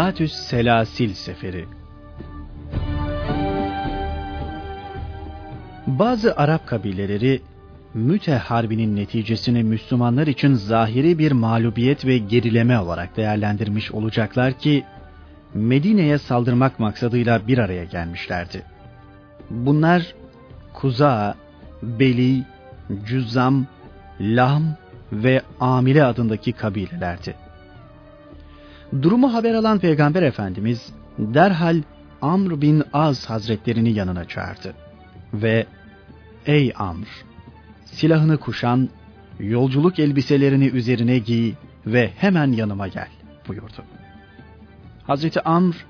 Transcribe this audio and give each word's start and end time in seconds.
Zatüs 0.00 0.32
Selasil 0.32 1.14
Seferi 1.14 1.64
Bazı 5.86 6.36
Arap 6.36 6.66
kabileleri 6.66 7.40
Müte 7.94 8.34
Harbi'nin 8.34 8.96
neticesini 8.96 9.62
Müslümanlar 9.62 10.26
için 10.26 10.54
zahiri 10.54 11.18
bir 11.18 11.32
mağlubiyet 11.32 12.06
ve 12.06 12.18
gerileme 12.18 12.78
olarak 12.78 13.16
değerlendirmiş 13.16 13.92
olacaklar 13.92 14.52
ki 14.52 14.84
Medine'ye 15.54 16.18
saldırmak 16.18 16.78
maksadıyla 16.78 17.46
bir 17.46 17.58
araya 17.58 17.84
gelmişlerdi. 17.84 18.62
Bunlar 19.50 20.14
Kuza, 20.72 21.34
Beli, 21.82 22.44
Cüzzam, 23.06 23.66
Lahm 24.20 24.62
ve 25.12 25.42
Amile 25.60 26.04
adındaki 26.04 26.52
kabilelerdi. 26.52 27.49
Durumu 28.92 29.34
haber 29.34 29.54
alan 29.54 29.78
Peygamber 29.78 30.22
Efendimiz 30.22 30.92
derhal 31.18 31.82
Amr 32.22 32.60
bin 32.60 32.82
Az 32.92 33.30
hazretlerini 33.30 33.92
yanına 33.92 34.24
çağırdı 34.24 34.74
ve 35.34 35.66
''Ey 36.46 36.72
Amr, 36.76 37.06
silahını 37.84 38.36
kuşan, 38.36 38.88
yolculuk 39.40 39.98
elbiselerini 39.98 40.66
üzerine 40.66 41.18
giy 41.18 41.52
ve 41.86 42.10
hemen 42.16 42.52
yanıma 42.52 42.88
gel.'' 42.88 43.20
buyurdu. 43.48 43.84
Hazreti 45.06 45.40
Amr 45.40 45.86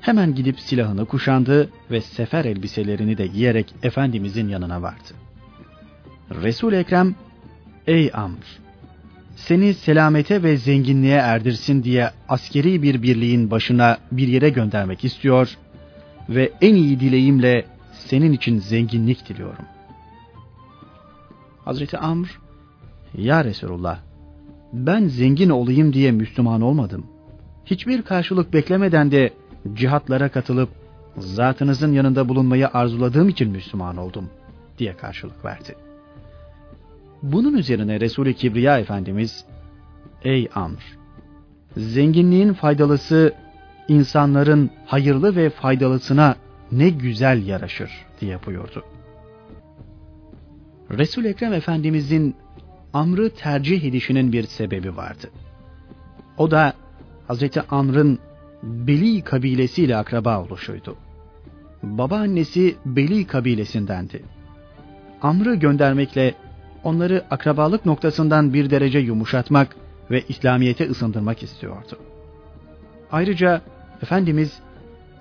hemen 0.00 0.34
gidip 0.34 0.60
silahını 0.60 1.04
kuşandı 1.04 1.70
ve 1.90 2.00
sefer 2.00 2.44
elbiselerini 2.44 3.18
de 3.18 3.26
giyerek 3.26 3.74
Efendimizin 3.82 4.48
yanına 4.48 4.82
vardı. 4.82 5.10
resul 6.30 6.72
Ekrem, 6.72 7.14
''Ey 7.86 8.10
Amr, 8.14 8.65
seni 9.36 9.74
selamete 9.74 10.42
ve 10.42 10.56
zenginliğe 10.56 11.16
erdirsin 11.16 11.82
diye 11.82 12.10
askeri 12.28 12.82
bir 12.82 13.02
birliğin 13.02 13.50
başına 13.50 13.98
bir 14.12 14.28
yere 14.28 14.48
göndermek 14.48 15.04
istiyor 15.04 15.56
ve 16.28 16.52
en 16.60 16.74
iyi 16.74 17.00
dileğimle 17.00 17.64
senin 17.92 18.32
için 18.32 18.58
zenginlik 18.58 19.28
diliyorum. 19.28 19.64
Hazreti 21.64 21.98
Amr, 21.98 22.40
Ya 23.14 23.44
Resulullah, 23.44 23.98
ben 24.72 25.06
zengin 25.08 25.50
olayım 25.50 25.92
diye 25.92 26.12
Müslüman 26.12 26.60
olmadım. 26.60 27.06
Hiçbir 27.64 28.02
karşılık 28.02 28.52
beklemeden 28.52 29.10
de 29.10 29.30
cihatlara 29.74 30.28
katılıp 30.28 30.68
zatınızın 31.18 31.92
yanında 31.92 32.28
bulunmayı 32.28 32.68
arzuladığım 32.68 33.28
için 33.28 33.50
Müslüman 33.50 33.96
oldum 33.96 34.30
diye 34.78 34.96
karşılık 34.96 35.44
verdi. 35.44 35.85
Bunun 37.22 37.54
üzerine 37.54 38.00
Resul-i 38.00 38.34
Kibriya 38.34 38.78
Efendimiz, 38.78 39.44
Ey 40.22 40.48
Amr! 40.54 40.98
Zenginliğin 41.76 42.52
faydalısı 42.52 43.34
insanların 43.88 44.70
hayırlı 44.86 45.36
ve 45.36 45.50
faydalısına 45.50 46.36
ne 46.72 46.88
güzel 46.88 47.46
yaraşır 47.46 47.90
diye 48.20 48.38
buyurdu. 48.46 48.84
resul 50.90 51.24
Ekrem 51.24 51.52
Efendimizin 51.52 52.36
Amr'ı 52.92 53.30
tercih 53.30 53.84
edişinin 53.84 54.32
bir 54.32 54.42
sebebi 54.42 54.96
vardı. 54.96 55.30
O 56.38 56.50
da 56.50 56.72
Hazreti 57.28 57.62
Amr'ın 57.62 58.18
Beli 58.62 59.22
kabilesiyle 59.22 59.96
akraba 59.96 60.42
oluşuydu. 60.42 60.96
Babaannesi 61.82 62.76
Beli 62.86 63.26
kabilesindendi. 63.26 64.22
Amr'ı 65.22 65.54
göndermekle 65.54 66.34
onları 66.86 67.24
akrabalık 67.30 67.86
noktasından 67.86 68.52
bir 68.52 68.70
derece 68.70 68.98
yumuşatmak 68.98 69.76
ve 70.10 70.22
İslamiyet'e 70.28 70.90
ısındırmak 70.90 71.42
istiyordu. 71.42 71.98
Ayrıca 73.12 73.60
Efendimiz 74.02 74.58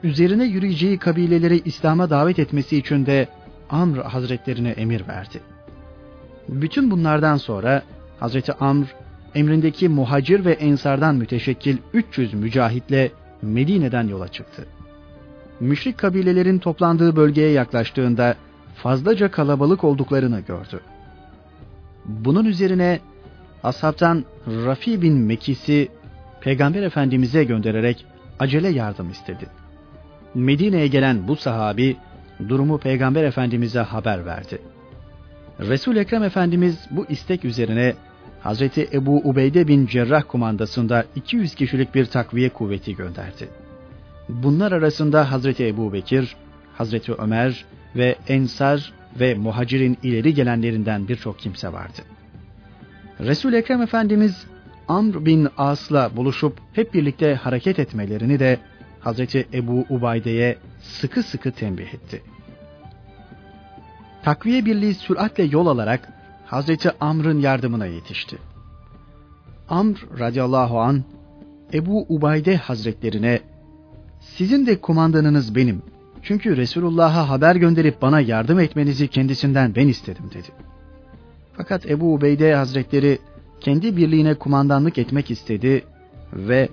üzerine 0.04 0.46
yürüyeceği 0.46 0.98
kabileleri 0.98 1.62
İslam'a 1.66 2.10
davet 2.10 2.40
etmesi 2.40 2.78
için 2.78 3.06
de 3.06 3.28
Amr 3.70 3.98
Hazretlerine 3.98 4.70
emir 4.70 5.08
verdi. 5.08 5.40
Bütün 6.50 6.92
bunlardan 6.92 7.38
sonra 7.38 7.82
Hazreti 8.20 8.54
Amr 8.54 8.86
emrindeki 9.36 9.90
muhacir 9.90 10.46
ve 10.46 10.52
ensardan 10.52 11.16
müteşekkil 11.16 11.78
300 11.94 12.34
mücahitle 12.34 13.12
Medine'den 13.42 14.08
yola 14.08 14.28
çıktı. 14.28 14.66
Müşrik 15.60 15.98
kabilelerin 15.98 16.60
toplandığı 16.60 17.16
bölgeye 17.16 17.52
yaklaştığında 17.52 18.36
fazlaca 18.76 19.32
kalabalık 19.32 19.84
olduklarını 19.84 20.40
gördü. 20.40 20.82
Bunun 22.06 22.46
üzerine 22.46 23.00
ashabtan 23.64 24.26
Rafi 24.48 25.02
bin 25.02 25.18
Mekis'i 25.18 25.90
Peygamber 26.42 26.84
Efendimiz'e 26.84 27.44
göndererek 27.44 28.06
acele 28.40 28.70
yardım 28.70 29.10
istedi. 29.10 29.48
Medine'ye 30.34 30.88
gelen 30.88 31.28
bu 31.28 31.36
sahabi 31.36 31.98
durumu 32.50 32.78
Peygamber 32.78 33.24
Efendimiz'e 33.24 33.80
haber 33.80 34.26
verdi. 34.26 34.62
Resul 35.60 35.96
Ekrem 35.96 36.24
Efendimiz 36.24 36.88
bu 36.92 37.06
istek 37.10 37.46
üzerine 37.46 37.94
Hazreti 38.42 38.90
Ebu 38.94 39.22
Ubeyde 39.30 39.68
bin 39.68 39.88
Cerrah 39.88 40.24
kumandasında 40.28 41.06
200 41.16 41.56
kişilik 41.56 41.96
bir 41.96 42.06
takviye 42.06 42.50
kuvveti 42.50 42.96
gönderdi. 42.96 43.50
Bunlar 44.30 44.72
arasında 44.72 45.32
Hazreti 45.32 45.68
Ebu 45.68 45.94
Bekir, 45.94 46.36
Hazreti 46.78 47.14
Ömer 47.14 47.66
ve 47.96 48.16
Ensar 48.28 48.94
ve 49.20 49.34
muhacirin 49.34 49.98
ileri 50.04 50.34
gelenlerinden 50.34 51.08
birçok 51.08 51.40
kimse 51.40 51.74
vardı. 51.74 52.02
resul 53.20 53.54
Ekrem 53.54 53.82
Efendimiz 53.82 54.46
Amr 54.88 55.26
bin 55.26 55.48
As'la 55.58 56.16
buluşup 56.16 56.60
hep 56.74 56.94
birlikte 56.94 57.36
hareket 57.36 57.80
etmelerini 57.80 58.40
de 58.40 58.60
Hazreti 59.00 59.48
Ebu 59.54 59.86
Ubayde'ye 59.90 60.58
sıkı 60.80 61.24
sıkı 61.24 61.52
tembih 61.52 61.94
etti. 61.94 62.22
Takviye 64.24 64.66
birliği 64.66 64.94
süratle 64.94 65.44
yol 65.44 65.68
alarak 65.68 66.10
Hazreti 66.46 66.92
Amr'ın 67.00 67.40
yardımına 67.40 67.86
yetişti. 67.86 68.38
Amr 69.70 69.96
radıyallahu 70.20 70.80
an 70.80 71.04
Ebu 71.74 72.06
Ubayde 72.10 72.58
hazretlerine 72.58 73.40
sizin 74.20 74.66
de 74.66 74.82
kumandanınız 74.82 75.56
benim. 75.56 75.82
Çünkü 76.26 76.58
Resulullah'a 76.58 77.30
haber 77.30 77.56
gönderip 77.56 78.02
bana 78.02 78.20
yardım 78.20 78.60
etmenizi 78.60 79.08
kendisinden 79.08 79.76
ben 79.76 79.88
istedim 79.88 80.26
dedi. 80.34 80.48
Fakat 81.54 81.86
Ebu 81.86 82.14
Ubeyde 82.14 82.56
hazretleri 82.56 83.20
kendi 83.62 83.98
birliğine 83.98 84.34
kumandanlık 84.34 84.98
etmek 84.98 85.32
istedi 85.32 85.84
ve 86.34 86.70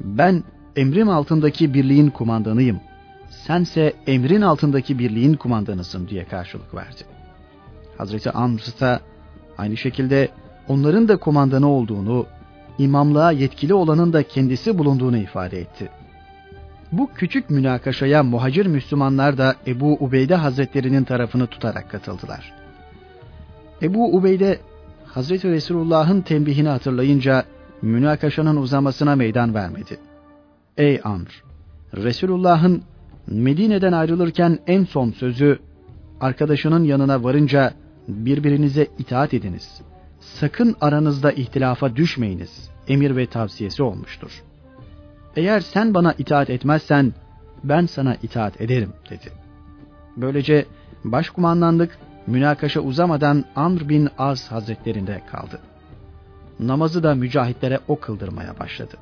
ben 0.00 0.44
emrim 0.76 1.08
altındaki 1.08 1.74
birliğin 1.74 2.10
kumandanıyım. 2.10 2.80
Sense 3.46 3.92
emrin 4.06 4.42
altındaki 4.42 4.98
birliğin 4.98 5.34
kumandanısın 5.34 6.08
diye 6.08 6.24
karşılık 6.24 6.74
verdi. 6.74 7.02
Hazreti 7.98 8.30
Amr 8.30 8.58
da 8.80 9.00
aynı 9.58 9.76
şekilde 9.76 10.28
onların 10.68 11.08
da 11.08 11.16
kumandanı 11.16 11.68
olduğunu, 11.68 12.26
imamlığa 12.78 13.32
yetkili 13.32 13.74
olanın 13.74 14.12
da 14.12 14.22
kendisi 14.22 14.78
bulunduğunu 14.78 15.16
ifade 15.16 15.60
etti. 15.60 15.90
Bu 16.92 17.10
küçük 17.14 17.50
münakaşaya 17.50 18.22
muhacir 18.22 18.66
Müslümanlar 18.66 19.38
da 19.38 19.54
Ebu 19.66 20.04
Ubeyde 20.04 20.34
Hazretlerinin 20.34 21.04
tarafını 21.04 21.46
tutarak 21.46 21.90
katıldılar. 21.90 22.52
Ebu 23.82 24.16
Ubeyde 24.16 24.60
Hazreti 25.06 25.50
Resulullah'ın 25.50 26.20
tembihini 26.20 26.68
hatırlayınca 26.68 27.44
münakaşanın 27.82 28.56
uzamasına 28.56 29.16
meydan 29.16 29.54
vermedi. 29.54 29.98
Ey 30.76 31.00
Amr! 31.04 31.44
Resulullah'ın 31.96 32.82
Medine'den 33.26 33.92
ayrılırken 33.92 34.58
en 34.66 34.84
son 34.84 35.10
sözü 35.10 35.58
arkadaşının 36.20 36.84
yanına 36.84 37.24
varınca 37.24 37.72
birbirinize 38.08 38.86
itaat 38.98 39.34
ediniz. 39.34 39.80
Sakın 40.20 40.76
aranızda 40.80 41.32
ihtilafa 41.32 41.96
düşmeyiniz. 41.96 42.70
Emir 42.88 43.16
ve 43.16 43.26
tavsiyesi 43.26 43.82
olmuştur. 43.82 44.42
Eğer 45.36 45.60
sen 45.60 45.94
bana 45.94 46.14
itaat 46.18 46.50
etmezsen 46.50 47.12
ben 47.64 47.86
sana 47.86 48.16
itaat 48.22 48.60
ederim 48.60 48.92
dedi. 49.10 49.32
Böylece 50.16 50.66
başkumandanlık 51.04 51.98
münakaşa 52.26 52.80
uzamadan 52.80 53.44
Amr 53.56 53.88
bin 53.88 54.08
Az 54.18 54.52
hazretlerinde 54.52 55.22
kaldı. 55.32 55.60
Namazı 56.60 57.02
da 57.02 57.14
mücahitlere 57.14 57.78
o 57.88 58.00
kıldırmaya 58.00 58.58
başladı. 58.58 58.96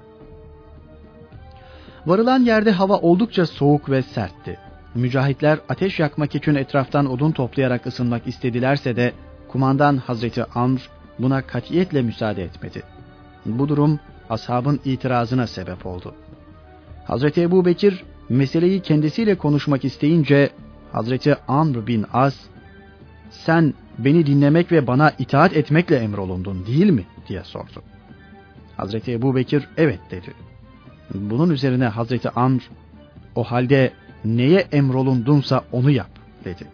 Varılan 2.07 2.41
yerde 2.41 2.71
hava 2.71 2.97
oldukça 2.97 3.47
soğuk 3.47 3.91
ve 3.91 4.03
sertti. 4.03 4.59
Mücahitler 4.95 5.59
ateş 5.69 6.01
yakmak 6.01 6.35
için 6.35 6.55
etraftan 6.55 7.11
odun 7.11 7.33
toplayarak 7.33 7.87
ısınmak 7.87 8.27
istedilerse 8.27 8.97
de 8.97 9.13
kumandan 9.49 9.97
Hazreti 9.97 10.45
Amr 10.45 10.91
buna 11.19 11.43
katiyetle 11.43 12.03
müsaade 12.03 12.43
etmedi. 12.43 12.83
Bu 13.47 13.69
durum 13.69 14.01
ashabın 14.31 14.81
itirazına 14.85 15.47
sebep 15.47 15.87
oldu. 15.87 16.15
Hazreti 17.05 17.43
Ebu 17.43 17.65
Bekir 17.65 18.05
meseleyi 18.29 18.81
kendisiyle 18.81 19.35
konuşmak 19.35 19.85
isteyince 19.85 20.51
Hazreti 20.93 21.37
Amr 21.49 21.87
bin 21.87 22.05
As 22.13 22.35
sen 23.31 23.75
beni 23.99 24.27
dinlemek 24.27 24.73
ve 24.73 24.87
bana 24.87 25.13
itaat 25.19 25.57
etmekle 25.57 25.97
emrolundun 25.97 26.67
değil 26.67 26.91
mi 26.91 27.07
diye 27.29 27.45
sordu. 27.45 27.83
Hazreti 28.77 29.13
Ebu 29.13 29.37
Bekir 29.37 29.69
evet 29.77 30.01
dedi. 30.11 30.35
Bunun 31.15 31.51
üzerine 31.51 31.87
Hazreti 31.87 32.31
Amr, 32.31 32.61
o 33.35 33.45
halde 33.45 33.93
neye 34.25 34.61
emrolundunsa 34.73 35.65
onu 35.73 35.91
yap 35.91 36.11
dedi. 36.45 36.67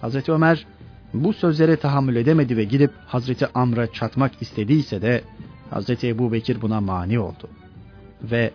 Hazreti 0.00 0.32
Ömer 0.32 0.66
bu 1.14 1.32
sözlere 1.32 1.76
tahammül 1.76 2.16
edemedi 2.16 2.56
ve 2.56 2.64
gidip 2.64 2.90
Hazreti 3.06 3.46
Amr'a 3.54 3.92
çatmak 3.92 4.32
istediyse 4.42 5.02
de 5.02 5.22
Hazreti 5.70 6.08
Ebu 6.08 6.32
Bekir 6.32 6.62
buna 6.62 6.80
mani 6.80 7.18
oldu. 7.18 7.48
Ve 8.22 8.50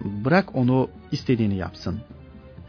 bırak 0.00 0.56
onu 0.56 0.88
istediğini 1.12 1.56
yapsın. 1.56 2.00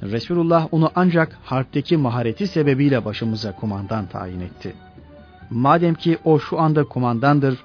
Resulullah 0.01 0.67
onu 0.71 0.91
ancak 0.95 1.37
harpteki 1.43 1.97
mahareti 1.97 2.47
sebebiyle 2.47 3.05
başımıza 3.05 3.55
kumandan 3.55 4.07
tayin 4.07 4.39
etti. 4.39 4.73
Madem 5.49 5.95
ki 5.95 6.17
o 6.23 6.39
şu 6.39 6.59
anda 6.59 6.83
kumandandır, 6.83 7.59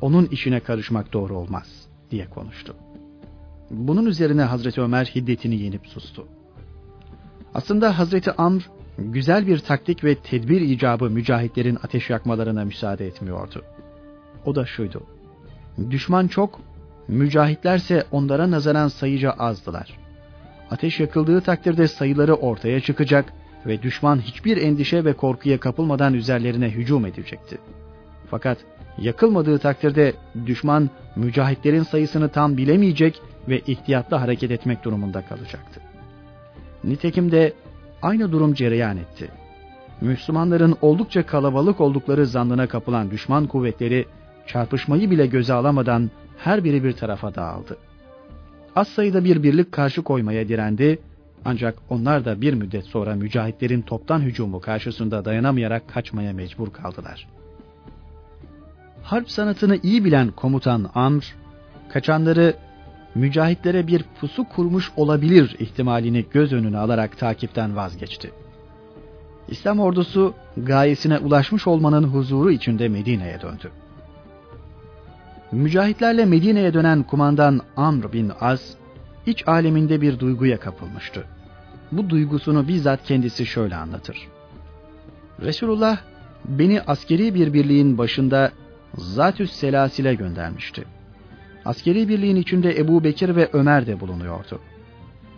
onun 0.00 0.26
işine 0.26 0.60
karışmak 0.60 1.12
doğru 1.12 1.36
olmaz 1.36 1.86
diye 2.10 2.26
konuştu. 2.26 2.74
Bunun 3.70 4.06
üzerine 4.06 4.42
Hazreti 4.42 4.80
Ömer 4.80 5.04
hiddetini 5.04 5.56
yenip 5.56 5.86
sustu. 5.86 6.26
Aslında 7.54 7.98
Hazreti 7.98 8.32
Amr 8.32 8.70
güzel 8.98 9.46
bir 9.46 9.58
taktik 9.58 10.04
ve 10.04 10.14
tedbir 10.14 10.60
icabı 10.60 11.10
mücahitlerin 11.10 11.78
ateş 11.82 12.10
yakmalarına 12.10 12.64
müsaade 12.64 13.06
etmiyordu. 13.06 13.64
O 14.44 14.54
da 14.54 14.66
şuydu. 14.66 15.02
Düşman 15.90 16.26
çok, 16.28 16.60
mücahitlerse 17.08 18.04
onlara 18.10 18.50
nazaran 18.50 18.88
sayıca 18.88 19.30
azdılar. 19.30 19.98
Ateş 20.70 21.00
yakıldığı 21.00 21.40
takdirde 21.40 21.88
sayıları 21.88 22.34
ortaya 22.34 22.80
çıkacak 22.80 23.32
ve 23.66 23.82
düşman 23.82 24.20
hiçbir 24.20 24.56
endişe 24.56 25.04
ve 25.04 25.12
korkuya 25.12 25.60
kapılmadan 25.60 26.14
üzerlerine 26.14 26.70
hücum 26.70 27.06
edecekti. 27.06 27.58
Fakat 28.30 28.58
yakılmadığı 28.98 29.58
takdirde 29.58 30.12
düşman 30.46 30.90
mücahitlerin 31.16 31.82
sayısını 31.82 32.28
tam 32.28 32.56
bilemeyecek 32.56 33.22
ve 33.48 33.60
ihtiyatlı 33.66 34.16
hareket 34.16 34.50
etmek 34.50 34.84
durumunda 34.84 35.22
kalacaktı. 35.26 35.80
Nitekim 36.84 37.32
de 37.32 37.52
aynı 38.02 38.32
durum 38.32 38.54
cereyan 38.54 38.96
etti. 38.96 39.28
Müslümanların 40.00 40.76
oldukça 40.82 41.26
kalabalık 41.26 41.80
oldukları 41.80 42.26
zannına 42.26 42.66
kapılan 42.66 43.10
düşman 43.10 43.46
kuvvetleri 43.46 44.06
çarpışmayı 44.46 45.10
bile 45.10 45.26
göze 45.26 45.52
alamadan 45.52 46.10
her 46.38 46.64
biri 46.64 46.84
bir 46.84 46.92
tarafa 46.92 47.34
dağıldı. 47.34 47.76
Az 48.76 48.88
sayıda 48.88 49.24
bir 49.24 49.42
birlik 49.42 49.72
karşı 49.72 50.02
koymaya 50.02 50.48
direndi 50.48 50.98
ancak 51.44 51.78
onlar 51.90 52.24
da 52.24 52.40
bir 52.40 52.54
müddet 52.54 52.84
sonra 52.84 53.14
mücahitlerin 53.14 53.82
toptan 53.82 54.20
hücumu 54.20 54.60
karşısında 54.60 55.24
dayanamayarak 55.24 55.88
kaçmaya 55.88 56.32
mecbur 56.32 56.72
kaldılar. 56.72 57.28
Harp 59.02 59.30
sanatını 59.30 59.78
iyi 59.82 60.04
bilen 60.04 60.30
komutan 60.30 60.90
Amr, 60.94 61.34
kaçanları 61.88 62.54
mücahitlere 63.14 63.86
bir 63.86 64.04
pusu 64.20 64.44
kurmuş 64.44 64.92
olabilir 64.96 65.56
ihtimalini 65.58 66.24
göz 66.30 66.52
önüne 66.52 66.78
alarak 66.78 67.18
takipten 67.18 67.76
vazgeçti. 67.76 68.30
İslam 69.48 69.80
ordusu 69.80 70.34
gayesine 70.56 71.18
ulaşmış 71.18 71.66
olmanın 71.66 72.04
huzuru 72.04 72.50
içinde 72.50 72.88
Medine'ye 72.88 73.40
döndü. 73.40 73.70
Mücahitlerle 75.52 76.24
Medine'ye 76.24 76.74
dönen 76.74 77.02
kumandan 77.02 77.60
Amr 77.76 78.12
bin 78.12 78.32
Az, 78.40 78.74
iç 79.26 79.48
aleminde 79.48 80.00
bir 80.00 80.18
duyguya 80.18 80.60
kapılmıştı. 80.60 81.24
Bu 81.92 82.10
duygusunu 82.10 82.68
bizzat 82.68 83.04
kendisi 83.04 83.46
şöyle 83.46 83.76
anlatır. 83.76 84.28
Resulullah 85.40 85.98
beni 86.44 86.80
askeri 86.80 87.34
bir 87.34 87.52
birliğin 87.52 87.98
başında 87.98 88.52
Zatüs 88.94 89.52
Selasil'e 89.52 90.14
göndermişti. 90.14 90.84
Askeri 91.64 92.08
birliğin 92.08 92.36
içinde 92.36 92.78
Ebu 92.78 93.04
Bekir 93.04 93.36
ve 93.36 93.48
Ömer 93.52 93.86
de 93.86 94.00
bulunuyordu. 94.00 94.60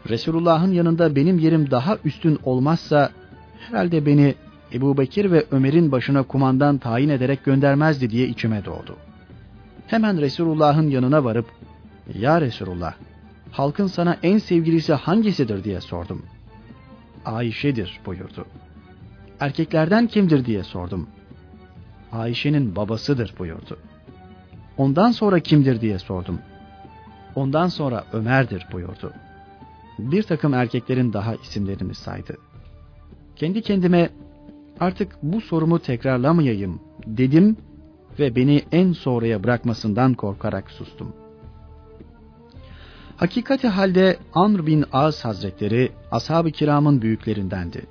Resulullah'ın 0.08 0.72
yanında 0.72 1.17
benim 1.17 1.38
yerim 1.38 1.70
daha 1.70 1.99
üstün 2.05 2.38
olmazsa 2.44 3.10
herhalde 3.69 4.06
beni 4.06 4.34
Ebu 4.72 4.99
Bekir 4.99 5.31
ve 5.31 5.44
Ömer'in 5.50 5.93
başına 5.93 6.22
kumandan 6.22 6.78
tayin 6.78 7.08
ederek 7.08 7.44
göndermezdi 7.44 8.10
diye 8.10 8.28
içime 8.28 8.64
doğdu. 8.64 8.96
Hemen 9.86 10.20
Resulullah'ın 10.20 10.88
yanına 10.88 11.25
varıp, 11.25 11.46
''Ya 12.14 12.40
Resulullah, 12.40 12.94
halkın 13.50 13.86
sana 13.86 14.16
en 14.22 14.38
sevgilisi 14.38 14.92
hangisidir?'' 14.92 15.64
diye 15.64 15.81
sordum. 15.81 16.22
''Ayşe'dir.'' 17.25 18.00
buyurdu. 18.06 18.46
''Erkeklerden 19.40 20.06
kimdir?'' 20.06 20.44
diye 20.44 20.62
sordum. 20.62 21.08
''Ayşe'nin 22.12 22.76
babasıdır.'' 22.76 23.38
buyurdu. 23.38 23.78
''Ondan 24.78 25.10
sonra 25.10 25.40
kimdir?'' 25.40 25.81
diye 25.81 25.98
sordum. 25.98 26.38
''Ondan 27.34 27.69
sonra 27.69 28.04
Ömer'dir.'' 28.12 28.69
buyurdu. 28.72 29.12
Bir 29.98 30.22
takım 30.22 30.54
erkeklerin 30.54 31.12
daha 31.12 31.34
isimlerini 31.34 31.94
saydı. 31.94 32.36
Kendi 33.36 33.62
kendime 33.62 34.10
artık 34.81 35.16
bu 35.22 35.40
sorumu 35.40 35.78
tekrarlamayayım 35.78 36.81
dedim 37.06 37.56
ve 38.19 38.37
beni 38.37 38.62
en 38.72 38.93
sonraya 38.93 39.44
bırakmasından 39.44 40.14
korkarak 40.14 40.70
sustum. 40.70 41.12
Hakikati 43.16 43.69
halde 43.69 44.16
Amr 44.34 44.66
bin 44.66 44.84
Az 44.93 45.25
Hazretleri 45.25 45.93
ashab-ı 46.11 46.50
kiramın 46.50 47.02
büyüklerindendi. 47.02 47.82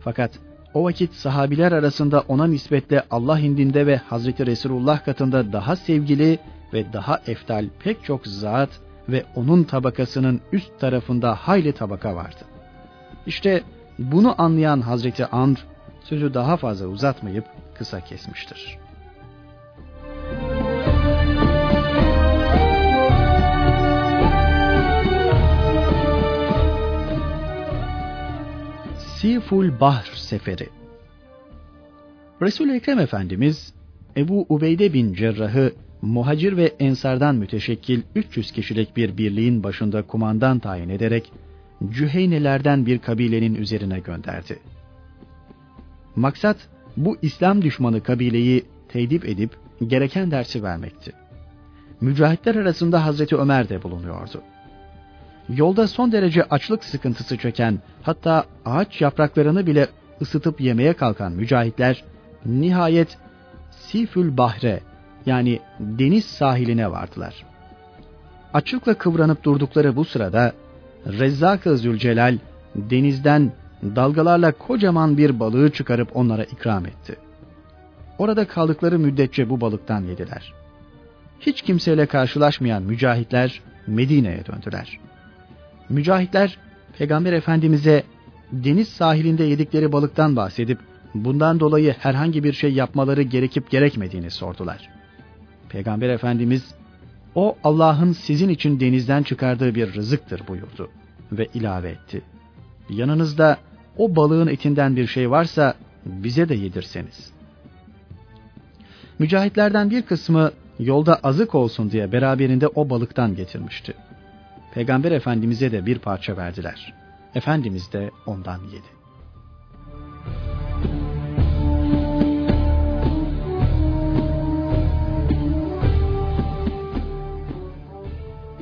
Fakat 0.00 0.30
o 0.74 0.84
vakit 0.84 1.14
sahabiler 1.14 1.72
arasında 1.72 2.20
ona 2.28 2.46
nispetle 2.46 3.02
Allah 3.10 3.38
indinde 3.38 3.86
ve 3.86 3.96
Hazreti 3.96 4.46
Resulullah 4.46 5.04
katında 5.04 5.52
daha 5.52 5.76
sevgili 5.76 6.38
ve 6.72 6.92
daha 6.92 7.20
eftal 7.26 7.68
pek 7.84 8.04
çok 8.04 8.26
zat 8.26 8.70
ve 9.08 9.24
onun 9.34 9.64
tabakasının 9.64 10.40
üst 10.52 10.80
tarafında 10.80 11.34
hayli 11.34 11.72
tabaka 11.72 12.16
vardı. 12.16 12.44
İşte 13.26 13.62
bunu 13.98 14.42
anlayan 14.42 14.80
Hazreti 14.80 15.26
Amr 15.26 15.66
sözü 16.00 16.34
daha 16.34 16.56
fazla 16.56 16.86
uzatmayıp 16.86 17.44
kısa 17.74 18.00
kesmiştir. 18.00 18.78
Siful 29.22 29.80
Bahr 29.80 30.04
Seferi 30.14 30.68
Resul-i 32.42 32.76
Ekrem 32.76 32.98
Efendimiz 32.98 33.74
Ebu 34.16 34.46
Ubeyde 34.48 34.92
bin 34.92 35.14
Cerrah'ı 35.14 35.72
muhacir 36.02 36.56
ve 36.56 36.72
ensardan 36.80 37.34
müteşekkil 37.34 38.02
300 38.14 38.52
kişilik 38.52 38.96
bir 38.96 39.16
birliğin 39.16 39.62
başında 39.62 40.02
kumandan 40.02 40.58
tayin 40.58 40.88
ederek 40.88 41.32
Cüheynelerden 41.90 42.86
bir 42.86 42.98
kabilenin 42.98 43.54
üzerine 43.54 43.98
gönderdi. 43.98 44.58
Maksat 46.16 46.56
bu 46.96 47.16
İslam 47.22 47.62
düşmanı 47.62 48.02
kabileyi 48.02 48.64
teydip 48.88 49.28
edip 49.28 49.50
gereken 49.86 50.30
dersi 50.30 50.62
vermekti. 50.62 51.12
Mücahitler 52.00 52.54
arasında 52.54 53.04
Hazreti 53.04 53.36
Ömer 53.36 53.68
de 53.68 53.82
bulunuyordu. 53.82 54.42
Yolda 55.48 55.88
son 55.88 56.12
derece 56.12 56.44
açlık 56.44 56.84
sıkıntısı 56.84 57.36
çeken 57.36 57.78
hatta 58.02 58.44
ağaç 58.64 59.00
yapraklarını 59.00 59.66
bile 59.66 59.86
ısıtıp 60.20 60.60
yemeye 60.60 60.92
kalkan 60.92 61.32
mücahitler 61.32 62.04
nihayet 62.46 63.18
Sifül 63.70 64.36
Bahre 64.36 64.80
yani 65.26 65.60
deniz 65.80 66.24
sahiline 66.24 66.90
vardılar. 66.90 67.44
Açlıkla 68.54 68.94
kıvranıp 68.94 69.44
durdukları 69.44 69.96
bu 69.96 70.04
sırada 70.04 70.52
Rezzak-ı 71.06 71.78
Zülcelal 71.78 72.38
denizden 72.74 73.52
dalgalarla 73.82 74.52
kocaman 74.52 75.18
bir 75.18 75.40
balığı 75.40 75.72
çıkarıp 75.72 76.16
onlara 76.16 76.44
ikram 76.44 76.86
etti. 76.86 77.16
Orada 78.18 78.46
kaldıkları 78.46 78.98
müddetçe 78.98 79.50
bu 79.50 79.60
balıktan 79.60 80.04
yediler. 80.04 80.52
Hiç 81.40 81.62
kimseyle 81.62 82.06
karşılaşmayan 82.06 82.82
mücahitler 82.82 83.60
Medine'ye 83.86 84.46
döndüler. 84.46 85.00
Mücahitler 85.92 86.58
Peygamber 86.98 87.32
Efendimiz'e 87.32 88.02
deniz 88.52 88.88
sahilinde 88.88 89.44
yedikleri 89.44 89.92
balıktan 89.92 90.36
bahsedip 90.36 90.78
bundan 91.14 91.60
dolayı 91.60 91.94
herhangi 91.98 92.44
bir 92.44 92.52
şey 92.52 92.72
yapmaları 92.72 93.22
gerekip 93.22 93.70
gerekmediğini 93.70 94.30
sordular. 94.30 94.90
Peygamber 95.68 96.08
Efendimiz 96.08 96.74
o 97.34 97.56
Allah'ın 97.64 98.12
sizin 98.12 98.48
için 98.48 98.80
denizden 98.80 99.22
çıkardığı 99.22 99.74
bir 99.74 99.94
rızıktır 99.94 100.48
buyurdu 100.48 100.90
ve 101.32 101.46
ilave 101.54 101.90
etti. 101.90 102.22
Yanınızda 102.90 103.56
o 103.96 104.16
balığın 104.16 104.46
etinden 104.46 104.96
bir 104.96 105.06
şey 105.06 105.30
varsa 105.30 105.74
bize 106.06 106.48
de 106.48 106.54
yedirseniz. 106.54 107.30
Mücahitlerden 109.18 109.90
bir 109.90 110.02
kısmı 110.02 110.52
yolda 110.78 111.14
azık 111.14 111.54
olsun 111.54 111.90
diye 111.90 112.12
beraberinde 112.12 112.68
o 112.68 112.90
balıktan 112.90 113.36
getirmişti. 113.36 113.94
Peygamber 114.74 115.12
Efendimiz'e 115.12 115.72
de 115.72 115.86
bir 115.86 115.98
parça 115.98 116.36
verdiler. 116.36 116.94
Efendimiz 117.34 117.92
de 117.92 118.10
ondan 118.26 118.58
yedi. 118.58 119.02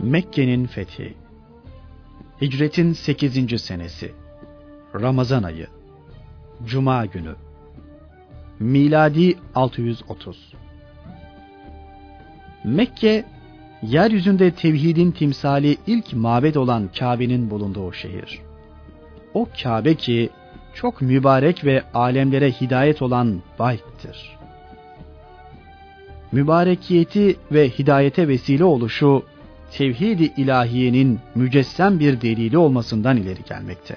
Mekke'nin 0.02 0.67
fethi. 0.67 1.14
Hicretin 2.40 2.93
8. 2.93 3.62
senesi. 3.62 4.12
Ramazan 4.95 5.43
ayı. 5.43 5.67
Cuma 6.64 7.07
günü. 7.07 7.35
Miladi 8.59 9.38
630. 9.55 10.52
Mekke, 12.64 13.25
yeryüzünde 13.82 14.50
tevhidin 14.50 15.10
timsali 15.10 15.76
ilk 15.87 16.12
mabed 16.12 16.54
olan 16.54 16.90
Kabe'nin 16.99 17.50
bulunduğu 17.50 17.92
şehir. 17.92 18.38
O 19.34 19.49
Kabe 19.62 19.94
ki 19.94 20.30
çok 20.75 21.02
mübarek 21.02 21.64
ve 21.64 21.82
alemlere 21.94 22.50
hidayet 22.52 23.02
olan 23.02 23.42
bayttir. 23.58 24.37
Mübarekiyeti 26.32 27.37
ve 27.52 27.68
hidayete 27.68 28.28
vesile 28.28 28.64
oluşu 28.64 29.22
tevhid-i 29.72 30.32
ilahiyenin 30.37 31.20
mücessem 31.34 32.00
bir 32.00 32.20
delili 32.20 32.58
olmasından 32.58 33.16
ileri 33.16 33.40
gelmekte. 33.49 33.96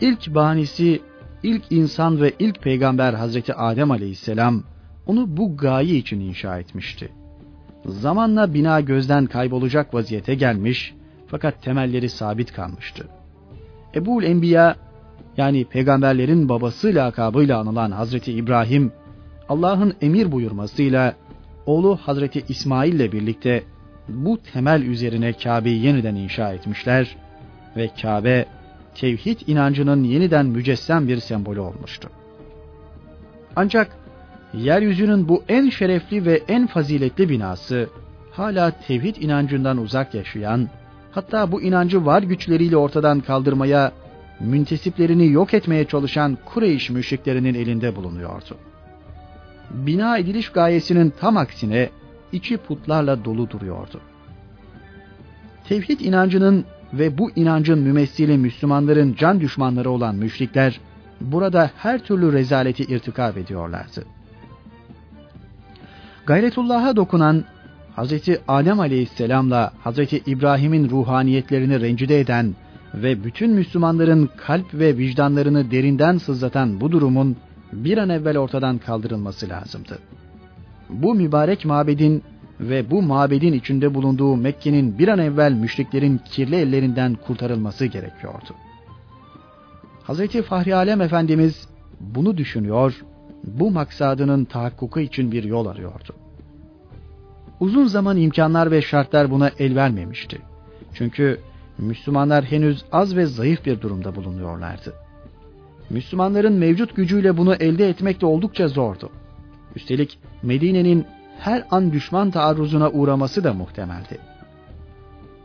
İlk 0.00 0.34
banisi, 0.34 1.02
ilk 1.42 1.62
insan 1.72 2.20
ve 2.20 2.32
ilk 2.38 2.62
peygamber 2.62 3.14
Hazreti 3.14 3.54
Adem 3.54 3.90
aleyhisselam 3.90 4.62
onu 5.06 5.36
bu 5.36 5.56
gaye 5.56 5.96
için 5.96 6.20
inşa 6.20 6.58
etmişti. 6.58 7.08
Zamanla 7.88 8.54
bina 8.54 8.80
gözden 8.80 9.26
kaybolacak 9.26 9.94
vaziyete 9.94 10.34
gelmiş 10.34 10.94
fakat 11.26 11.62
temelleri 11.62 12.08
sabit 12.08 12.52
kalmıştı. 12.52 13.08
Ebul 13.94 14.22
Enbiya 14.22 14.76
yani 15.36 15.64
peygamberlerin 15.64 16.48
babası 16.48 16.88
lakabıyla 16.94 17.58
anılan 17.58 17.90
Hazreti 17.90 18.32
İbrahim 18.32 18.92
Allah'ın 19.48 19.94
emir 20.00 20.32
buyurmasıyla 20.32 21.14
oğlu 21.66 21.96
Hazreti 21.96 22.44
İsmail 22.48 22.92
ile 22.92 23.12
birlikte 23.12 23.62
bu 24.08 24.38
temel 24.52 24.82
üzerine 24.82 25.32
Kabe'yi 25.32 25.84
yeniden 25.84 26.14
inşa 26.14 26.52
etmişler 26.52 27.16
ve 27.76 27.90
Kabe 28.02 28.46
tevhid 28.94 29.40
inancının 29.46 30.04
yeniden 30.04 30.46
mücessem 30.46 31.08
bir 31.08 31.20
sembolü 31.20 31.60
olmuştu. 31.60 32.10
Ancak 33.56 33.96
yeryüzünün 34.56 35.28
bu 35.28 35.42
en 35.48 35.70
şerefli 35.70 36.24
ve 36.24 36.42
en 36.48 36.66
faziletli 36.66 37.28
binası 37.28 37.88
hala 38.32 38.70
tevhid 38.70 39.16
inancından 39.16 39.78
uzak 39.78 40.14
yaşayan, 40.14 40.68
hatta 41.12 41.52
bu 41.52 41.62
inancı 41.62 42.06
var 42.06 42.22
güçleriyle 42.22 42.76
ortadan 42.76 43.20
kaldırmaya, 43.20 43.92
müntesiplerini 44.40 45.30
yok 45.30 45.54
etmeye 45.54 45.84
çalışan 45.84 46.38
Kureyş 46.44 46.90
müşriklerinin 46.90 47.54
elinde 47.54 47.96
bulunuyordu 47.96 48.56
bina 49.70 50.18
ediliş 50.18 50.48
gayesinin 50.48 51.12
tam 51.20 51.36
aksine 51.36 51.90
içi 52.32 52.56
putlarla 52.56 53.24
dolu 53.24 53.50
duruyordu. 53.50 54.00
Tevhid 55.68 56.00
inancının 56.00 56.64
ve 56.92 57.18
bu 57.18 57.30
inancın 57.30 57.78
mümessili 57.78 58.38
Müslümanların 58.38 59.14
can 59.18 59.40
düşmanları 59.40 59.90
olan 59.90 60.14
müşrikler 60.14 60.80
burada 61.20 61.70
her 61.76 61.98
türlü 61.98 62.32
rezaleti 62.32 62.82
irtikab 62.82 63.36
ediyorlardı. 63.36 64.04
Gayretullah'a 66.26 66.96
dokunan 66.96 67.44
Hz. 67.96 68.12
Adem 68.48 68.80
aleyhisselamla 68.80 69.72
Hz. 69.84 69.98
İbrahim'in 70.26 70.90
ruhaniyetlerini 70.90 71.80
rencide 71.80 72.20
eden 72.20 72.54
ve 72.94 73.24
bütün 73.24 73.50
Müslümanların 73.50 74.30
kalp 74.36 74.74
ve 74.74 74.98
vicdanlarını 74.98 75.70
derinden 75.70 76.18
sızlatan 76.18 76.80
bu 76.80 76.92
durumun 76.92 77.36
bir 77.72 77.98
an 77.98 78.08
evvel 78.08 78.38
ortadan 78.38 78.78
kaldırılması 78.78 79.48
lazımdı. 79.48 79.98
Bu 80.90 81.14
mübarek 81.14 81.64
mabedin 81.64 82.22
ve 82.60 82.90
bu 82.90 83.02
mabedin 83.02 83.52
içinde 83.52 83.94
bulunduğu 83.94 84.36
Mekke'nin 84.36 84.98
bir 84.98 85.08
an 85.08 85.18
evvel 85.18 85.52
müşriklerin 85.52 86.20
kirli 86.24 86.56
ellerinden 86.56 87.14
kurtarılması 87.14 87.86
gerekiyordu. 87.86 88.54
Hz. 90.08 90.42
Fahri 90.42 90.74
Alem 90.74 91.00
Efendimiz 91.00 91.68
bunu 92.00 92.36
düşünüyor, 92.36 93.04
bu 93.44 93.70
maksadının 93.70 94.44
tahakkuku 94.44 95.00
için 95.00 95.32
bir 95.32 95.44
yol 95.44 95.66
arıyordu. 95.66 96.14
Uzun 97.60 97.86
zaman 97.86 98.16
imkanlar 98.16 98.70
ve 98.70 98.82
şartlar 98.82 99.30
buna 99.30 99.50
el 99.58 99.76
vermemişti. 99.76 100.38
Çünkü 100.94 101.40
Müslümanlar 101.78 102.44
henüz 102.44 102.84
az 102.92 103.16
ve 103.16 103.26
zayıf 103.26 103.66
bir 103.66 103.80
durumda 103.80 104.16
bulunuyorlardı. 104.16 104.94
Müslümanların 105.90 106.52
mevcut 106.52 106.96
gücüyle 106.96 107.36
bunu 107.36 107.54
elde 107.54 107.88
etmek 107.88 108.20
de 108.20 108.26
oldukça 108.26 108.68
zordu. 108.68 109.10
Üstelik 109.76 110.18
Medine'nin 110.42 111.06
her 111.38 111.64
an 111.70 111.92
düşman 111.92 112.30
taarruzuna 112.30 112.90
uğraması 112.90 113.44
da 113.44 113.54
muhtemeldi. 113.54 114.18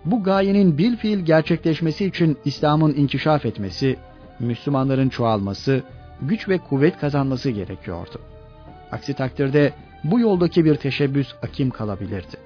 Bu 0.06 0.24
gayenin 0.24 0.78
bil 0.78 0.96
fiil 0.98 1.20
gerçekleşmesi 1.20 2.06
için 2.06 2.38
İslam'ın 2.46 2.94
inkişaf 2.94 3.46
etmesi, 3.46 3.98
Müslümanların 4.40 5.10
çoğalması, 5.10 5.84
güç 6.22 6.50
ve 6.50 6.58
kuvvet 6.58 7.00
kazanması 7.00 7.50
gerekiyordu. 7.50 8.22
Aksi 8.92 9.14
takdirde 9.14 9.74
bu 10.04 10.20
yoldaki 10.20 10.66
bir 10.66 10.76
teşebbüs 10.76 11.34
akim 11.44 11.70
kalabilirdi. 11.70 12.38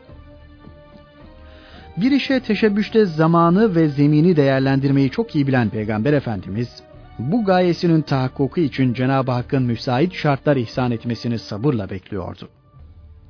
Bir 1.97 2.11
işe 2.11 2.39
teşebbüste 2.39 3.05
zamanı 3.05 3.75
ve 3.75 3.87
zemini 3.87 4.35
değerlendirmeyi 4.35 5.09
çok 5.09 5.35
iyi 5.35 5.47
bilen 5.47 5.69
Peygamber 5.69 6.13
Efendimiz, 6.13 6.83
bu 7.19 7.45
gayesinin 7.45 8.01
tahakkuku 8.01 8.61
için 8.61 8.93
Cenab-ı 8.93 9.31
Hakk'ın 9.31 9.63
müsait 9.63 10.13
şartlar 10.13 10.55
ihsan 10.55 10.91
etmesini 10.91 11.39
sabırla 11.39 11.89
bekliyordu. 11.89 12.49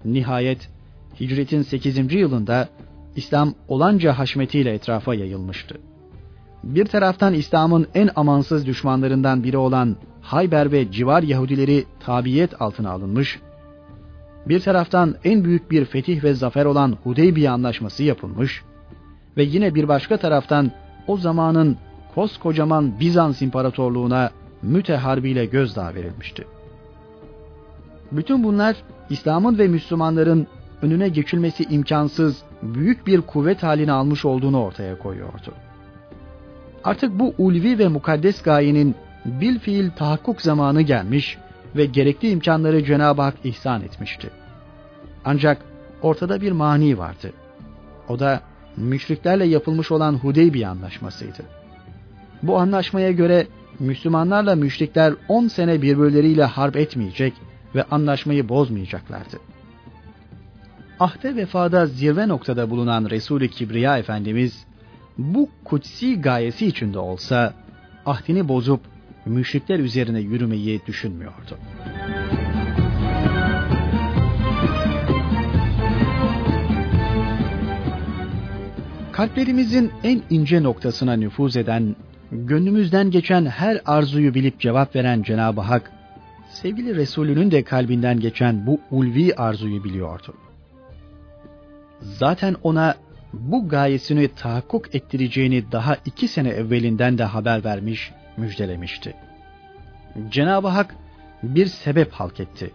Nihayet 0.06 0.70
hicretin 1.20 1.62
8. 1.62 2.14
yılında 2.14 2.70
İslam 3.16 3.54
olanca 3.68 4.20
haşmetiyle 4.20 4.74
etrafa 4.74 5.16
yayılmıştı. 5.16 5.78
Bir 6.64 6.86
taraftan 6.86 7.34
İslam'ın 7.34 7.88
en 7.96 8.10
amansız 8.16 8.66
düşmanlarından 8.66 9.44
biri 9.44 9.58
olan 9.58 9.96
Hayber 10.26 10.72
ve 10.72 10.92
civar 10.92 11.24
Yahudileri 11.24 11.86
tabiyet 12.00 12.62
altına 12.62 12.92
alınmış, 12.92 13.40
bir 14.48 14.60
taraftan 14.60 15.16
en 15.24 15.44
büyük 15.44 15.72
bir 15.72 15.86
fetih 15.86 16.24
ve 16.24 16.34
zafer 16.34 16.66
olan 16.66 16.98
Hudeybiye 17.04 17.50
anlaşması 17.50 18.04
yapılmış 18.04 18.64
ve 19.38 19.44
yine 19.44 19.76
bir 19.76 19.88
başka 19.88 20.18
taraftan 20.18 20.72
o 21.08 21.18
zamanın 21.18 21.78
koskocaman 22.16 23.00
Bizans 23.00 23.42
İmparatorluğuna 23.42 24.32
Müte 24.62 24.96
Harbi 24.96 25.50
gözdağı 25.50 25.96
verilmişti. 25.96 26.48
Bütün 28.12 28.44
bunlar 28.44 28.76
İslam'ın 29.10 29.58
ve 29.58 29.68
Müslümanların 29.68 30.48
önüne 30.82 31.10
geçilmesi 31.10 31.64
imkansız 31.64 32.44
büyük 32.64 33.08
bir 33.08 33.22
kuvvet 33.22 33.64
haline 33.64 33.92
almış 33.92 34.26
olduğunu 34.26 34.64
ortaya 34.64 34.98
koyuyordu. 34.98 35.54
Artık 36.84 37.20
bu 37.20 37.34
ulvi 37.38 37.80
ve 37.80 37.88
mukaddes 37.88 38.42
gayenin 38.42 38.96
bil 39.26 39.60
fiil 39.60 39.90
tahakkuk 39.90 40.42
zamanı 40.42 40.82
gelmiş 40.82 41.38
ve 41.76 41.86
gerekli 41.86 42.30
imkanları 42.30 42.86
Cenab-ı 42.86 43.22
Hak 43.22 43.36
ihsan 43.44 43.82
etmişti. 43.82 44.30
Ancak 45.26 45.62
ortada 46.02 46.42
bir 46.42 46.52
mani 46.52 46.98
vardı. 46.98 47.34
O 48.10 48.20
da 48.20 48.42
müşriklerle 48.78 49.46
yapılmış 49.46 49.92
olan 49.92 50.14
Hudeybiye 50.14 50.68
anlaşmasıydı. 50.68 51.44
Bu 52.44 52.58
anlaşmaya 52.58 53.12
göre 53.12 53.48
Müslümanlarla 53.80 54.56
müşrikler 54.56 55.14
10 55.28 55.48
sene 55.48 55.82
birbirleriyle 55.82 56.44
harp 56.44 56.76
etmeyecek 56.76 57.34
ve 57.76 57.84
anlaşmayı 57.84 58.50
bozmayacaklardı. 58.50 59.38
Ahde 61.00 61.36
vefada 61.36 61.86
zirve 61.86 62.28
noktada 62.28 62.70
bulunan 62.70 63.10
Resul-i 63.10 63.52
Kibriya 63.52 63.98
Efendimiz 63.98 64.66
bu 65.18 65.50
kutsi 65.64 66.22
gayesi 66.22 66.66
içinde 66.66 67.00
olsa 67.00 67.54
ahdini 68.06 68.48
bozup 68.48 68.82
müşrikler 69.26 69.80
üzerine 69.80 70.20
yürümeyi 70.20 70.82
düşünmüyordu. 70.88 71.58
Kalplerimizin 79.12 79.92
en 80.04 80.22
ince 80.30 80.64
noktasına 80.64 81.14
nüfuz 81.14 81.58
eden 81.58 81.96
gönlümüzden 82.32 83.12
geçen 83.12 83.46
her 83.46 83.82
arzuyu 83.86 84.34
bilip 84.34 84.60
cevap 84.60 84.96
veren 84.96 85.24
Cenab-ı 85.24 85.62
Hak, 85.62 85.92
sevgili 86.50 86.96
Resulünün 86.96 87.52
de 87.52 87.64
kalbinden 87.64 88.20
geçen 88.20 88.66
bu 88.68 88.80
ulvi 88.92 89.36
arzuyu 89.36 89.84
biliyordu. 89.84 90.34
Zaten 92.02 92.56
ona 92.64 92.96
bu 93.34 93.70
gayesini 93.70 94.28
tahakkuk 94.28 94.96
ettireceğini 94.96 95.72
daha 95.72 95.98
iki 96.06 96.28
sene 96.28 96.50
evvelinden 96.50 97.18
de 97.18 97.24
haber 97.24 97.64
vermiş, 97.64 98.12
müjdelemişti. 98.38 99.16
Cenab-ı 100.30 100.68
Hak 100.68 100.96
bir 101.44 101.66
sebep 101.66 102.12
halk 102.12 102.40
etti. 102.40 102.72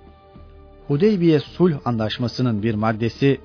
Hudeybiye 0.88 1.40
sulh 1.40 1.74
anlaşmasının 1.84 2.62
bir 2.62 2.74
maddesi, 2.74 3.40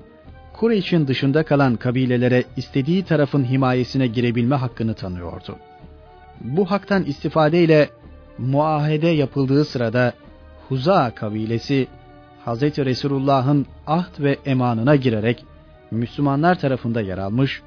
Kureyş'in 0.52 1.06
dışında 1.06 1.42
kalan 1.42 1.76
kabilelere 1.76 2.44
istediği 2.56 3.04
tarafın 3.04 3.44
himayesine 3.44 4.06
girebilme 4.06 4.56
hakkını 4.56 4.94
tanıyordu. 4.94 5.56
Bu 6.40 6.70
haktan 6.70 7.04
istifadeyle 7.04 7.90
muahede 8.38 9.08
yapıldığı 9.08 9.64
sırada 9.64 10.12
Huza 10.68 11.14
kabilesi 11.14 11.86
Hz. 12.46 12.62
Resulullah'ın 12.62 13.66
ahd 13.86 14.20
ve 14.20 14.38
emanına 14.46 14.96
girerek 14.96 15.44
Müslümanlar 15.90 16.60
tarafında 16.60 17.00
yer 17.00 17.18
almış, 17.18 17.62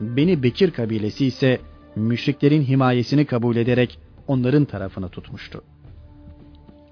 Beni 0.00 0.42
Bekir 0.42 0.70
kabilesi 0.70 1.26
ise 1.26 1.60
müşriklerin 1.98 2.62
himayesini 2.62 3.24
kabul 3.24 3.56
ederek 3.56 3.98
onların 4.26 4.64
tarafını 4.64 5.08
tutmuştu. 5.08 5.62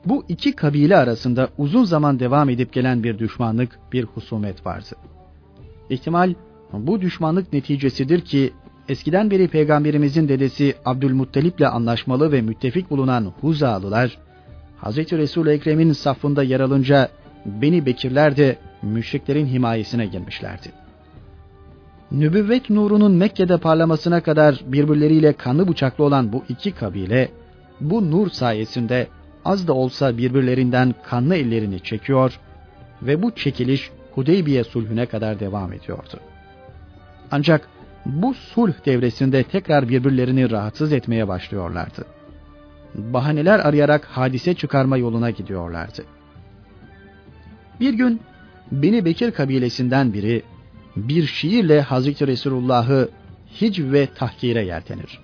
Bu 0.06 0.24
iki 0.28 0.52
kabile 0.52 0.96
arasında 0.96 1.48
uzun 1.58 1.84
zaman 1.84 2.20
devam 2.20 2.48
edip 2.48 2.72
gelen 2.72 3.04
bir 3.04 3.18
düşmanlık, 3.18 3.78
bir 3.92 4.04
husumet 4.04 4.66
vardı. 4.66 4.94
İhtimal 5.90 6.34
bu 6.72 7.00
düşmanlık 7.00 7.52
neticesidir 7.52 8.20
ki 8.20 8.52
eskiden 8.88 9.30
beri 9.30 9.48
peygamberimizin 9.48 10.28
dedesi 10.28 10.74
Abdülmuttalip'le 10.84 11.66
anlaşmalı 11.72 12.32
ve 12.32 12.42
müttefik 12.42 12.90
bulunan 12.90 13.32
Huzalılar, 13.40 14.18
Hz. 14.82 14.96
Resul-i 14.96 15.50
Ekrem'in 15.50 15.92
safında 15.92 16.42
yer 16.42 16.60
alınca 16.60 17.08
Beni 17.46 17.86
Bekirler 17.86 18.36
de 18.36 18.56
müşriklerin 18.82 19.46
himayesine 19.46 20.06
girmişlerdi. 20.06 20.85
Nübüvvet 22.12 22.70
nurunun 22.70 23.12
Mekke'de 23.12 23.58
parlamasına 23.58 24.22
kadar 24.22 24.60
birbirleriyle 24.66 25.32
kanlı 25.32 25.68
bıçaklı 25.68 26.04
olan 26.04 26.32
bu 26.32 26.44
iki 26.48 26.72
kabile, 26.72 27.28
bu 27.80 28.10
nur 28.10 28.30
sayesinde 28.30 29.06
az 29.44 29.68
da 29.68 29.72
olsa 29.72 30.18
birbirlerinden 30.18 30.94
kanlı 31.04 31.36
ellerini 31.36 31.80
çekiyor 31.80 32.40
ve 33.02 33.22
bu 33.22 33.30
çekiliş 33.30 33.90
Hudeybiye 34.14 34.64
sulhüne 34.64 35.06
kadar 35.06 35.40
devam 35.40 35.72
ediyordu. 35.72 36.20
Ancak 37.30 37.68
bu 38.06 38.34
sulh 38.34 38.72
devresinde 38.86 39.42
tekrar 39.42 39.88
birbirlerini 39.88 40.50
rahatsız 40.50 40.92
etmeye 40.92 41.28
başlıyorlardı. 41.28 42.04
Bahaneler 42.94 43.58
arayarak 43.58 44.04
hadise 44.04 44.54
çıkarma 44.54 44.96
yoluna 44.96 45.30
gidiyorlardı. 45.30 46.04
Bir 47.80 47.94
gün 47.94 48.20
Beni 48.72 49.04
Bekir 49.04 49.30
kabilesinden 49.30 50.12
biri 50.12 50.42
bir 50.96 51.26
şiirle 51.26 51.80
Hazreti 51.80 52.26
Resulullah'ı 52.26 53.08
hic 53.60 53.92
ve 53.92 54.06
tahkire 54.06 54.64
yeltenir. 54.64 55.18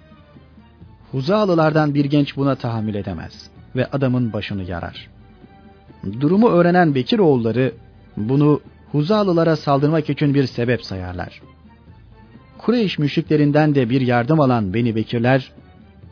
Huzalılardan 1.13 1.95
bir 1.95 2.05
genç 2.05 2.37
buna 2.37 2.55
tahammül 2.55 2.95
edemez 2.95 3.51
ve 3.77 3.87
adamın 3.87 4.33
başını 4.33 4.63
yarar. 4.63 5.09
Durumu 6.21 6.49
öğrenen 6.49 6.95
Bekir 6.95 7.19
oğulları 7.19 7.73
bunu 8.17 8.61
Huzalılara 8.93 9.57
saldırmak 9.57 10.11
için 10.11 10.35
bir 10.35 10.47
sebep 10.47 10.85
sayarlar. 10.85 11.43
Kureyş 12.59 12.99
müşriklerinden 12.99 13.75
de 13.75 13.91
bir 13.91 14.01
yardım 14.01 14.41
alan 14.41 14.75
Beni 14.75 14.95
Bekirler, 14.95 15.53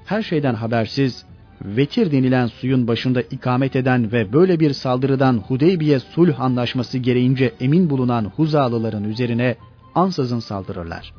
her 0.07 0.23
şeyden 0.23 0.55
habersiz, 0.55 1.25
Vetir 1.65 2.13
denilen 2.13 2.47
suyun 2.47 2.89
başında 2.89 3.23
ikamet 3.23 3.77
eden 3.77 4.13
ve 4.13 4.33
böyle 4.33 4.61
bir 4.61 4.73
saldırıdan 4.73 5.39
Hudeybiye 5.39 6.01
sulh 6.01 6.41
anlaşması 6.41 6.99
gereğince 6.99 7.53
emin 7.61 7.91
bulunan 7.91 8.25
Huzalıların 8.37 9.05
üzerine 9.05 9.57
ansızın 9.95 10.39
saldırırlar. 10.39 11.15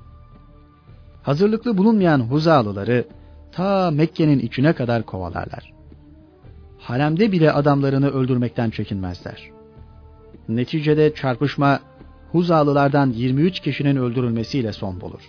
Hazırlıklı 1.24 1.78
bulunmayan 1.78 2.20
Huzalıları 2.20 3.08
ta 3.52 3.92
Mekke'nin 3.92 4.40
içine 4.40 4.74
kadar 4.74 5.04
kovalarlar. 5.04 5.74
Haremde 6.78 7.32
bile 7.32 7.52
adamlarını 7.52 8.10
öldürmekten 8.10 8.70
çekinmezler. 8.70 9.50
Neticede 10.50 11.16
çarpışma 11.16 11.80
Huzalılardan 12.32 13.10
23 13.10 13.60
kişinin 13.60 13.96
öldürülmesiyle 13.96 14.74
son 14.74 15.02
bulur. 15.02 15.22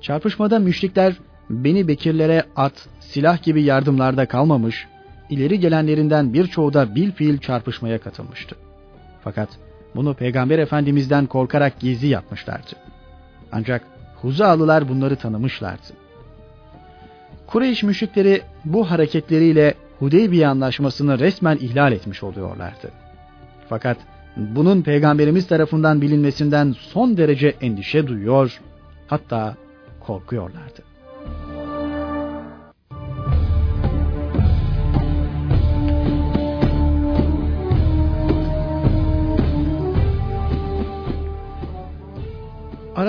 Çarpışmada 0.00 0.58
müşrikler 0.58 1.16
Beni 1.50 1.88
Bekirlere 1.88 2.44
at, 2.56 2.88
silah 3.00 3.42
gibi 3.42 3.62
yardımlarda 3.62 4.26
kalmamış, 4.26 4.86
ileri 5.30 5.60
gelenlerinden 5.60 6.32
birçoğu 6.32 6.74
da 6.74 6.94
bil 6.94 7.12
fiil 7.12 7.38
çarpışmaya 7.38 7.98
katılmıştı. 7.98 8.56
Fakat 9.24 9.48
bunu 9.94 10.14
Peygamber 10.14 10.58
Efendimiz'den 10.58 11.26
korkarak 11.26 11.80
gizli 11.80 12.06
yapmışlardı. 12.06 12.70
Ancak 13.52 13.82
Huzalılar 14.22 14.88
bunları 14.88 15.16
tanımışlardı. 15.16 15.92
Kureyş 17.46 17.82
müşrikleri 17.82 18.42
bu 18.64 18.90
hareketleriyle 18.90 19.74
Hudeybiye 19.98 20.48
anlaşmasını 20.48 21.18
resmen 21.18 21.56
ihlal 21.56 21.92
etmiş 21.92 22.22
oluyorlardı. 22.22 22.90
Fakat 23.68 23.96
bunun 24.36 24.82
peygamberimiz 24.82 25.46
tarafından 25.46 26.00
bilinmesinden 26.00 26.74
son 26.78 27.16
derece 27.16 27.54
endişe 27.60 28.06
duyuyor, 28.06 28.60
hatta 29.06 29.56
korkuyorlardı. 30.00 30.89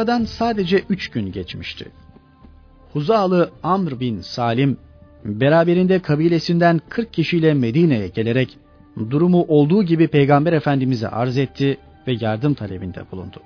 Aradan 0.02 0.24
sadece 0.24 0.84
üç 0.90 1.10
gün 1.10 1.32
geçmişti. 1.32 1.86
Huzalı 2.94 3.52
Amr 3.64 4.00
bin 4.00 4.22
Salim, 4.22 4.78
beraberinde 5.26 6.00
kabilesinden 6.00 6.82
40 6.90 7.14
kişiyle 7.14 7.54
Medine'ye 7.54 8.08
gelerek 8.08 8.58
durumu 9.10 9.46
olduğu 9.48 9.84
gibi 9.84 10.08
Peygamber 10.08 10.54
Efendimiz'e 10.54 11.08
arz 11.08 11.38
etti 11.38 11.78
ve 12.08 12.14
yardım 12.20 12.54
talebinde 12.54 13.12
bulundu. 13.12 13.38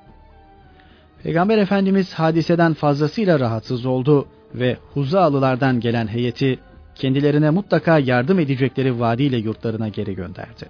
Peygamber 1.24 1.58
Efendimiz 1.58 2.14
hadiseden 2.14 2.74
fazlasıyla 2.74 3.40
rahatsız 3.40 3.86
oldu 3.86 4.28
ve 4.54 4.78
Huzalılardan 4.94 5.80
gelen 5.80 6.08
heyeti 6.08 6.60
kendilerine 6.96 7.50
mutlaka 7.50 8.00
yardım 8.00 8.40
edecekleri 8.40 9.00
vaadiyle 9.00 9.38
yurtlarına 9.38 9.88
geri 9.88 10.16
gönderdi. 10.16 10.70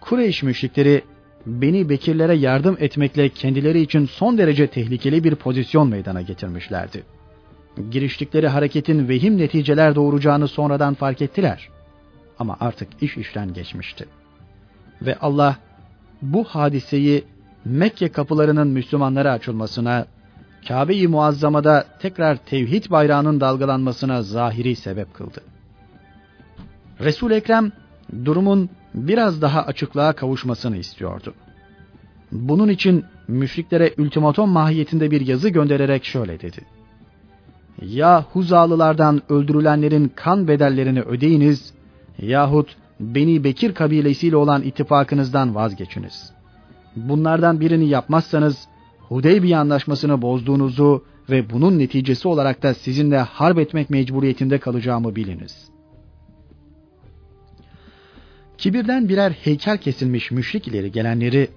Kureyş 0.00 0.42
müşrikleri 0.42 1.02
Beni 1.46 1.88
Bekirlere 1.88 2.34
yardım 2.34 2.76
etmekle 2.80 3.28
kendileri 3.28 3.80
için 3.80 4.06
son 4.06 4.38
derece 4.38 4.66
tehlikeli 4.66 5.24
bir 5.24 5.34
pozisyon 5.34 5.88
meydana 5.88 6.22
getirmişlerdi. 6.22 7.02
Giriştikleri 7.90 8.48
hareketin 8.48 9.08
vehim 9.08 9.38
neticeler 9.38 9.94
doğuracağını 9.94 10.48
sonradan 10.48 10.94
fark 10.94 11.22
ettiler. 11.22 11.68
Ama 12.38 12.56
artık 12.60 12.88
iş 13.02 13.16
işten 13.16 13.52
geçmişti. 13.52 14.06
Ve 15.02 15.16
Allah 15.18 15.56
bu 16.22 16.44
hadiseyi 16.44 17.24
Mekke 17.64 18.08
kapılarının 18.08 18.68
Müslümanlara 18.68 19.32
açılmasına, 19.32 20.06
Kabe-i 20.68 21.08
Muazzama'da 21.08 21.84
tekrar 22.00 22.36
tevhid 22.36 22.90
bayrağının 22.90 23.40
dalgalanmasına 23.40 24.22
zahiri 24.22 24.76
sebep 24.76 25.14
kıldı. 25.14 25.40
Resul 27.00 27.30
Ekrem 27.30 27.72
durumun 28.24 28.70
biraz 28.94 29.42
daha 29.42 29.62
açıklığa 29.62 30.12
kavuşmasını 30.12 30.76
istiyordu. 30.76 31.34
Bunun 32.32 32.68
için 32.68 33.04
müşriklere 33.28 33.94
ultimatom 33.98 34.50
mahiyetinde 34.50 35.10
bir 35.10 35.26
yazı 35.26 35.48
göndererek 35.48 36.04
şöyle 36.04 36.40
dedi. 36.40 36.60
Ya 37.82 38.24
Huzalılardan 38.32 39.22
öldürülenlerin 39.28 40.12
kan 40.14 40.48
bedellerini 40.48 41.00
ödeyiniz 41.00 41.72
yahut 42.18 42.76
Beni 43.00 43.44
Bekir 43.44 43.74
kabilesiyle 43.74 44.36
olan 44.36 44.62
ittifakınızdan 44.62 45.54
vazgeçiniz. 45.54 46.32
Bunlardan 46.96 47.60
birini 47.60 47.88
yapmazsanız 47.88 48.68
Hudeybiye 49.08 49.56
anlaşmasını 49.56 50.22
bozduğunuzu 50.22 51.04
ve 51.30 51.50
bunun 51.50 51.78
neticesi 51.78 52.28
olarak 52.28 52.62
da 52.62 52.74
sizinle 52.74 53.18
harp 53.18 53.58
etmek 53.58 53.90
mecburiyetinde 53.90 54.58
kalacağımı 54.58 55.16
biliniz. 55.16 55.75
Kibirden 58.58 59.08
birer 59.08 59.30
heykel 59.30 59.78
kesilmiş 59.78 60.30
müşrik 60.30 60.68
ileri 60.68 60.92
gelenleri 60.92 61.48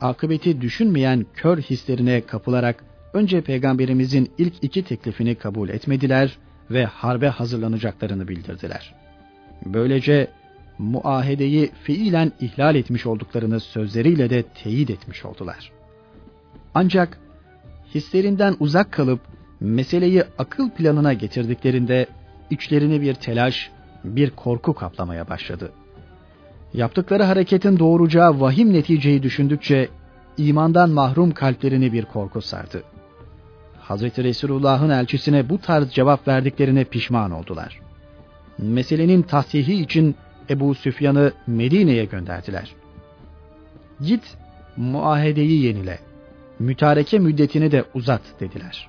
akıbeti 0.00 0.60
düşünmeyen 0.60 1.26
kör 1.34 1.58
hislerine 1.58 2.20
kapılarak 2.20 2.84
önce 3.12 3.40
peygamberimizin 3.40 4.30
ilk 4.38 4.54
iki 4.62 4.84
teklifini 4.84 5.34
kabul 5.34 5.68
etmediler 5.68 6.38
ve 6.70 6.84
harbe 6.84 7.28
hazırlanacaklarını 7.28 8.28
bildirdiler. 8.28 8.94
Böylece 9.64 10.28
muahedeyi 10.78 11.70
fiilen 11.82 12.32
ihlal 12.40 12.74
etmiş 12.74 13.06
olduklarını 13.06 13.60
sözleriyle 13.60 14.30
de 14.30 14.42
teyit 14.42 14.90
etmiş 14.90 15.24
oldular. 15.24 15.72
Ancak 16.74 17.18
hislerinden 17.94 18.56
uzak 18.60 18.92
kalıp 18.92 19.20
meseleyi 19.60 20.24
akıl 20.38 20.70
planına 20.70 21.12
getirdiklerinde 21.12 22.06
içlerini 22.50 23.00
bir 23.00 23.14
telaş, 23.14 23.70
bir 24.04 24.30
korku 24.30 24.74
kaplamaya 24.74 25.28
başladı. 25.28 25.72
Yaptıkları 26.74 27.22
hareketin 27.22 27.78
doğuracağı 27.78 28.40
vahim 28.40 28.72
neticeyi 28.72 29.22
düşündükçe 29.22 29.88
imandan 30.36 30.90
mahrum 30.90 31.30
kalplerini 31.30 31.92
bir 31.92 32.04
korku 32.04 32.42
sardı. 32.42 32.82
Hazreti 33.80 34.24
Resulullah'ın 34.24 34.90
elçisine 34.90 35.48
bu 35.48 35.58
tarz 35.58 35.90
cevap 35.90 36.28
verdiklerine 36.28 36.84
pişman 36.84 37.30
oldular. 37.30 37.80
Meselenin 38.58 39.22
tahsihi 39.22 39.82
için 39.82 40.14
Ebu 40.50 40.74
Süfyan'ı 40.74 41.32
Medine'ye 41.46 42.04
gönderdiler. 42.04 42.74
Git 44.00 44.36
muahedeyi 44.76 45.62
yenile, 45.62 45.98
mütareke 46.58 47.18
müddetini 47.18 47.72
de 47.72 47.84
uzat 47.94 48.22
dediler. 48.40 48.88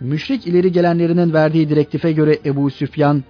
Müşrik 0.00 0.46
ileri 0.46 0.72
gelenlerinin 0.72 1.32
verdiği 1.32 1.68
direktife 1.68 2.12
göre 2.12 2.38
Ebu 2.44 2.70
Süfyan, 2.70 3.24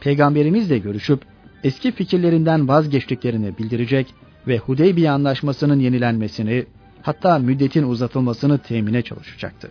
peygamberimizle 0.00 0.78
görüşüp 0.78 1.20
eski 1.64 1.92
fikirlerinden 1.92 2.68
vazgeçtiklerini 2.68 3.58
bildirecek 3.58 4.14
ve 4.46 4.58
Hudeybiye 4.58 5.10
anlaşmasının 5.10 5.80
yenilenmesini, 5.80 6.66
hatta 7.02 7.38
müddetin 7.38 7.82
uzatılmasını 7.82 8.58
temine 8.58 9.02
çalışacaktı. 9.02 9.70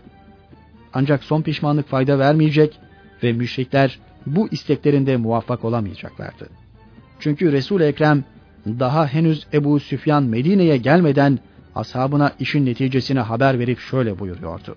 Ancak 0.94 1.24
son 1.24 1.42
pişmanlık 1.42 1.88
fayda 1.88 2.18
vermeyecek 2.18 2.78
ve 3.22 3.32
müşrikler 3.32 3.98
bu 4.26 4.48
isteklerinde 4.48 5.16
muvaffak 5.16 5.64
olamayacaklardı. 5.64 6.48
Çünkü 7.20 7.52
Resul 7.52 7.80
Ekrem 7.80 8.24
daha 8.66 9.06
henüz 9.06 9.46
Ebu 9.52 9.80
Süfyan 9.80 10.22
Medine'ye 10.22 10.76
gelmeden 10.76 11.38
ashabına 11.74 12.32
işin 12.40 12.66
neticesine 12.66 13.20
haber 13.20 13.58
verip 13.58 13.78
şöyle 13.78 14.18
buyuruyordu. 14.18 14.76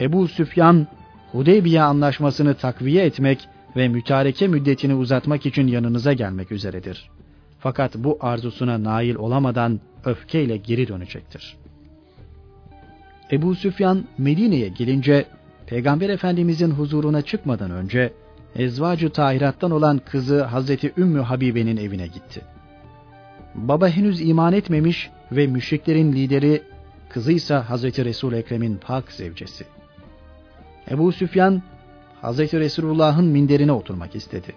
Ebu 0.00 0.28
Süfyan 0.28 0.86
Hudeybiye 1.32 1.82
anlaşmasını 1.82 2.54
takviye 2.54 3.04
etmek 3.04 3.48
ve 3.76 3.88
mütareke 3.88 4.48
müddetini 4.48 4.94
uzatmak 4.94 5.46
için 5.46 5.66
yanınıza 5.66 6.12
gelmek 6.12 6.52
üzeredir. 6.52 7.10
Fakat 7.58 7.94
bu 7.96 8.18
arzusuna 8.20 8.82
nail 8.84 9.14
olamadan 9.14 9.80
öfkeyle 10.04 10.56
geri 10.56 10.88
dönecektir. 10.88 11.56
Ebu 13.32 13.54
Süfyan 13.54 14.04
Medine'ye 14.18 14.68
gelince 14.68 15.24
Peygamber 15.66 16.08
Efendimizin 16.08 16.70
huzuruna 16.70 17.22
çıkmadan 17.22 17.70
önce 17.70 18.12
Ezvacı 18.56 19.10
Tahirat'tan 19.10 19.70
olan 19.70 19.98
kızı 19.98 20.42
Hazreti 20.42 20.92
Ümmü 20.96 21.20
Habibe'nin 21.20 21.76
evine 21.76 22.06
gitti. 22.06 22.40
Baba 23.54 23.88
henüz 23.88 24.20
iman 24.20 24.52
etmemiş 24.52 25.10
ve 25.32 25.46
müşriklerin 25.46 26.12
lideri, 26.12 26.62
kızı 27.08 27.32
ise 27.32 27.54
Hazreti 27.54 28.04
Resul 28.04 28.32
Ekrem'in 28.32 28.76
pak 28.76 29.12
zevcesi. 29.12 29.64
Ebu 30.90 31.12
Süfyan 31.12 31.62
Hazreti 32.22 32.60
Resulullah'ın 32.60 33.24
minderine 33.24 33.72
oturmak 33.72 34.14
istedi. 34.14 34.54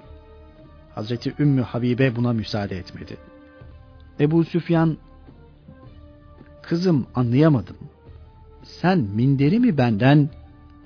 Hazreti 0.95 1.33
Ümmü 1.39 1.61
Habibe 1.61 2.15
buna 2.15 2.33
müsaade 2.33 2.77
etmedi. 2.77 3.17
Ebu 4.19 4.43
Süfyan, 4.43 4.97
kızım 6.61 7.07
anlayamadım. 7.15 7.75
Sen 8.63 8.99
minderi 8.99 9.59
mi 9.59 9.77
benden, 9.77 10.29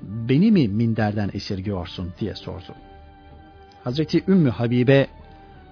beni 0.01 0.51
mi 0.51 0.67
minderden 0.67 1.29
esirgiyorsun 1.33 2.13
diye 2.19 2.35
sordu. 2.35 2.75
Hazreti 3.83 4.23
Ümmü 4.27 4.49
Habibe, 4.49 5.07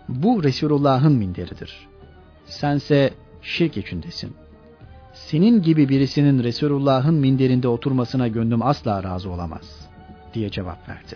bu 0.09 0.43
Resulullah'ın 0.43 1.13
minderidir. 1.13 1.87
Sense 2.45 3.13
şirk 3.41 3.77
içindesin. 3.77 4.33
Senin 5.13 5.61
gibi 5.61 5.89
birisinin 5.89 6.43
Resulullah'ın 6.43 7.13
minderinde 7.13 7.67
oturmasına 7.67 8.27
gönlüm 8.27 8.61
asla 8.61 9.03
razı 9.03 9.29
olamaz 9.29 9.82
diye 10.33 10.49
cevap 10.49 10.89
verdi. 10.89 11.15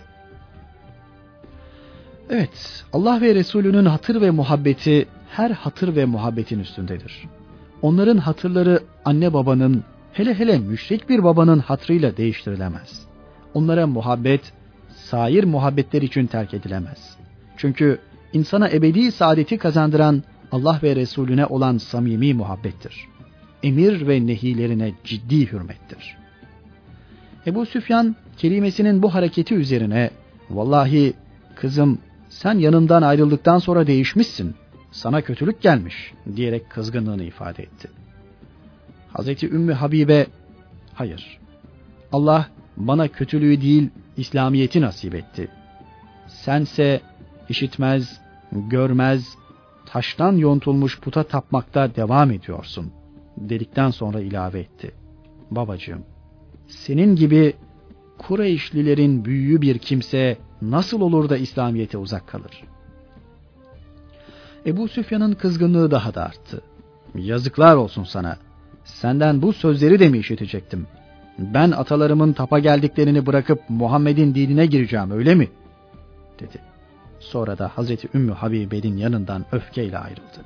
Evet, 2.30 2.84
Allah 2.92 3.20
ve 3.20 3.34
Resulünün 3.34 3.84
hatır 3.84 4.20
ve 4.20 4.30
muhabbeti 4.30 5.08
her 5.30 5.50
hatır 5.50 5.96
ve 5.96 6.04
muhabbetin 6.04 6.60
üstündedir. 6.60 7.24
Onların 7.82 8.16
hatırları 8.16 8.80
anne 9.04 9.32
babanın, 9.32 9.84
hele 10.12 10.34
hele 10.34 10.58
müşrik 10.58 11.08
bir 11.08 11.24
babanın 11.24 11.58
hatrıyla 11.58 12.16
değiştirilemez. 12.16 13.06
Onlara 13.54 13.86
muhabbet, 13.86 14.52
sair 14.94 15.44
muhabbetler 15.44 16.02
için 16.02 16.26
terk 16.26 16.54
edilemez. 16.54 17.16
Çünkü 17.56 17.98
insana 18.32 18.68
ebedi 18.68 19.12
saadeti 19.12 19.58
kazandıran 19.58 20.22
Allah 20.52 20.80
ve 20.82 20.96
Resulüne 20.96 21.46
olan 21.46 21.78
samimi 21.78 22.34
muhabbettir. 22.34 23.06
Emir 23.62 24.08
ve 24.08 24.26
nehilerine 24.26 24.92
ciddi 25.04 25.52
hürmettir. 25.52 26.16
Ebu 27.46 27.66
Süfyan 27.66 28.16
kelimesinin 28.38 29.02
bu 29.02 29.14
hareketi 29.14 29.54
üzerine 29.54 30.10
vallahi 30.50 31.14
kızım 31.54 31.98
sen 32.28 32.58
yanımdan 32.58 33.02
ayrıldıktan 33.02 33.58
sonra 33.58 33.86
değişmişsin. 33.86 34.54
Sana 34.90 35.22
kötülük 35.22 35.62
gelmiş 35.62 36.12
diyerek 36.36 36.70
kızgınlığını 36.70 37.24
ifade 37.24 37.62
etti. 37.62 37.88
Hazreti 39.12 39.50
Ümmü 39.50 39.72
Habibe 39.72 40.26
hayır 40.94 41.38
Allah 42.12 42.46
bana 42.76 43.08
kötülüğü 43.08 43.60
değil 43.60 43.90
İslamiyeti 44.16 44.80
nasip 44.80 45.14
etti. 45.14 45.48
Sense 46.26 47.00
işitmez, 47.48 48.20
görmez, 48.52 49.34
taştan 49.86 50.36
yontulmuş 50.36 51.00
puta 51.00 51.22
tapmakta 51.22 51.94
devam 51.96 52.30
ediyorsun 52.30 52.92
dedikten 53.36 53.90
sonra 53.90 54.20
ilave 54.20 54.60
etti. 54.60 54.94
Babacığım, 55.50 56.04
senin 56.66 57.16
gibi 57.16 57.54
Kureyşlilerin 58.18 59.24
büyüğü 59.24 59.62
bir 59.62 59.78
kimse 59.78 60.36
nasıl 60.62 61.00
olur 61.00 61.28
da 61.28 61.36
İslamiyet'e 61.36 61.98
uzak 61.98 62.26
kalır? 62.26 62.64
Ebu 64.66 64.88
Süfyan'ın 64.88 65.32
kızgınlığı 65.32 65.90
daha 65.90 66.14
da 66.14 66.24
arttı. 66.24 66.62
Yazıklar 67.14 67.76
olsun 67.76 68.04
sana. 68.04 68.36
Senden 68.84 69.42
bu 69.42 69.52
sözleri 69.52 69.98
de 69.98 70.08
mi 70.08 70.18
işitecektim? 70.18 70.86
Ben 71.38 71.70
atalarımın 71.70 72.32
tapa 72.32 72.58
geldiklerini 72.58 73.26
bırakıp 73.26 73.60
Muhammed'in 73.68 74.34
dinine 74.34 74.66
gireceğim 74.66 75.10
öyle 75.10 75.34
mi? 75.34 75.48
dedi. 76.40 76.58
Sonra 77.20 77.58
da 77.58 77.70
Hazreti 77.74 78.08
Ümmü 78.14 78.32
Habibe'nin 78.32 78.96
yanından 78.96 79.44
öfkeyle 79.52 79.98
ayrıldı. 79.98 80.44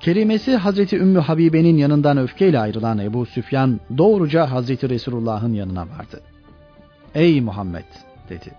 Kerimesi 0.00 0.56
Hazreti 0.56 0.96
Ümmü 0.96 1.18
Habibe'nin 1.18 1.76
yanından 1.76 2.18
öfkeyle 2.18 2.58
ayrılan 2.58 2.98
Ebu 2.98 3.26
Süfyan 3.26 3.80
doğruca 3.98 4.50
Hazreti 4.50 4.88
Resulullah'ın 4.88 5.52
yanına 5.52 5.88
vardı. 5.88 6.20
Ey 7.14 7.40
Muhammed 7.40 7.84
dedi. 8.28 8.52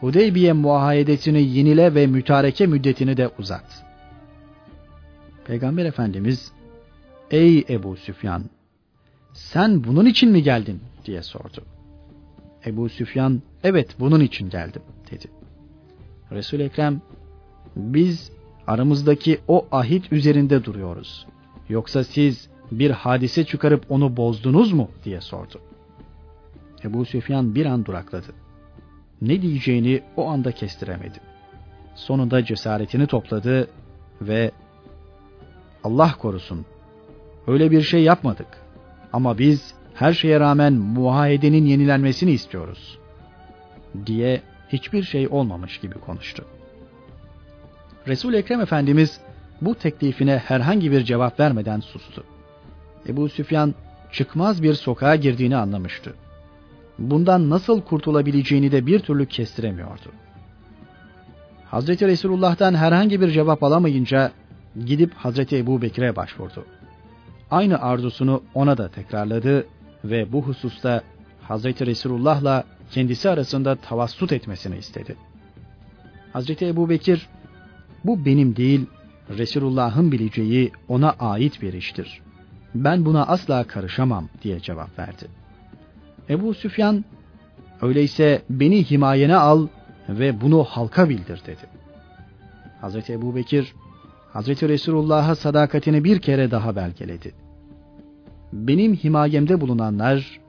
Hudeybiye 0.00 0.52
muahedesini 0.52 1.42
yenile 1.42 1.94
ve 1.94 2.06
mütareke 2.06 2.66
müddetini 2.66 3.16
de 3.16 3.30
uzat. 3.38 3.84
Peygamber 5.44 5.84
Efendimiz 5.84 6.52
Ey 7.30 7.64
Ebu 7.68 7.96
Süfyan 7.96 8.44
sen 9.32 9.84
bunun 9.84 10.06
için 10.06 10.30
mi 10.30 10.42
geldin 10.42 10.80
diye 11.04 11.22
sordu. 11.22 11.64
Ebu 12.66 12.88
Süfyan 12.88 13.42
evet 13.64 13.96
bunun 14.00 14.20
için 14.20 14.50
geldim 14.50 14.82
dedi. 15.10 15.26
resul 16.32 16.60
Ekrem 16.60 17.00
biz 17.76 18.32
aramızdaki 18.66 19.40
o 19.48 19.66
ahit 19.72 20.12
üzerinde 20.12 20.64
duruyoruz. 20.64 21.26
Yoksa 21.68 22.04
siz 22.04 22.48
bir 22.70 22.90
hadise 22.90 23.44
çıkarıp 23.44 23.90
onu 23.90 24.16
bozdunuz 24.16 24.72
mu 24.72 24.88
diye 25.04 25.20
sordu. 25.20 25.60
Ebu 26.84 27.04
Süfyan 27.04 27.54
bir 27.54 27.66
an 27.66 27.84
durakladı. 27.84 28.32
Ne 29.22 29.42
diyeceğini 29.42 30.02
o 30.16 30.28
anda 30.28 30.52
kestiremedi. 30.52 31.20
Sonunda 31.94 32.44
cesaretini 32.44 33.06
topladı 33.06 33.68
ve 34.20 34.50
Allah 35.84 36.14
korusun 36.18 36.66
öyle 37.46 37.70
bir 37.70 37.82
şey 37.82 38.02
yapmadık. 38.02 38.46
Ama 39.12 39.38
biz 39.38 39.74
her 39.94 40.12
şeye 40.12 40.40
rağmen 40.40 40.72
muahedenin 40.72 41.64
yenilenmesini 41.64 42.30
istiyoruz 42.30 42.98
diye 44.06 44.42
hiçbir 44.68 45.02
şey 45.02 45.28
olmamış 45.28 45.80
gibi 45.80 45.94
konuştu. 45.94 46.44
Resul 48.08 48.34
Ekrem 48.34 48.60
Efendimiz 48.60 49.20
bu 49.60 49.74
teklifine 49.74 50.38
herhangi 50.38 50.92
bir 50.92 51.04
cevap 51.04 51.40
vermeden 51.40 51.80
sustu. 51.80 52.24
Ebu 53.08 53.28
Süfyan 53.28 53.74
çıkmaz 54.12 54.62
bir 54.62 54.74
sokağa 54.74 55.16
girdiğini 55.16 55.56
anlamıştı. 55.56 56.14
Bundan 56.98 57.50
nasıl 57.50 57.80
kurtulabileceğini 57.80 58.72
de 58.72 58.86
bir 58.86 58.98
türlü 58.98 59.26
kestiremiyordu. 59.26 60.12
Hazreti 61.70 62.06
Resulullah'tan 62.06 62.74
herhangi 62.74 63.20
bir 63.20 63.30
cevap 63.30 63.62
alamayınca 63.62 64.32
gidip 64.86 65.14
Hazreti 65.14 65.56
Ebu 65.56 65.82
Bekir'e 65.82 66.16
başvurdu. 66.16 66.66
Aynı 67.50 67.82
arzusunu 67.82 68.42
ona 68.54 68.78
da 68.78 68.88
tekrarladı 68.88 69.66
ve 70.04 70.32
bu 70.32 70.42
hususta 70.42 71.02
Hazreti 71.42 71.86
Resulullah'la 71.86 72.64
kendisi 72.90 73.30
arasında 73.30 73.76
tavassut 73.76 74.32
etmesini 74.32 74.76
istedi. 74.76 75.16
Hazreti 76.32 76.66
Ebu 76.66 76.88
Bekir 76.88 77.28
bu 78.04 78.24
benim 78.24 78.56
değil, 78.56 78.86
Resulullah'ın 79.30 80.12
bileceği 80.12 80.72
ona 80.88 81.10
ait 81.10 81.62
bir 81.62 81.72
iştir. 81.72 82.20
Ben 82.74 83.04
buna 83.04 83.26
asla 83.26 83.64
karışamam 83.64 84.28
diye 84.42 84.60
cevap 84.60 84.98
verdi. 84.98 85.26
Ebu 86.30 86.54
Süfyan, 86.54 87.04
öyleyse 87.82 88.42
beni 88.50 88.90
himayene 88.90 89.36
al 89.36 89.68
ve 90.08 90.40
bunu 90.40 90.64
halka 90.64 91.08
bildir 91.08 91.42
dedi. 91.46 91.66
Hazreti 92.80 93.12
Ebu 93.12 93.34
Bekir, 93.36 93.74
Hazreti 94.32 94.68
Resulullah'a 94.68 95.34
sadakatini 95.34 96.04
bir 96.04 96.18
kere 96.18 96.50
daha 96.50 96.76
belgeledi. 96.76 97.32
Benim 98.52 98.94
himayemde 98.94 99.60
bulunanlar, 99.60 100.40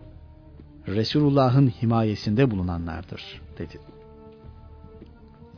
Resulullah'ın 0.87 1.67
himayesinde 1.67 2.51
bulunanlardır 2.51 3.41
dedi. 3.57 3.79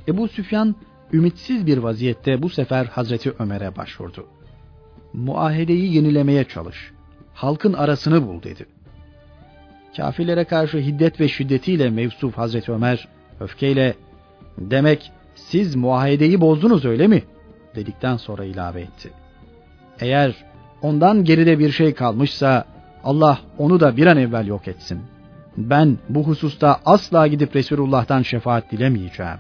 Ebu 0.08 0.28
Süfyan 0.28 0.76
ümitsiz 1.16 1.66
bir 1.66 1.78
vaziyette 1.78 2.42
bu 2.42 2.50
sefer 2.50 2.86
Hazreti 2.86 3.34
Ömer'e 3.40 3.76
başvurdu. 3.76 4.26
Muahedeyi 5.14 5.96
yenilemeye 5.96 6.44
çalış. 6.44 6.92
Halkın 7.34 7.74
arasını 7.74 8.28
bul 8.28 8.44
dedi. 8.44 8.66
Kafirlere 9.98 10.44
karşı 10.44 10.78
hiddet 10.78 11.20
ve 11.20 11.28
şiddetiyle 11.28 11.90
mevsuf 11.90 12.38
Hazreti 12.38 12.72
Ömer 12.72 13.08
öfkeyle 13.40 13.96
demek 14.58 15.12
siz 15.36 15.76
muahedeyi 15.76 16.42
bozdunuz 16.42 16.86
öyle 16.86 17.08
mi? 17.08 17.24
dedikten 17.76 18.18
sonra 18.18 18.46
ilave 18.46 18.82
etti. 18.82 19.12
Eğer 20.00 20.36
ondan 20.82 21.24
geride 21.24 21.60
bir 21.60 21.72
şey 21.72 21.94
kalmışsa 21.94 22.66
Allah 23.04 23.40
onu 23.58 23.80
da 23.80 23.98
bir 23.98 24.08
an 24.08 24.18
evvel 24.18 24.48
yok 24.48 24.68
etsin. 24.68 25.02
Ben 25.58 25.98
bu 26.10 26.24
hususta 26.24 26.80
asla 26.86 27.28
gidip 27.28 27.56
Resulullah'tan 27.56 28.22
şefaat 28.22 28.72
dilemeyeceğim. 28.72 29.38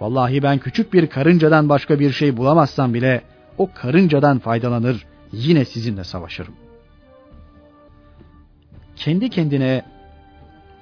Vallahi 0.00 0.42
ben 0.42 0.58
küçük 0.58 0.92
bir 0.92 1.06
karıncadan 1.06 1.68
başka 1.68 2.00
bir 2.00 2.12
şey 2.12 2.36
bulamazsam 2.36 2.94
bile 2.94 3.22
o 3.58 3.70
karıncadan 3.74 4.38
faydalanır, 4.38 5.06
yine 5.32 5.64
sizinle 5.64 6.04
savaşırım. 6.04 6.54
Kendi 8.96 9.30
kendine 9.30 9.82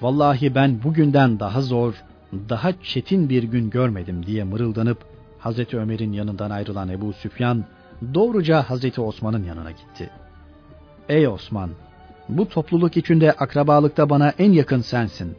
vallahi 0.01 0.55
ben 0.55 0.83
bugünden 0.83 1.41
daha 1.41 1.61
zor, 1.61 1.95
daha 2.33 2.73
çetin 2.83 3.29
bir 3.29 3.43
gün 3.43 3.71
görmedim 3.71 4.27
diye 4.27 4.45
mırıldanıp 4.45 4.99
Hazreti 5.39 5.79
Ömer'in 5.79 6.13
yanından 6.13 6.51
ayrılan 6.51 6.89
Ebu 6.89 7.13
Süfyan 7.13 7.65
doğruca 8.15 8.63
Hazreti 8.63 9.01
Osman'ın 9.01 9.45
yanına 9.45 9.71
gitti. 9.71 10.11
Ey 11.09 11.29
Osman, 11.29 11.71
bu 12.29 12.49
topluluk 12.49 12.97
içinde 12.97 13.33
akrabalıkta 13.33 14.11
bana 14.11 14.33
en 14.39 14.53
yakın 14.53 14.81
sensin. 14.81 15.37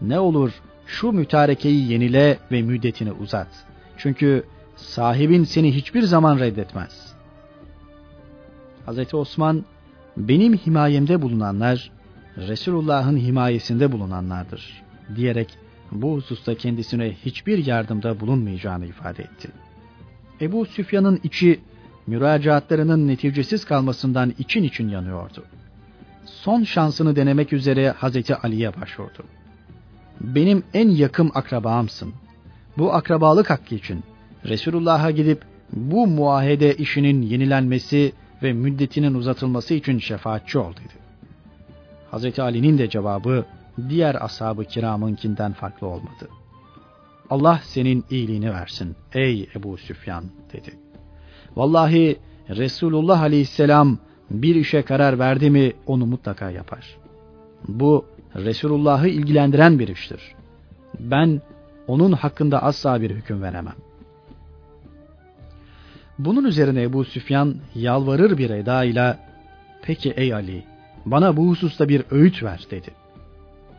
Ne 0.00 0.18
olur 0.18 0.52
şu 0.90 1.12
mütarekeyi 1.12 1.92
yenile 1.92 2.38
ve 2.52 2.62
müddetini 2.62 3.12
uzat. 3.12 3.48
Çünkü 3.96 4.44
sahibin 4.76 5.44
seni 5.44 5.74
hiçbir 5.74 6.02
zaman 6.02 6.38
reddetmez. 6.38 7.12
Hazreti 8.86 9.16
Osman, 9.16 9.64
benim 10.16 10.56
himayemde 10.56 11.22
bulunanlar, 11.22 11.90
Resulullah'ın 12.36 13.16
himayesinde 13.16 13.92
bulunanlardır 13.92 14.82
diyerek 15.16 15.48
bu 15.92 16.14
hususta 16.14 16.54
kendisine 16.54 17.12
hiçbir 17.12 17.66
yardımda 17.66 18.20
bulunmayacağını 18.20 18.86
ifade 18.86 19.22
etti. 19.22 19.48
Ebu 20.40 20.66
Süfyan'ın 20.66 21.20
içi 21.22 21.60
müracaatlarının 22.06 23.08
neticesiz 23.08 23.64
kalmasından 23.64 24.34
için 24.38 24.62
için 24.62 24.88
yanıyordu. 24.88 25.44
Son 26.24 26.64
şansını 26.64 27.16
denemek 27.16 27.52
üzere 27.52 27.90
Hazreti 27.90 28.36
Ali'ye 28.36 28.80
başvurdu. 28.80 29.24
Benim 30.20 30.62
en 30.74 30.88
yakın 30.88 31.30
akrabamsın. 31.34 32.12
Bu 32.78 32.92
akrabalık 32.92 33.50
hakkı 33.50 33.74
için 33.74 34.04
Resulullah'a 34.44 35.10
gidip 35.10 35.42
bu 35.72 36.06
muahede 36.06 36.74
işinin 36.74 37.22
yenilenmesi 37.22 38.12
ve 38.42 38.52
müddetinin 38.52 39.14
uzatılması 39.14 39.74
için 39.74 39.98
şefaatçi 39.98 40.58
ol 40.58 40.72
dedi. 40.72 41.00
Hazreti 42.10 42.42
Ali'nin 42.42 42.78
de 42.78 42.90
cevabı 42.90 43.44
diğer 43.88 44.24
ashab-ı 44.24 44.64
kiramınkinden 44.64 45.52
farklı 45.52 45.86
olmadı. 45.86 46.28
Allah 47.30 47.60
senin 47.64 48.04
iyiliğini 48.10 48.52
versin 48.52 48.96
ey 49.12 49.48
Ebu 49.56 49.76
Süfyan 49.76 50.24
dedi. 50.52 50.78
Vallahi 51.56 52.18
Resulullah 52.48 53.20
aleyhisselam 53.20 53.98
bir 54.30 54.54
işe 54.54 54.82
karar 54.82 55.18
verdi 55.18 55.50
mi 55.50 55.72
onu 55.86 56.06
mutlaka 56.06 56.50
yapar. 56.50 56.96
Bu 57.68 58.06
Resulullah'ı 58.36 59.08
ilgilendiren 59.08 59.78
bir 59.78 59.88
iştir. 59.88 60.20
Ben 61.00 61.42
onun 61.86 62.12
hakkında 62.12 62.62
asla 62.62 63.00
bir 63.00 63.10
hüküm 63.10 63.42
veremem. 63.42 63.74
Bunun 66.18 66.44
üzerine 66.44 66.82
Ebu 66.82 67.04
Süfyan 67.04 67.56
yalvarır 67.74 68.38
bir 68.38 68.50
eda 68.50 68.84
ile 68.84 69.16
peki 69.82 70.10
ey 70.10 70.34
Ali 70.34 70.64
bana 71.06 71.36
bu 71.36 71.48
hususta 71.48 71.88
bir 71.88 72.04
öğüt 72.10 72.42
ver 72.42 72.66
dedi. 72.70 72.90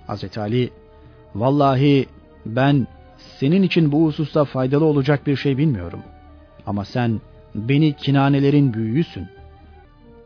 Hazreti 0.07 0.39
Ali 0.39 0.69
vallahi 1.35 2.05
ben 2.45 2.87
senin 3.17 3.63
için 3.63 3.91
bu 3.91 4.05
hususta 4.05 4.45
faydalı 4.45 4.85
olacak 4.85 5.27
bir 5.27 5.35
şey 5.35 5.57
bilmiyorum. 5.57 5.99
Ama 6.65 6.85
sen 6.85 7.21
beni 7.55 7.93
kinanelerin 7.93 8.73
büyüğüsün. 8.73 9.27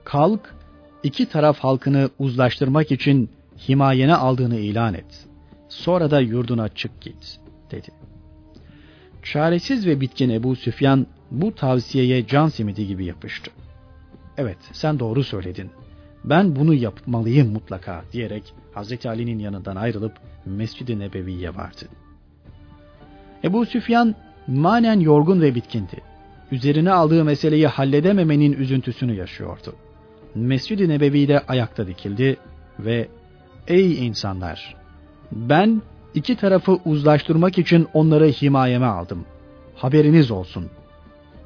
Kalk 0.04 0.56
iki 1.04 1.26
taraf 1.26 1.60
halkını 1.60 2.10
uzlaştırmak 2.20 2.92
için 2.92 3.30
himayene 3.70 4.16
aldığını 4.16 4.56
ilan 4.56 4.94
et. 4.94 5.28
Sonra 5.70 6.12
da 6.12 6.22
yurduna 6.22 6.70
çık 6.70 7.02
git 7.02 7.40
dedi. 7.72 7.88
Çaresiz 9.24 9.88
ve 9.88 10.02
bitkin 10.02 10.30
Ebu 10.30 10.56
Süfyan 10.56 11.08
bu 11.32 11.56
tavsiyeye 11.56 12.28
can 12.28 12.48
simidi 12.48 12.88
gibi 12.88 13.06
yapıştı. 13.06 13.52
Evet 14.38 14.58
sen 14.72 15.00
doğru 15.00 15.24
söyledin. 15.24 15.70
Ben 16.24 16.56
bunu 16.56 16.74
yapmalıyım 16.74 17.52
mutlaka 17.52 18.04
diyerek 18.14 18.54
Hazreti 18.74 19.10
Ali'nin 19.10 19.40
yanından 19.40 19.76
ayrılıp 19.76 20.14
Mescid-i 20.46 21.00
Nebevi'ye 21.00 21.56
vardı. 21.56 21.86
Ebu 23.44 23.66
Süfyan 23.66 24.16
manen 24.48 25.00
yorgun 25.00 25.42
ve 25.42 25.56
bitkindi. 25.56 26.02
Üzerine 26.52 26.92
aldığı 26.92 27.24
meseleyi 27.24 27.68
halledememenin 27.68 28.54
üzüntüsünü 28.54 29.16
yaşıyordu. 29.16 29.76
Mescid-i 30.36 30.90
Nebevi'de 30.90 31.40
ayakta 31.40 31.88
dikildi 31.88 32.38
ve 32.80 33.08
''Ey 33.68 34.08
insanlar! 34.08 34.76
Ben 35.32 35.82
iki 36.14 36.36
tarafı 36.36 36.80
uzlaştırmak 36.86 37.58
için 37.58 37.88
onları 37.94 38.26
himayeme 38.28 38.86
aldım. 38.86 39.26
Haberiniz 39.76 40.32
olsun.'' 40.32 40.70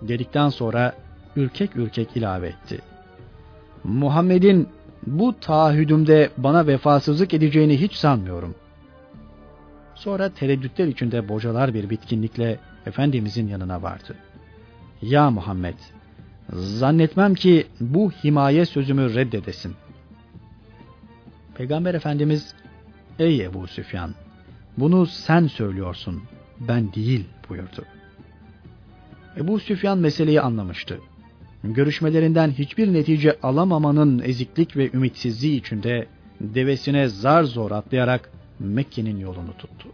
dedikten 0.01 0.49
sonra 0.49 0.93
ürkek 1.35 1.75
ürkek 1.75 2.17
ilave 2.17 2.47
etti. 2.47 2.79
Muhammed'in 3.83 4.67
bu 5.07 5.39
taahhüdümde 5.39 6.29
bana 6.37 6.67
vefasızlık 6.67 7.33
edeceğini 7.33 7.81
hiç 7.81 7.93
sanmıyorum. 7.93 8.55
Sonra 9.95 10.29
tereddütler 10.29 10.87
içinde 10.87 11.29
bocalar 11.29 11.73
bir 11.73 11.89
bitkinlikle 11.89 12.59
Efendimizin 12.85 13.47
yanına 13.47 13.81
vardı. 13.81 14.15
Ya 15.01 15.31
Muhammed, 15.31 15.75
zannetmem 16.53 17.33
ki 17.33 17.67
bu 17.79 18.11
himaye 18.11 18.65
sözümü 18.65 19.15
reddedesin. 19.15 19.75
Peygamber 21.59 21.93
Efendimiz, 21.93 22.53
ey 23.19 23.45
Ebu 23.45 23.67
Süfyan, 23.67 24.15
bunu 24.77 25.05
sen 25.05 25.47
söylüyorsun, 25.47 26.23
ben 26.59 26.93
değil 26.93 27.25
buyurdu. 27.49 27.85
Ebu 29.37 29.59
Süfyan 29.59 29.97
meseleyi 29.97 30.41
anlamıştı. 30.41 30.99
Görüşmelerinden 31.63 32.51
hiçbir 32.51 32.93
netice 32.93 33.37
alamamanın 33.43 34.19
eziklik 34.19 34.77
ve 34.77 34.91
ümitsizliği 34.91 35.59
içinde 35.59 36.07
devesine 36.41 37.07
zar 37.07 37.43
zor 37.43 37.71
atlayarak 37.71 38.29
Mekke'nin 38.59 39.19
yolunu 39.19 39.57
tuttu. 39.57 39.89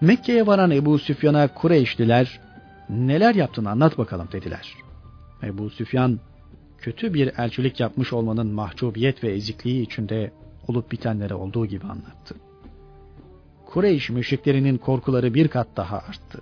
Mekke'ye 0.00 0.46
varan 0.46 0.70
Ebu 0.70 0.98
Süfyan'a 0.98 1.48
Kureyşliler 1.48 2.40
neler 2.90 3.34
yaptığını 3.34 3.70
anlat 3.70 3.98
bakalım 3.98 4.28
dediler. 4.32 4.74
Ebu 5.42 5.70
Süfyan 5.70 6.20
kötü 6.82 7.14
bir 7.14 7.38
elçilik 7.38 7.80
yapmış 7.80 8.12
olmanın 8.12 8.46
mahcubiyet 8.46 9.24
ve 9.24 9.32
ezikliği 9.32 9.82
içinde 9.82 10.32
olup 10.68 10.92
bitenleri 10.92 11.34
olduğu 11.34 11.66
gibi 11.66 11.84
anlattı. 11.84 12.34
Kureyş 13.66 14.10
müşriklerinin 14.10 14.78
korkuları 14.78 15.34
bir 15.34 15.48
kat 15.48 15.68
daha 15.76 15.96
arttı. 15.96 16.40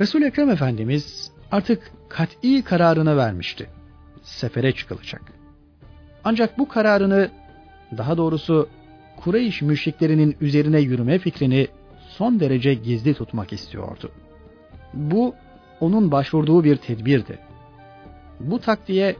Resul 0.00 0.22
Ekrem 0.22 0.50
Efendimiz 0.50 1.32
artık 1.50 1.92
kat'i 2.08 2.64
kararını 2.64 3.16
vermişti. 3.16 3.70
Sefere 4.22 4.72
çıkılacak. 4.72 5.22
Ancak 6.24 6.58
bu 6.58 6.68
kararını 6.68 7.30
daha 7.96 8.16
doğrusu 8.16 8.68
Kureyş 9.16 9.62
müşriklerinin 9.62 10.36
üzerine 10.40 10.80
yürüme 10.80 11.18
fikrini 11.18 11.68
son 12.08 12.40
derece 12.40 12.74
gizli 12.74 13.14
tutmak 13.14 13.52
istiyordu. 13.52 14.10
Bu 14.94 15.34
onun 15.80 16.10
başvurduğu 16.10 16.64
bir 16.64 16.76
tedbirdi. 16.76 17.38
Bu 18.40 18.58
taktiğe 18.58 19.16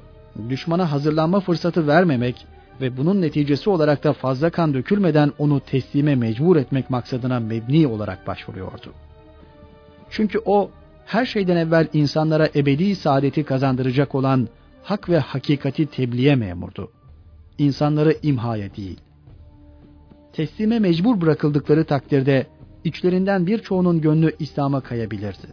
düşmana 0.49 0.93
hazırlanma 0.93 1.41
fırsatı 1.41 1.87
vermemek 1.87 2.47
ve 2.81 2.97
bunun 2.97 3.23
neticesi 3.23 3.71
olarak 3.71 4.05
da 4.05 4.13
fazla 4.13 4.51
kan 4.51 4.75
dökülmeden 4.75 5.33
onu 5.39 5.61
teslime 5.61 6.15
mecbur 6.15 6.57
etmek 6.57 6.91
maksadına 6.91 7.41
mebni 7.41 7.87
olarak 7.87 8.27
başvuruyordu. 8.27 8.93
Çünkü 10.11 10.39
o 10.45 10.71
her 11.07 11.27
şeyden 11.27 11.57
evvel 11.57 11.89
insanlara 11.93 12.49
ebedi 12.55 12.97
saadeti 12.97 13.45
kazandıracak 13.45 14.15
olan 14.15 14.49
hak 14.83 15.09
ve 15.09 15.19
hakikati 15.19 15.87
tebliğe 15.87 16.35
memurdu. 16.37 16.91
İnsanları 17.59 18.17
imhaya 18.23 18.77
değil. 18.77 19.01
Teslime 20.33 20.79
mecbur 20.79 21.21
bırakıldıkları 21.21 21.85
takdirde 21.85 22.47
içlerinden 22.85 23.47
birçoğunun 23.47 24.01
gönlü 24.01 24.37
İslam'a 24.39 24.81
kayabilirdi. 24.81 25.47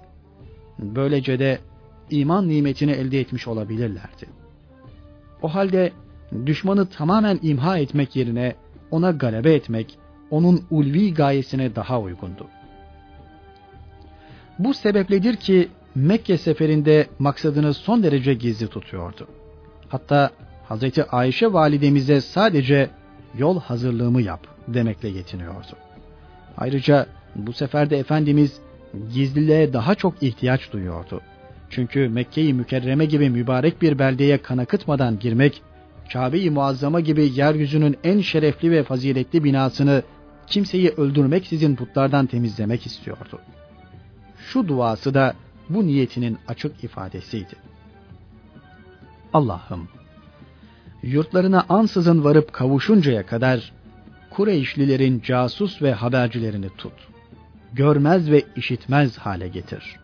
Böylece 0.79 1.39
de 1.39 1.59
iman 2.09 2.49
nimetini 2.49 2.91
elde 2.91 3.19
etmiş 3.19 3.47
olabilirlerdi. 3.47 4.25
O 5.41 5.47
halde 5.47 5.91
düşmanı 6.45 6.85
tamamen 6.85 7.39
imha 7.41 7.77
etmek 7.77 8.15
yerine 8.15 8.55
ona 8.91 9.11
galebe 9.11 9.53
etmek, 9.53 9.97
onun 10.31 10.63
ulvi 10.71 11.13
gayesine 11.13 11.75
daha 11.75 12.01
uygundu. 12.01 12.47
Bu 14.59 14.73
sebepledir 14.73 15.35
ki 15.35 15.69
Mekke 15.95 16.37
seferinde 16.37 17.07
maksadını 17.19 17.73
son 17.73 18.03
derece 18.03 18.33
gizli 18.33 18.67
tutuyordu. 18.67 19.27
Hatta 19.89 20.31
Hazreti 20.67 21.03
Ayşe 21.03 21.53
validemize 21.53 22.21
sadece 22.21 22.89
yol 23.37 23.59
hazırlığımı 23.59 24.21
yap 24.21 24.47
demekle 24.67 25.09
yetiniyordu. 25.09 25.75
Ayrıca 26.57 27.05
bu 27.35 27.53
seferde 27.53 27.97
Efendimiz 27.97 28.59
gizliliğe 29.13 29.73
daha 29.73 29.95
çok 29.95 30.23
ihtiyaç 30.23 30.71
duyuyordu. 30.73 31.21
Çünkü 31.69 32.09
Mekke-i 32.09 32.53
Mükerreme 32.53 33.05
gibi 33.05 33.29
mübarek 33.29 33.81
bir 33.81 33.99
beldeye 33.99 34.41
kan 34.41 34.57
akıtmadan 34.57 35.19
girmek, 35.19 35.61
Kabe-i 36.13 36.49
Muazzama 36.49 36.99
gibi 36.99 37.31
yeryüzünün 37.35 37.97
en 38.03 38.21
şerefli 38.21 38.71
ve 38.71 38.83
faziletli 38.83 39.43
binasını 39.43 40.03
kimseyi 40.47 40.89
öldürmek 40.89 41.47
sizin 41.47 41.75
putlardan 41.75 42.25
temizlemek 42.25 42.85
istiyordu. 42.85 43.39
Şu 44.39 44.67
duası 44.67 45.13
da 45.13 45.33
bu 45.69 45.87
niyetinin 45.87 46.37
açık 46.47 46.83
ifadesiydi. 46.83 47.55
Allah'ım, 49.33 49.87
yurtlarına 51.03 51.65
ansızın 51.69 52.23
varıp 52.23 52.53
kavuşuncaya 52.53 53.25
kadar 53.25 53.71
Kureyşlilerin 54.29 55.21
casus 55.21 55.81
ve 55.81 55.93
habercilerini 55.93 56.69
tut. 56.77 56.93
Görmez 57.73 58.31
ve 58.31 58.43
işitmez 58.55 59.17
hale 59.17 59.47
getir. 59.47 59.95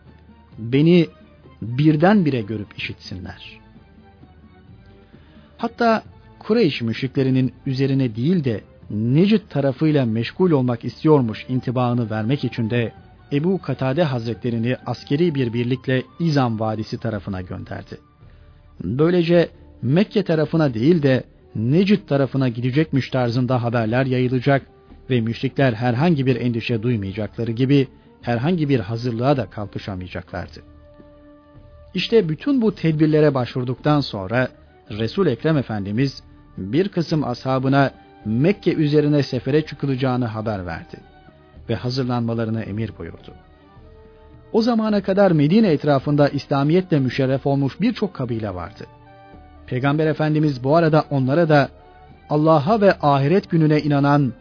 Beni 0.58 1.08
birdenbire 1.64 2.40
görüp 2.40 2.78
işitsinler. 2.78 3.60
Hatta 5.58 6.02
Kureyş 6.38 6.82
müşriklerinin 6.82 7.52
üzerine 7.66 8.16
değil 8.16 8.44
de 8.44 8.60
Necid 8.90 9.40
tarafıyla 9.50 10.04
meşgul 10.06 10.50
olmak 10.50 10.84
istiyormuş 10.84 11.46
intibağını 11.48 12.10
vermek 12.10 12.44
için 12.44 12.70
de 12.70 12.92
Ebu 13.32 13.62
Katade 13.62 14.02
Hazretlerini 14.02 14.76
askeri 14.86 15.34
bir 15.34 15.52
birlikle 15.52 16.02
İzam 16.20 16.60
Vadisi 16.60 16.98
tarafına 16.98 17.40
gönderdi. 17.40 17.98
Böylece 18.84 19.48
Mekke 19.82 20.22
tarafına 20.22 20.74
değil 20.74 21.02
de 21.02 21.24
Necid 21.54 22.08
tarafına 22.08 22.48
gidecekmiş 22.48 23.10
tarzında 23.10 23.62
haberler 23.62 24.06
yayılacak 24.06 24.66
ve 25.10 25.20
müşrikler 25.20 25.72
herhangi 25.72 26.26
bir 26.26 26.36
endişe 26.36 26.82
duymayacakları 26.82 27.52
gibi 27.52 27.88
herhangi 28.22 28.68
bir 28.68 28.80
hazırlığa 28.80 29.36
da 29.36 29.50
kalkışamayacaklardı. 29.50 30.73
İşte 31.94 32.28
bütün 32.28 32.62
bu 32.62 32.74
tedbirlere 32.74 33.34
başvurduktan 33.34 34.00
sonra 34.00 34.48
Resul 34.90 35.26
Ekrem 35.26 35.56
Efendimiz 35.56 36.22
bir 36.58 36.88
kısım 36.88 37.24
ashabına 37.24 37.90
Mekke 38.24 38.74
üzerine 38.74 39.22
sefere 39.22 39.66
çıkılacağını 39.66 40.24
haber 40.24 40.66
verdi 40.66 40.96
ve 41.68 41.74
hazırlanmalarını 41.74 42.62
emir 42.62 42.90
buyurdu. 42.98 43.34
O 44.52 44.62
zamana 44.62 45.02
kadar 45.02 45.30
Medine 45.30 45.68
etrafında 45.68 46.28
İslamiyetle 46.28 46.98
müşerref 46.98 47.46
olmuş 47.46 47.80
birçok 47.80 48.14
kabile 48.14 48.54
vardı. 48.54 48.86
Peygamber 49.66 50.06
Efendimiz 50.06 50.64
bu 50.64 50.76
arada 50.76 51.04
onlara 51.10 51.48
da 51.48 51.68
Allah'a 52.30 52.80
ve 52.80 52.94
ahiret 53.02 53.50
gününe 53.50 53.80
inanan 53.80 54.32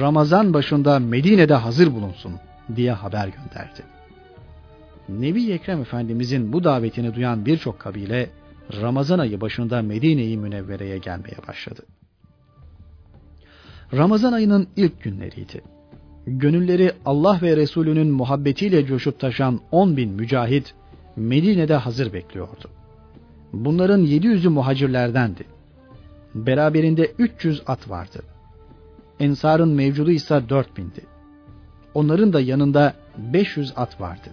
Ramazan 0.00 0.54
başında 0.54 0.98
Medine'de 0.98 1.54
hazır 1.54 1.94
bulunsun 1.94 2.32
diye 2.76 2.92
haber 2.92 3.28
gönderdi. 3.28 3.82
Nebi 5.08 5.52
Ekrem 5.52 5.80
Efendimizin 5.80 6.52
bu 6.52 6.64
davetini 6.64 7.14
duyan 7.14 7.46
birçok 7.46 7.78
kabile 7.78 8.30
Ramazan 8.80 9.18
ayı 9.18 9.40
başında 9.40 9.82
Medine-i 9.82 10.36
Münevvere'ye 10.36 10.98
gelmeye 10.98 11.36
başladı. 11.48 11.82
Ramazan 13.94 14.32
ayının 14.32 14.68
ilk 14.76 15.02
günleriydi. 15.02 15.62
Gönülleri 16.26 16.92
Allah 17.04 17.38
ve 17.42 17.56
Resulünün 17.56 18.08
muhabbetiyle 18.08 18.86
coşup 18.86 19.20
taşan 19.20 19.60
10 19.70 19.96
bin 19.96 20.10
mücahit 20.10 20.74
Medine'de 21.16 21.74
hazır 21.74 22.12
bekliyordu. 22.12 22.70
Bunların 23.52 24.04
700'ü 24.04 24.48
muhacirlerdendi. 24.48 25.44
Beraberinde 26.34 27.12
300 27.18 27.62
at 27.66 27.90
vardı. 27.90 28.22
Ensarın 29.20 29.68
mevcudu 29.68 30.10
ise 30.10 30.34
4000'di. 30.34 31.00
Onların 31.94 32.32
da 32.32 32.40
yanında 32.40 32.94
500 33.18 33.72
at 33.76 34.00
vardı. 34.00 34.30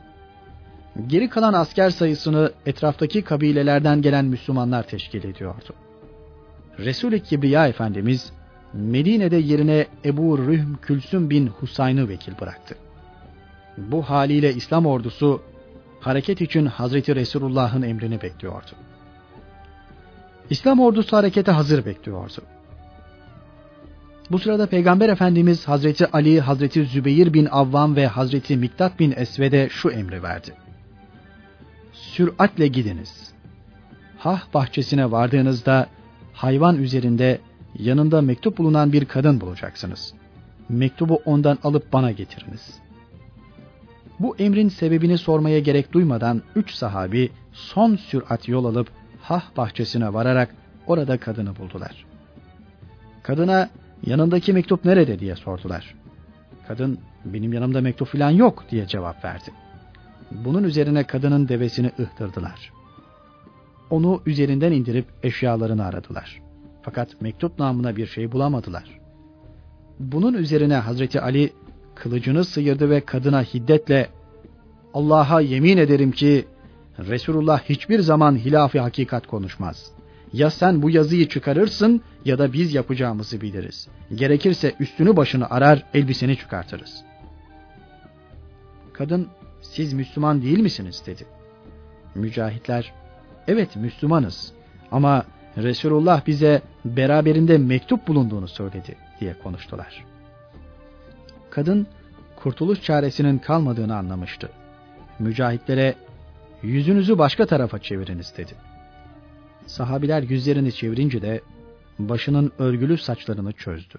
Geri 1.07 1.29
kalan 1.29 1.53
asker 1.53 1.89
sayısını 1.89 2.51
etraftaki 2.65 3.21
kabilelerden 3.21 4.01
gelen 4.01 4.25
Müslümanlar 4.25 4.83
teşkil 4.83 5.23
ediyordu. 5.23 5.73
Resul-i 6.79 7.23
Kibriya 7.23 7.67
Efendimiz 7.67 8.31
Medine'de 8.73 9.35
yerine 9.35 9.87
Ebu 10.05 10.37
Rühm 10.37 10.75
Külsüm 10.81 11.29
bin 11.29 11.47
Husayn'ı 11.47 12.09
vekil 12.09 12.33
bıraktı. 12.41 12.75
Bu 13.77 14.01
haliyle 14.01 14.53
İslam 14.53 14.85
ordusu 14.85 15.41
hareket 15.99 16.41
için 16.41 16.65
Hazreti 16.65 17.15
Resulullah'ın 17.15 17.81
emrini 17.81 18.21
bekliyordu. 18.21 18.71
İslam 20.49 20.79
ordusu 20.79 21.17
harekete 21.17 21.51
hazır 21.51 21.85
bekliyordu. 21.85 22.41
Bu 24.31 24.39
sırada 24.39 24.67
Peygamber 24.67 25.09
Efendimiz 25.09 25.67
Hazreti 25.67 26.07
Ali, 26.07 26.41
Hazreti 26.41 26.85
Zübeyir 26.85 27.33
bin 27.33 27.45
Avvam 27.45 27.95
ve 27.95 28.07
Hazreti 28.07 28.57
Miktat 28.57 28.99
bin 28.99 29.13
Esved'e 29.17 29.69
şu 29.69 29.89
emri 29.89 30.23
verdi. 30.23 30.66
Süratle 32.17 32.67
gidiniz. 32.67 33.31
Hah 34.17 34.41
bahçesine 34.53 35.11
vardığınızda 35.11 35.87
hayvan 36.33 36.75
üzerinde 36.77 37.41
yanında 37.79 38.21
mektup 38.21 38.57
bulunan 38.57 38.93
bir 38.93 39.05
kadın 39.05 39.41
bulacaksınız. 39.41 40.13
Mektubu 40.69 41.21
ondan 41.25 41.57
alıp 41.63 41.93
bana 41.93 42.11
getiriniz. 42.11 42.79
Bu 44.19 44.35
emrin 44.37 44.69
sebebini 44.69 45.17
sormaya 45.17 45.59
gerek 45.59 45.93
duymadan 45.93 46.41
üç 46.55 46.73
sahabi 46.73 47.31
son 47.53 47.95
sürat 47.95 48.47
yol 48.47 48.65
alıp 48.65 48.87
Hah 49.21 49.43
bahçesine 49.57 50.13
vararak 50.13 50.55
orada 50.87 51.17
kadını 51.17 51.55
buldular. 51.55 52.05
Kadına 53.23 53.69
yanındaki 54.05 54.53
mektup 54.53 54.85
nerede 54.85 55.19
diye 55.19 55.35
sordular. 55.35 55.95
Kadın 56.67 56.99
benim 57.25 57.53
yanımda 57.53 57.81
mektup 57.81 58.07
falan 58.07 58.31
yok 58.31 58.65
diye 58.71 58.87
cevap 58.87 59.25
verdi. 59.25 59.51
Bunun 60.31 60.63
üzerine 60.63 61.03
kadının 61.03 61.47
devesini 61.47 61.91
ıhtırdılar. 61.99 62.71
Onu 63.89 64.21
üzerinden 64.25 64.71
indirip 64.71 65.05
eşyalarını 65.23 65.85
aradılar. 65.85 66.41
Fakat 66.81 67.21
mektup 67.21 67.59
namına 67.59 67.95
bir 67.95 68.07
şey 68.07 68.31
bulamadılar. 68.31 68.99
Bunun 69.99 70.33
üzerine 70.33 70.75
Hazreti 70.75 71.21
Ali 71.21 71.53
kılıcını 71.95 72.45
sıyırdı 72.45 72.89
ve 72.89 73.01
kadına 73.01 73.43
hiddetle 73.43 74.09
Allah'a 74.93 75.41
yemin 75.41 75.77
ederim 75.77 76.11
ki 76.11 76.45
Resulullah 76.99 77.61
hiçbir 77.69 77.99
zaman 77.99 78.35
hilafi 78.35 78.79
hakikat 78.79 79.27
konuşmaz. 79.27 79.91
Ya 80.33 80.49
sen 80.49 80.81
bu 80.81 80.89
yazıyı 80.89 81.27
çıkarırsın 81.27 82.01
ya 82.25 82.39
da 82.39 82.53
biz 82.53 82.73
yapacağımızı 82.73 83.41
biliriz. 83.41 83.87
Gerekirse 84.15 84.75
üstünü 84.79 85.15
başını 85.15 85.49
arar, 85.49 85.83
elbiseni 85.93 86.37
çıkartırız. 86.37 87.03
Kadın, 88.93 89.27
siz 89.77 89.93
Müslüman 89.93 90.41
değil 90.41 90.59
misiniz 90.59 91.03
dedi. 91.05 91.25
Mücahitler, 92.15 92.93
evet 93.47 93.75
Müslümanız 93.75 94.53
ama 94.91 95.25
Resulullah 95.57 96.27
bize 96.27 96.61
beraberinde 96.85 97.57
mektup 97.57 98.07
bulunduğunu 98.07 98.47
söyledi 98.47 98.95
diye 99.19 99.39
konuştular. 99.43 100.05
Kadın 101.49 101.87
kurtuluş 102.35 102.81
çaresinin 102.81 103.37
kalmadığını 103.37 103.97
anlamıştı. 103.97 104.49
Mücahitlere 105.19 105.95
yüzünüzü 106.63 107.17
başka 107.17 107.45
tarafa 107.45 107.79
çeviriniz 107.79 108.33
dedi. 108.37 108.53
Sahabiler 109.65 110.21
yüzlerini 110.21 110.73
çevirince 110.73 111.21
de 111.21 111.41
başının 111.99 112.51
örgülü 112.59 112.97
saçlarını 112.97 113.51
çözdü. 113.51 113.97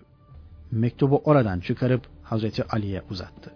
Mektubu 0.71 1.19
oradan 1.25 1.61
çıkarıp 1.61 2.03
Hazreti 2.23 2.65
Ali'ye 2.65 3.03
uzattı. 3.11 3.51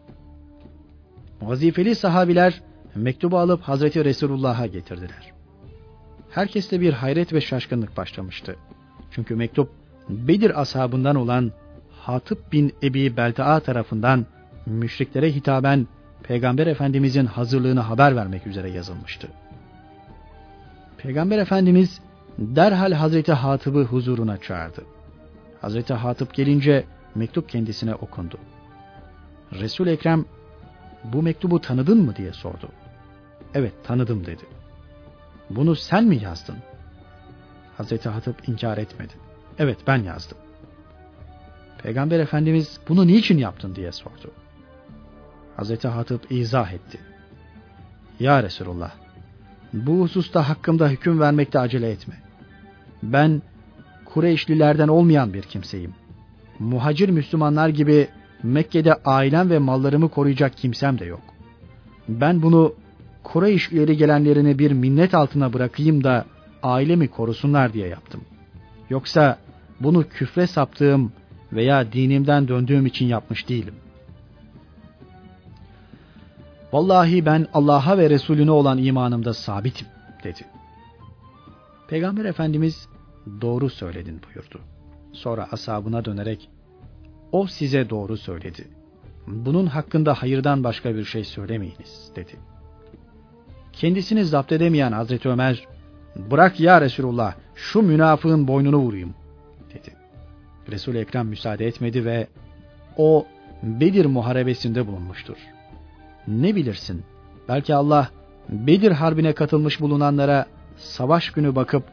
Vazifeli 1.42 1.94
sahabiler 1.94 2.60
mektubu 2.94 3.38
alıp 3.38 3.62
Hazreti 3.62 4.04
Resulullah'a 4.04 4.66
getirdiler. 4.66 5.32
Herkeste 6.30 6.80
bir 6.80 6.92
hayret 6.92 7.32
ve 7.32 7.40
şaşkınlık 7.40 7.96
başlamıştı. 7.96 8.56
Çünkü 9.10 9.36
mektup 9.36 9.70
Bedir 10.08 10.60
ashabından 10.60 11.16
olan 11.16 11.52
Hatip 12.00 12.52
bin 12.52 12.72
Ebi 12.82 13.16
Belta'a 13.16 13.60
tarafından 13.60 14.26
müşriklere 14.66 15.32
hitaben 15.32 15.86
Peygamber 16.22 16.66
Efendimizin 16.66 17.26
hazırlığını 17.26 17.80
haber 17.80 18.16
vermek 18.16 18.46
üzere 18.46 18.70
yazılmıştı. 18.70 19.28
Peygamber 20.98 21.38
Efendimiz 21.38 22.00
derhal 22.38 22.92
Hazreti 22.92 23.32
Hatip'i 23.32 23.78
huzuruna 23.78 24.36
çağırdı. 24.36 24.84
Hazreti 25.60 25.94
Hatip 25.94 26.34
gelince 26.34 26.84
mektup 27.14 27.48
kendisine 27.48 27.94
okundu. 27.94 28.38
Resul 29.52 29.86
Ekrem 29.86 30.24
bu 31.04 31.22
mektubu 31.22 31.60
tanıdın 31.60 31.98
mı 31.98 32.16
diye 32.16 32.32
sordu. 32.32 32.68
Evet 33.54 33.72
tanıdım 33.84 34.26
dedi. 34.26 34.42
Bunu 35.50 35.76
sen 35.76 36.04
mi 36.04 36.16
yazdın? 36.22 36.56
Hazreti 37.76 38.08
Hatip 38.08 38.48
inkar 38.48 38.78
etmedi. 38.78 39.12
Evet 39.58 39.78
ben 39.86 40.02
yazdım. 40.02 40.38
Peygamber 41.82 42.20
Efendimiz 42.20 42.80
bunu 42.88 43.06
niçin 43.06 43.38
yaptın 43.38 43.74
diye 43.74 43.92
sordu. 43.92 44.30
Hazreti 45.56 45.88
Hatip 45.88 46.32
izah 46.32 46.72
etti. 46.72 47.00
Ya 48.20 48.42
Resulullah, 48.42 48.90
bu 49.72 50.00
hususta 50.00 50.48
hakkımda 50.48 50.88
hüküm 50.88 51.20
vermekte 51.20 51.58
acele 51.58 51.90
etme. 51.90 52.14
Ben 53.02 53.42
Kureyşlilerden 54.14 54.88
olmayan 54.88 55.34
bir 55.34 55.42
kimseyim. 55.42 55.94
Muhacir 56.58 57.08
Müslümanlar 57.08 57.68
gibi 57.68 58.08
Mekke'de 58.42 58.94
ailem 58.94 59.50
ve 59.50 59.58
mallarımı 59.58 60.08
koruyacak 60.08 60.56
kimsem 60.56 60.98
de 60.98 61.04
yok. 61.04 61.22
ben 62.08 62.42
bunu 62.42 62.74
Kureyş 63.22 63.68
ileri 63.68 63.96
gelenlerini 63.96 64.58
bir 64.58 64.72
minnet 64.72 65.14
altına 65.14 65.52
bırakayım 65.52 66.04
da 66.04 66.24
ailemi 66.62 67.08
korusunlar 67.08 67.72
diye 67.72 67.88
yaptım. 67.88 68.20
Yoksa 68.90 69.38
bunu 69.80 70.08
küfre 70.08 70.46
saptığım 70.46 71.12
veya 71.52 71.92
dinimden 71.92 72.48
döndüğüm 72.48 72.86
için 72.86 73.06
yapmış 73.06 73.48
değilim. 73.48 73.74
Vallahi 76.72 77.26
ben 77.26 77.46
Allah'a 77.54 77.98
ve 77.98 78.10
Resulüne 78.10 78.50
olan 78.50 78.78
imanımda 78.78 79.34
sabitim 79.34 79.86
dedi. 80.24 80.44
Peygamber 81.88 82.24
Efendimiz 82.24 82.88
doğru 83.40 83.70
söyledin 83.70 84.20
buyurdu. 84.26 84.60
Sonra 85.12 85.48
asabına 85.52 86.04
dönerek 86.04 86.48
o 87.32 87.46
size 87.46 87.90
doğru 87.90 88.16
söyledi. 88.16 88.68
Bunun 89.26 89.66
hakkında 89.66 90.14
hayırdan 90.14 90.64
başka 90.64 90.94
bir 90.94 91.04
şey 91.04 91.24
söylemeyiniz 91.24 92.10
dedi. 92.16 92.32
Kendisini 93.72 94.24
zapt 94.24 94.52
edemeyen 94.52 94.92
Hazreti 94.92 95.28
Ömer 95.28 95.68
bırak 96.16 96.60
ya 96.60 96.80
Resulullah 96.80 97.34
şu 97.54 97.82
münafığın 97.82 98.48
boynunu 98.48 98.76
vurayım 98.76 99.14
dedi. 99.74 99.96
Resul-i 100.70 100.98
Ekrem 100.98 101.26
müsaade 101.26 101.66
etmedi 101.66 102.04
ve 102.04 102.26
o 102.96 103.26
Bedir 103.62 104.06
muharebesinde 104.06 104.86
bulunmuştur. 104.86 105.36
Ne 106.28 106.56
bilirsin 106.56 107.04
belki 107.48 107.74
Allah 107.74 108.10
Bedir 108.48 108.92
harbine 108.92 109.32
katılmış 109.32 109.80
bulunanlara 109.80 110.46
savaş 110.76 111.30
günü 111.30 111.54
bakıp 111.54 111.84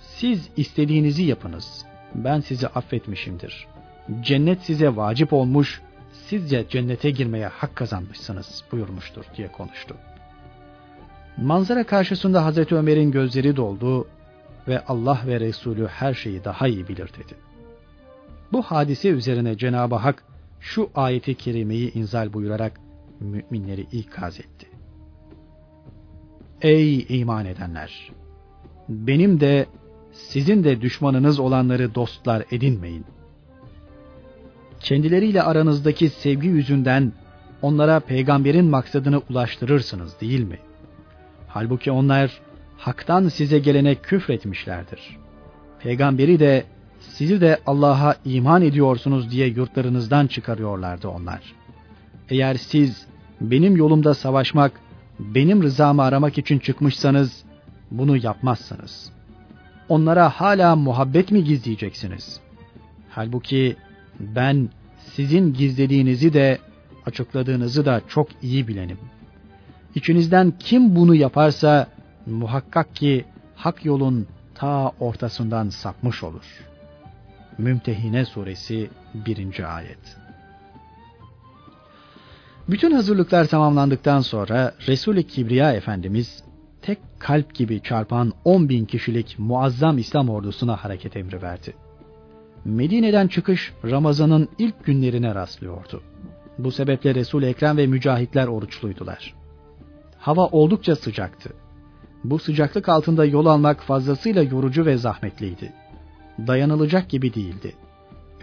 siz 0.00 0.48
istediğinizi 0.56 1.22
yapınız. 1.22 1.84
Ben 2.14 2.40
sizi 2.40 2.68
affetmişimdir. 2.68 3.66
Cennet 4.20 4.62
size 4.62 4.96
vacip 4.96 5.32
olmuş, 5.32 5.82
sizce 6.12 6.68
cennete 6.68 7.10
girmeye 7.10 7.46
hak 7.46 7.76
kazanmışsınız 7.76 8.64
buyurmuştur 8.72 9.24
diye 9.36 9.52
konuştu. 9.52 9.96
Manzara 11.36 11.84
karşısında 11.84 12.44
Hazreti 12.44 12.74
Ömer'in 12.74 13.10
gözleri 13.10 13.56
doldu 13.56 14.08
ve 14.68 14.84
Allah 14.84 15.20
ve 15.26 15.40
Resulü 15.40 15.86
her 15.86 16.14
şeyi 16.14 16.44
daha 16.44 16.68
iyi 16.68 16.88
bilir 16.88 17.08
dedi. 17.08 17.34
Bu 18.52 18.62
hadise 18.62 19.08
üzerine 19.08 19.56
Cenab-ı 19.56 19.94
Hak 19.94 20.24
şu 20.60 20.90
ayeti 20.94 21.34
kerimeyi 21.34 21.92
inzal 21.92 22.32
buyurarak 22.32 22.80
müminleri 23.20 23.86
ikaz 23.92 24.40
etti. 24.40 24.66
Ey 26.62 27.06
iman 27.08 27.46
edenler! 27.46 28.12
Benim 28.88 29.40
de 29.40 29.66
sizin 30.12 30.64
de 30.64 30.80
düşmanınız 30.80 31.38
olanları 31.38 31.94
dostlar 31.94 32.44
edinmeyin. 32.50 33.04
Kendileriyle 34.84 35.42
aranızdaki 35.42 36.08
sevgi 36.10 36.48
yüzünden 36.48 37.12
onlara 37.62 38.00
peygamberin 38.00 38.64
maksadını 38.64 39.22
ulaştırırsınız 39.30 40.20
değil 40.20 40.40
mi? 40.40 40.58
Halbuki 41.48 41.90
onlar 41.90 42.40
haktan 42.76 43.28
size 43.28 43.58
gelene 43.58 43.94
küfretmişlerdir. 43.94 45.16
Peygamberi 45.80 46.40
de 46.40 46.64
sizi 47.00 47.40
de 47.40 47.58
Allah'a 47.66 48.16
iman 48.24 48.62
ediyorsunuz 48.62 49.30
diye 49.30 49.46
yurtlarınızdan 49.46 50.26
çıkarıyorlardı 50.26 51.08
onlar. 51.08 51.40
Eğer 52.28 52.54
siz 52.54 53.06
benim 53.40 53.76
yolumda 53.76 54.14
savaşmak, 54.14 54.72
benim 55.18 55.62
rızamı 55.62 56.02
aramak 56.02 56.38
için 56.38 56.58
çıkmışsanız 56.58 57.44
bunu 57.90 58.16
yapmazsınız. 58.16 59.12
Onlara 59.88 60.28
hala 60.28 60.76
muhabbet 60.76 61.30
mi 61.30 61.44
gizleyeceksiniz? 61.44 62.40
Halbuki 63.10 63.76
ben 64.20 64.68
sizin 64.98 65.52
gizlediğinizi 65.52 66.32
de 66.32 66.58
açıkladığınızı 67.06 67.84
da 67.86 68.00
çok 68.08 68.28
iyi 68.42 68.68
bilenim. 68.68 68.98
İçinizden 69.94 70.52
kim 70.58 70.96
bunu 70.96 71.14
yaparsa 71.14 71.86
muhakkak 72.26 72.96
ki 72.96 73.24
hak 73.54 73.84
yolun 73.84 74.26
ta 74.54 74.92
ortasından 75.00 75.68
sapmış 75.68 76.22
olur. 76.22 76.64
Mümtehine 77.58 78.24
suresi 78.24 78.90
1. 79.14 79.76
ayet. 79.76 80.16
Bütün 82.68 82.92
hazırlıklar 82.92 83.44
tamamlandıktan 83.44 84.20
sonra 84.20 84.74
Resul-i 84.88 85.26
Kibriya 85.26 85.72
Efendimiz 85.72 86.44
tek 86.82 86.98
kalp 87.18 87.54
gibi 87.54 87.82
çarpan 87.82 88.32
10 88.44 88.68
bin 88.68 88.84
kişilik 88.84 89.36
muazzam 89.38 89.98
İslam 89.98 90.28
ordusuna 90.28 90.76
hareket 90.76 91.16
emri 91.16 91.42
verdi. 91.42 91.74
Medine'den 92.64 93.28
çıkış 93.28 93.72
Ramazan'ın 93.84 94.48
ilk 94.58 94.84
günlerine 94.84 95.34
rastlıyordu. 95.34 96.02
Bu 96.58 96.72
sebeple 96.72 97.14
Resul-i 97.14 97.46
Ekrem 97.46 97.76
ve 97.76 97.86
mücahitler 97.86 98.46
oruçluydular. 98.46 99.34
Hava 100.18 100.46
oldukça 100.46 100.96
sıcaktı. 100.96 101.50
Bu 102.24 102.38
sıcaklık 102.38 102.88
altında 102.88 103.24
yol 103.24 103.46
almak 103.46 103.82
fazlasıyla 103.82 104.42
yorucu 104.42 104.86
ve 104.86 104.96
zahmetliydi. 104.96 105.72
Dayanılacak 106.46 107.08
gibi 107.08 107.34
değildi. 107.34 107.72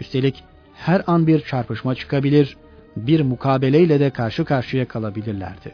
Üstelik 0.00 0.44
her 0.74 1.02
an 1.06 1.26
bir 1.26 1.40
çarpışma 1.40 1.94
çıkabilir, 1.94 2.56
bir 2.96 3.20
mukabeleyle 3.20 4.00
de 4.00 4.10
karşı 4.10 4.44
karşıya 4.44 4.88
kalabilirlerdi. 4.88 5.72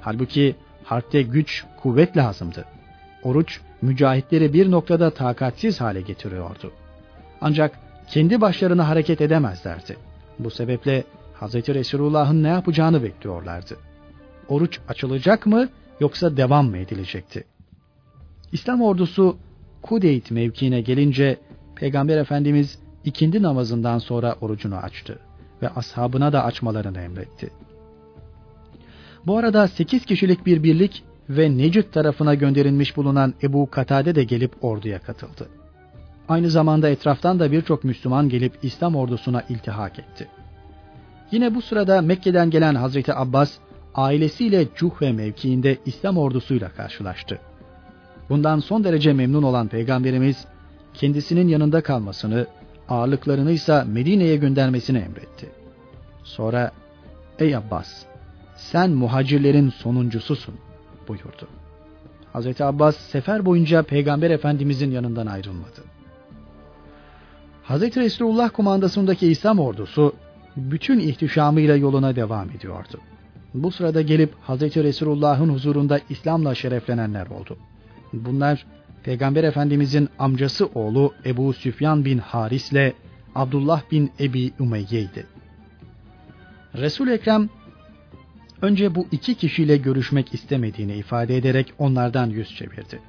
Halbuki 0.00 0.56
harpte 0.84 1.22
güç, 1.22 1.64
kuvvet 1.82 2.16
lazımdı. 2.16 2.64
Oruç, 3.22 3.60
mücahitleri 3.82 4.52
bir 4.52 4.70
noktada 4.70 5.10
takatsiz 5.10 5.80
hale 5.80 6.00
getiriyordu. 6.00 6.72
Ancak 7.42 7.78
kendi 8.08 8.40
başlarına 8.40 8.88
hareket 8.88 9.20
edemezlerdi. 9.20 9.96
Bu 10.38 10.50
sebeple 10.50 11.04
Hz. 11.40 11.54
Resulullah'ın 11.54 12.42
ne 12.42 12.48
yapacağını 12.48 13.02
bekliyorlardı. 13.02 13.76
Oruç 14.48 14.78
açılacak 14.88 15.46
mı 15.46 15.68
yoksa 16.00 16.36
devam 16.36 16.70
mı 16.70 16.78
edilecekti? 16.78 17.44
İslam 18.52 18.82
ordusu 18.82 19.36
Kudeyt 19.82 20.30
mevkiine 20.30 20.80
gelince 20.80 21.38
Peygamber 21.76 22.16
Efendimiz 22.16 22.78
ikindi 23.04 23.42
namazından 23.42 23.98
sonra 23.98 24.36
orucunu 24.40 24.76
açtı 24.76 25.18
ve 25.62 25.68
ashabına 25.68 26.32
da 26.32 26.44
açmalarını 26.44 27.00
emretti. 27.00 27.50
Bu 29.26 29.38
arada 29.38 29.68
8 29.68 30.04
kişilik 30.04 30.46
bir 30.46 30.62
birlik 30.62 31.02
ve 31.28 31.58
Necid 31.58 31.92
tarafına 31.92 32.34
gönderilmiş 32.34 32.96
bulunan 32.96 33.34
Ebu 33.42 33.70
Katade 33.70 34.14
de 34.14 34.24
gelip 34.24 34.64
orduya 34.64 34.98
katıldı. 34.98 35.48
Aynı 36.28 36.50
zamanda 36.50 36.88
etraftan 36.88 37.40
da 37.40 37.52
birçok 37.52 37.84
Müslüman 37.84 38.28
gelip 38.28 38.52
İslam 38.62 38.96
ordusuna 38.96 39.42
iltihak 39.48 39.98
etti. 39.98 40.28
Yine 41.30 41.54
bu 41.54 41.62
sırada 41.62 42.02
Mekke'den 42.02 42.50
gelen 42.50 42.74
Hazreti 42.74 43.14
Abbas 43.14 43.52
ailesiyle 43.94 44.66
Cuhve 44.76 45.12
mevkiinde 45.12 45.78
İslam 45.86 46.18
ordusuyla 46.18 46.68
karşılaştı. 46.68 47.38
Bundan 48.28 48.58
son 48.58 48.84
derece 48.84 49.12
memnun 49.12 49.42
olan 49.42 49.68
Peygamberimiz 49.68 50.44
kendisinin 50.94 51.48
yanında 51.48 51.82
kalmasını, 51.82 52.46
ağırlıklarını 52.88 53.50
ise 53.52 53.84
Medine'ye 53.84 54.36
göndermesini 54.36 54.98
emretti. 54.98 55.50
Sonra 56.24 56.72
''Ey 57.38 57.56
Abbas, 57.56 57.88
sen 58.56 58.90
muhacirlerin 58.90 59.70
sonuncususun.'' 59.70 60.72
buyurdu. 61.08 61.48
Hazreti 62.32 62.64
Abbas 62.64 62.96
sefer 62.96 63.46
boyunca 63.46 63.82
Peygamber 63.82 64.30
Efendimizin 64.30 64.90
yanından 64.90 65.26
ayrılmadı. 65.26 65.91
Hazreti 67.62 68.00
Resulullah 68.00 68.50
kumandasındaki 68.50 69.28
İslam 69.28 69.58
ordusu 69.58 70.14
bütün 70.56 70.98
ihtişamıyla 70.98 71.76
yoluna 71.76 72.16
devam 72.16 72.50
ediyordu. 72.50 73.00
Bu 73.54 73.70
sırada 73.70 74.02
gelip 74.02 74.34
Hazreti 74.42 74.84
Resulullah'ın 74.84 75.48
huzurunda 75.48 76.00
İslam'la 76.10 76.54
şereflenenler 76.54 77.26
oldu. 77.26 77.56
Bunlar 78.12 78.66
Peygamber 79.02 79.44
Efendimizin 79.44 80.08
amcası 80.18 80.66
oğlu 80.66 81.14
Ebu 81.26 81.52
Süfyan 81.52 82.04
bin 82.04 82.18
Haris 82.18 82.72
ile 82.72 82.92
Abdullah 83.34 83.82
bin 83.90 84.10
Ebi 84.20 84.52
Ümeyye'ydi. 84.60 85.26
resul 86.74 87.08
Ekrem 87.08 87.48
önce 88.62 88.94
bu 88.94 89.06
iki 89.12 89.34
kişiyle 89.34 89.76
görüşmek 89.76 90.34
istemediğini 90.34 90.94
ifade 90.94 91.36
ederek 91.36 91.72
onlardan 91.78 92.30
yüz 92.30 92.56
çevirdi. 92.56 93.00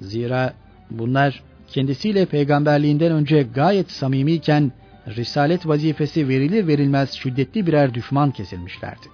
Zira 0.00 0.54
bunlar 0.90 1.42
kendisiyle 1.74 2.26
peygamberliğinden 2.26 3.12
önce 3.12 3.42
gayet 3.42 3.90
samimiyken 3.90 4.72
risalet 5.08 5.66
vazifesi 5.68 6.28
verilir 6.28 6.66
verilmez 6.66 7.10
şiddetli 7.10 7.66
birer 7.66 7.94
düşman 7.94 8.30
kesilmişlerdi. 8.30 9.06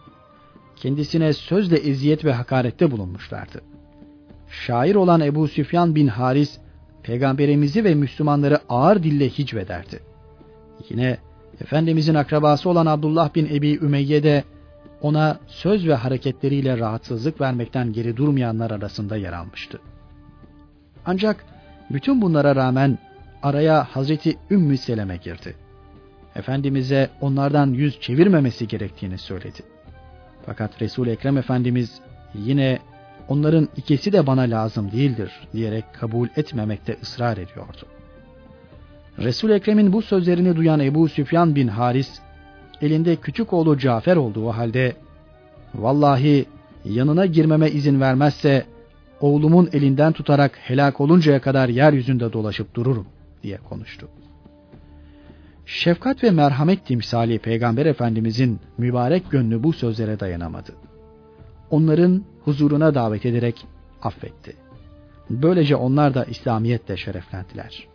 Kendisine 0.76 1.32
sözle 1.32 1.76
eziyet 1.76 2.24
ve 2.24 2.32
hakarette 2.32 2.90
bulunmuşlardı. 2.90 3.60
Şair 4.48 4.94
olan 4.94 5.20
Ebu 5.20 5.48
Süfyan 5.48 5.94
bin 5.94 6.06
Haris, 6.06 6.58
peygamberimizi 7.02 7.84
ve 7.84 7.94
Müslümanları 7.94 8.58
ağır 8.68 9.02
dille 9.02 9.28
hicvederdi. 9.28 10.00
Yine 10.90 11.18
Efendimizin 11.60 12.14
akrabası 12.14 12.70
olan 12.70 12.86
Abdullah 12.86 13.34
bin 13.34 13.46
Ebi 13.46 13.78
Ümeyye 13.82 14.22
de 14.22 14.44
ona 15.00 15.38
söz 15.46 15.88
ve 15.88 15.94
hareketleriyle 15.94 16.78
rahatsızlık 16.78 17.40
vermekten 17.40 17.92
geri 17.92 18.16
durmayanlar 18.16 18.70
arasında 18.70 19.16
yer 19.16 19.32
almıştı. 19.32 19.80
Ancak 21.06 21.44
bütün 21.90 22.22
bunlara 22.22 22.56
rağmen 22.56 22.98
araya 23.42 23.84
Hazreti 23.84 24.36
Ümmü 24.50 24.76
Seleme 24.76 25.16
girdi. 25.16 25.54
Efendimiz'e 26.36 27.10
onlardan 27.20 27.66
yüz 27.66 28.00
çevirmemesi 28.00 28.68
gerektiğini 28.68 29.18
söyledi. 29.18 29.62
Fakat 30.46 30.82
Resul 30.82 31.06
Ekrem 31.06 31.38
Efendimiz 31.38 32.00
yine 32.34 32.78
onların 33.28 33.68
ikisi 33.76 34.12
de 34.12 34.26
bana 34.26 34.42
lazım 34.42 34.92
değildir 34.92 35.32
diyerek 35.52 35.84
kabul 35.92 36.28
etmemekte 36.36 36.96
ısrar 37.02 37.32
ediyordu. 37.36 37.86
Resul 39.18 39.50
Ekrem'in 39.50 39.92
bu 39.92 40.02
sözlerini 40.02 40.56
duyan 40.56 40.80
Ebu 40.80 41.08
Süfyan 41.08 41.54
bin 41.54 41.68
Haris 41.68 42.20
elinde 42.82 43.16
küçük 43.16 43.52
oğlu 43.52 43.78
Cafer 43.78 44.16
olduğu 44.16 44.48
halde 44.48 44.92
vallahi 45.74 46.46
yanına 46.84 47.26
girmeme 47.26 47.70
izin 47.70 48.00
vermezse 48.00 48.66
oğlumun 49.20 49.68
elinden 49.72 50.12
tutarak 50.12 50.58
helak 50.62 51.00
oluncaya 51.00 51.40
kadar 51.40 51.68
yeryüzünde 51.68 52.32
dolaşıp 52.32 52.74
dururum 52.74 53.06
diye 53.42 53.56
konuştu. 53.56 54.08
Şefkat 55.66 56.24
ve 56.24 56.30
merhamet 56.30 56.86
timsali 56.86 57.38
Peygamber 57.38 57.86
Efendimizin 57.86 58.60
mübarek 58.78 59.30
gönlü 59.30 59.62
bu 59.62 59.72
sözlere 59.72 60.20
dayanamadı. 60.20 60.72
Onların 61.70 62.24
huzuruna 62.44 62.94
davet 62.94 63.26
ederek 63.26 63.66
affetti. 64.02 64.56
Böylece 65.30 65.76
onlar 65.76 66.14
da 66.14 66.24
İslamiyetle 66.24 66.96
şereflendiler. 66.96 67.86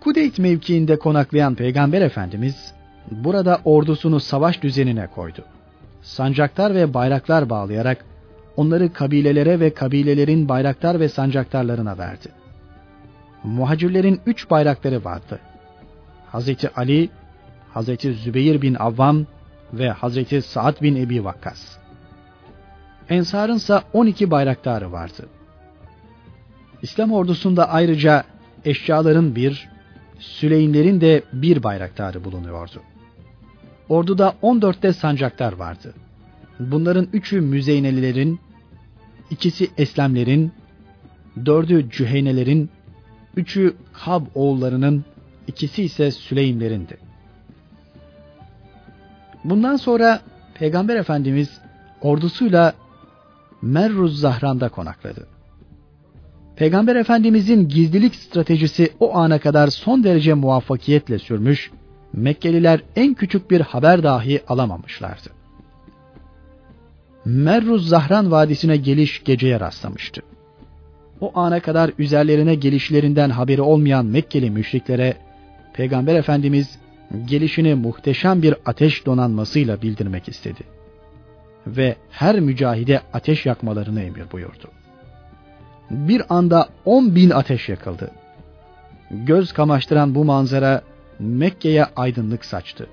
Kudeyt 0.00 0.38
mevkiinde 0.38 0.98
konaklayan 0.98 1.54
Peygamber 1.54 2.00
Efendimiz 2.02 2.74
burada 3.10 3.60
ordusunu 3.64 4.20
savaş 4.20 4.62
düzenine 4.62 5.06
koydu. 5.06 5.44
Sancaktar 6.02 6.74
ve 6.74 6.94
bayraklar 6.94 7.50
bağlayarak 7.50 8.04
onları 8.58 8.92
kabilelere 8.92 9.60
ve 9.60 9.74
kabilelerin 9.74 10.48
bayraktar 10.48 11.00
ve 11.00 11.08
sancaktarlarına 11.08 11.98
verdi. 11.98 12.28
Muhacirlerin 13.44 14.20
üç 14.26 14.50
bayrakları 14.50 15.04
vardı. 15.04 15.40
Hazreti 16.26 16.70
Ali, 16.74 17.10
Hazreti 17.72 18.12
Zübeyir 18.12 18.62
bin 18.62 18.74
Avvam 18.74 19.26
ve 19.72 19.90
Hazreti 19.90 20.42
Sa'd 20.42 20.82
bin 20.82 20.96
Ebi 20.96 21.24
Vakkas. 21.24 21.78
Ensar'ın 23.08 23.56
ise 23.56 23.80
12 23.92 24.30
bayraktarı 24.30 24.92
vardı. 24.92 25.28
İslam 26.82 27.12
ordusunda 27.12 27.68
ayrıca 27.68 28.24
eşyaların 28.64 29.36
bir, 29.36 29.68
Süleymlerin 30.18 31.00
de 31.00 31.22
bir 31.32 31.62
bayraktarı 31.62 32.24
bulunuyordu. 32.24 32.82
Orduda 33.88 34.34
14'te 34.42 34.92
sancaktar 34.92 35.52
vardı. 35.52 35.94
Bunların 36.60 37.08
üçü 37.12 37.40
Müzeynelilerin, 37.40 38.40
ikisi 39.30 39.70
Eslemlerin, 39.78 40.52
dördü 41.46 41.90
Cüheynelerin, 41.90 42.70
üçü 43.36 43.74
Kab 43.92 44.26
oğullarının, 44.34 45.04
ikisi 45.46 45.82
ise 45.82 46.10
Süleymlerindi. 46.10 46.98
Bundan 49.44 49.76
sonra 49.76 50.20
Peygamber 50.54 50.96
Efendimiz 50.96 51.60
ordusuyla 52.02 52.74
Merruz 53.62 54.20
Zahran'da 54.20 54.68
konakladı. 54.68 55.26
Peygamber 56.56 56.96
Efendimizin 56.96 57.68
gizlilik 57.68 58.14
stratejisi 58.14 58.92
o 59.00 59.16
ana 59.16 59.38
kadar 59.38 59.68
son 59.68 60.04
derece 60.04 60.34
muvaffakiyetle 60.34 61.18
sürmüş, 61.18 61.70
Mekkeliler 62.12 62.80
en 62.96 63.14
küçük 63.14 63.50
bir 63.50 63.60
haber 63.60 64.02
dahi 64.02 64.42
alamamışlardı. 64.48 65.37
Merruz 67.28 67.88
Zahran 67.88 68.30
Vadisi'ne 68.30 68.76
geliş 68.76 69.24
geceye 69.24 69.60
rastlamıştı. 69.60 70.20
O 71.20 71.32
ana 71.34 71.60
kadar 71.60 71.90
üzerlerine 71.98 72.54
gelişlerinden 72.54 73.30
haberi 73.30 73.62
olmayan 73.62 74.06
Mekkeli 74.06 74.50
müşriklere 74.50 75.16
Peygamber 75.72 76.14
Efendimiz 76.14 76.78
gelişini 77.24 77.74
muhteşem 77.74 78.42
bir 78.42 78.54
ateş 78.66 79.06
donanmasıyla 79.06 79.82
bildirmek 79.82 80.28
istedi. 80.28 80.60
Ve 81.66 81.96
her 82.10 82.40
mücahide 82.40 83.00
ateş 83.12 83.46
yakmalarını 83.46 84.02
emir 84.02 84.32
buyurdu. 84.32 84.70
Bir 85.90 86.22
anda 86.28 86.68
on 86.84 87.14
bin 87.14 87.30
ateş 87.30 87.68
yakıldı. 87.68 88.10
Göz 89.10 89.52
kamaştıran 89.52 90.14
bu 90.14 90.24
manzara 90.24 90.82
Mekke'ye 91.18 91.84
aydınlık 91.84 92.44
saçtı. 92.44 92.86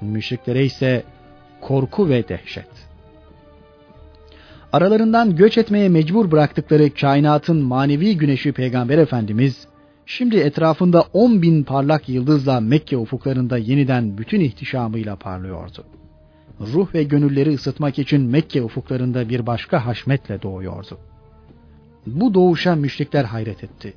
Müşriklere 0.00 0.64
ise 0.64 1.02
korku 1.60 2.08
ve 2.08 2.28
dehşet. 2.28 2.85
Aralarından 4.72 5.36
göç 5.36 5.58
etmeye 5.58 5.88
mecbur 5.88 6.30
bıraktıkları 6.30 6.94
kainatın 6.94 7.62
manevi 7.62 8.16
güneşi 8.16 8.52
Peygamber 8.52 8.98
Efendimiz, 8.98 9.66
şimdi 10.06 10.36
etrafında 10.36 11.04
on 11.12 11.42
bin 11.42 11.62
parlak 11.62 12.08
yıldızla 12.08 12.60
Mekke 12.60 12.96
ufuklarında 12.96 13.58
yeniden 13.58 14.18
bütün 14.18 14.40
ihtişamıyla 14.40 15.16
parlıyordu. 15.16 15.84
Ruh 16.60 16.94
ve 16.94 17.02
gönülleri 17.02 17.54
ısıtmak 17.54 17.98
için 17.98 18.22
Mekke 18.22 18.62
ufuklarında 18.62 19.28
bir 19.28 19.46
başka 19.46 19.86
haşmetle 19.86 20.42
doğuyordu. 20.42 20.98
Bu 22.06 22.34
doğuşa 22.34 22.74
müşrikler 22.74 23.24
hayret 23.24 23.64
etti. 23.64 23.94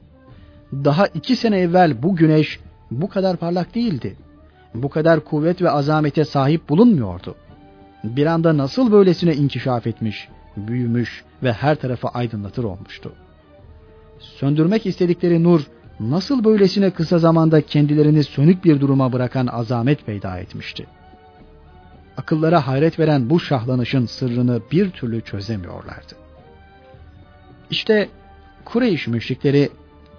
Daha 0.73 1.07
iki 1.07 1.35
sene 1.35 1.59
evvel 1.59 2.03
bu 2.03 2.15
güneş 2.15 2.59
bu 2.91 3.09
kadar 3.09 3.37
parlak 3.37 3.75
değildi. 3.75 4.15
Bu 4.75 4.89
kadar 4.89 5.19
kuvvet 5.19 5.61
ve 5.61 5.69
azamete 5.69 6.25
sahip 6.25 6.69
bulunmuyordu. 6.69 7.35
Bir 8.03 8.25
anda 8.25 8.57
nasıl 8.57 8.91
böylesine 8.91 9.35
inkişaf 9.35 9.87
etmiş, 9.87 10.27
büyümüş 10.67 11.23
ve 11.43 11.53
her 11.53 11.75
tarafı 11.75 12.07
aydınlatır 12.07 12.63
olmuştu. 12.63 13.13
Söndürmek 14.19 14.85
istedikleri 14.85 15.43
nur 15.43 15.61
nasıl 15.99 16.43
böylesine 16.43 16.91
kısa 16.91 17.19
zamanda 17.19 17.61
kendilerini 17.61 18.23
sönük 18.23 18.65
bir 18.65 18.81
duruma 18.81 19.13
bırakan 19.13 19.47
azamet 19.47 20.05
peyda 20.05 20.39
etmişti. 20.39 20.87
Akıllara 22.17 22.67
hayret 22.67 22.99
veren 22.99 23.29
bu 23.29 23.39
şahlanışın 23.39 24.05
sırrını 24.05 24.61
bir 24.71 24.89
türlü 24.89 25.21
çözemiyorlardı. 25.21 26.15
İşte 27.69 28.09
Kureyş 28.65 29.07
müşrikleri 29.07 29.69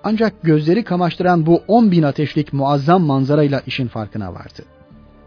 ancak 0.04 0.42
gözleri 0.42 0.84
kamaştıran 0.84 1.46
bu 1.46 1.62
on 1.68 1.90
bin 1.90 2.02
ateşlik 2.02 2.52
muazzam 2.52 3.02
manzarayla 3.02 3.62
işin 3.66 3.88
farkına 3.88 4.34
vardı. 4.34 4.62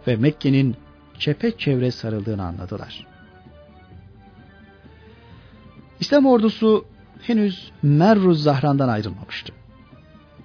Ve 0.07 0.16
Mekke'nin 0.16 0.76
çepeçevre 1.20 1.91
sarıldığını 1.91 2.43
anladılar. 2.43 3.12
İslam 5.99 6.25
ordusu 6.25 6.85
henüz 7.21 7.71
Merruz 7.83 8.43
Zahran'dan 8.43 8.89
ayrılmamıştı. 8.89 9.53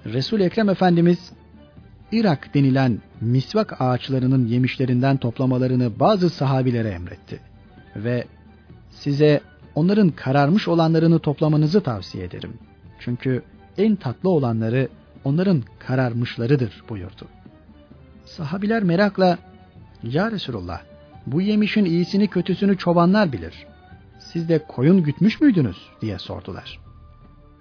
Resul 0.06 0.40
Ekrem 0.40 0.68
Efendimiz 0.68 1.32
Irak 2.12 2.54
denilen 2.54 2.98
misvak 3.20 3.80
ağaçlarının 3.82 4.46
yemişlerinden 4.46 5.16
toplamalarını 5.16 6.00
bazı 6.00 6.30
sahabilere 6.30 6.88
emretti 6.88 7.40
ve 7.96 8.24
size 8.90 9.40
onların 9.74 10.10
kararmış 10.10 10.68
olanlarını 10.68 11.18
toplamanızı 11.18 11.80
tavsiye 11.80 12.24
ederim. 12.24 12.52
Çünkü 12.98 13.42
en 13.78 13.96
tatlı 13.96 14.30
olanları 14.30 14.88
onların 15.24 15.62
kararmışlarıdır 15.78 16.82
buyurdu. 16.88 17.28
Sahabiler 18.24 18.82
merakla 18.82 19.38
Ya 20.02 20.30
Resulullah 20.30 20.80
bu 21.26 21.40
yemişin 21.40 21.84
iyisini 21.84 22.28
kötüsünü 22.28 22.78
çobanlar 22.78 23.32
bilir. 23.32 23.66
Siz 24.32 24.48
de 24.48 24.58
koyun 24.58 25.02
gütmüş 25.02 25.40
müydünüz 25.40 25.76
diye 26.00 26.18
sordular. 26.18 26.80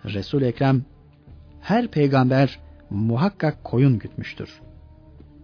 Resul 0.06 0.42
Ekrem 0.42 0.86
her 1.62 1.88
peygamber 1.88 2.60
muhakkak 2.90 3.64
koyun 3.64 4.00
gütmüştür. 4.00 4.62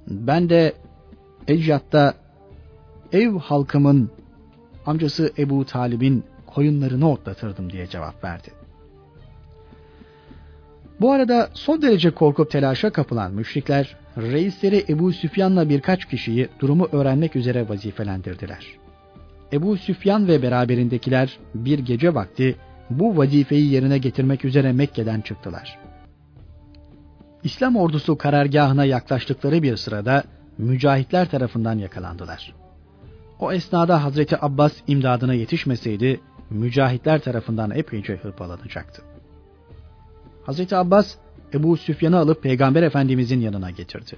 Ben 0.08 0.50
de 0.50 0.74
Ecdat'ta 1.48 2.14
ev 3.12 3.38
halkımın 3.38 4.12
amcası 4.86 5.34
Ebu 5.38 5.66
Talib'in 5.66 6.24
koyunlarını 6.46 7.12
otlatırdım 7.12 7.72
diye 7.72 7.88
cevap 7.88 8.24
verdi. 8.24 8.48
Bu 11.02 11.12
arada 11.12 11.50
son 11.54 11.82
derece 11.82 12.12
korkup 12.12 12.52
telaşa 12.52 12.90
kapılan 12.90 13.34
müşrikler 13.34 13.98
reisleri 14.18 14.86
Ebu 14.90 15.12
Süfyan'la 15.12 15.70
birkaç 15.70 16.06
kişiyi 16.06 16.50
durumu 16.60 16.88
öğrenmek 16.92 17.36
üzere 17.36 17.70
vazifelendirdiler. 17.70 18.83
Ebu 19.54 19.78
Süfyan 19.78 20.28
ve 20.28 20.42
beraberindekiler 20.42 21.40
bir 21.56 21.80
gece 21.80 22.16
vakti 22.16 22.56
bu 22.90 23.18
vazifeyi 23.18 23.72
yerine 23.72 23.98
getirmek 23.98 24.46
üzere 24.46 24.72
Mekke'den 24.72 25.22
çıktılar. 25.22 25.80
İslam 27.44 27.76
ordusu 27.76 28.18
karargahına 28.18 28.86
yaklaştıkları 28.86 29.64
bir 29.64 29.78
sırada 29.78 30.24
mücahitler 30.58 31.30
tarafından 31.30 31.78
yakalandılar. 31.78 32.54
O 33.40 33.52
esnada 33.52 34.04
Hazreti 34.04 34.46
Abbas 34.46 34.74
imdadına 34.88 35.34
yetişmeseydi 35.34 36.20
mücahitler 36.50 37.20
tarafından 37.20 37.72
epeyce 37.72 38.16
hırpalanacaktı. 38.16 39.02
Hazreti 40.46 40.76
Abbas 40.76 41.16
Ebu 41.54 41.78
Süfyan'ı 41.78 42.18
alıp 42.18 42.44
Peygamber 42.44 42.84
Efendimizin 42.84 43.42
yanına 43.42 43.72
getirdi. 43.72 44.16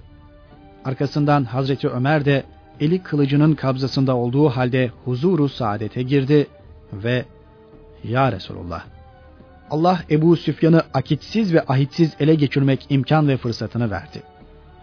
Arkasından 0.86 1.43
Hazreti 1.43 1.89
Ömer 1.89 2.25
de 2.25 2.43
eli 2.80 3.03
kılıcının 3.03 3.55
kabzasında 3.55 4.15
olduğu 4.15 4.49
halde 4.49 4.91
huzuru 5.05 5.49
saadete 5.49 6.01
girdi 6.01 6.47
ve 6.93 7.26
Ya 8.03 8.32
Resulullah 8.32 8.86
Allah 9.69 10.01
Ebu 10.09 10.36
Süfyan'ı 10.36 10.84
akitsiz 10.93 11.53
ve 11.53 11.61
ahitsiz 11.67 12.15
ele 12.19 12.36
geçirmek 12.36 12.86
imkan 12.89 13.28
ve 13.28 13.38
fırsatını 13.38 13.91
verdi. 13.91 14.23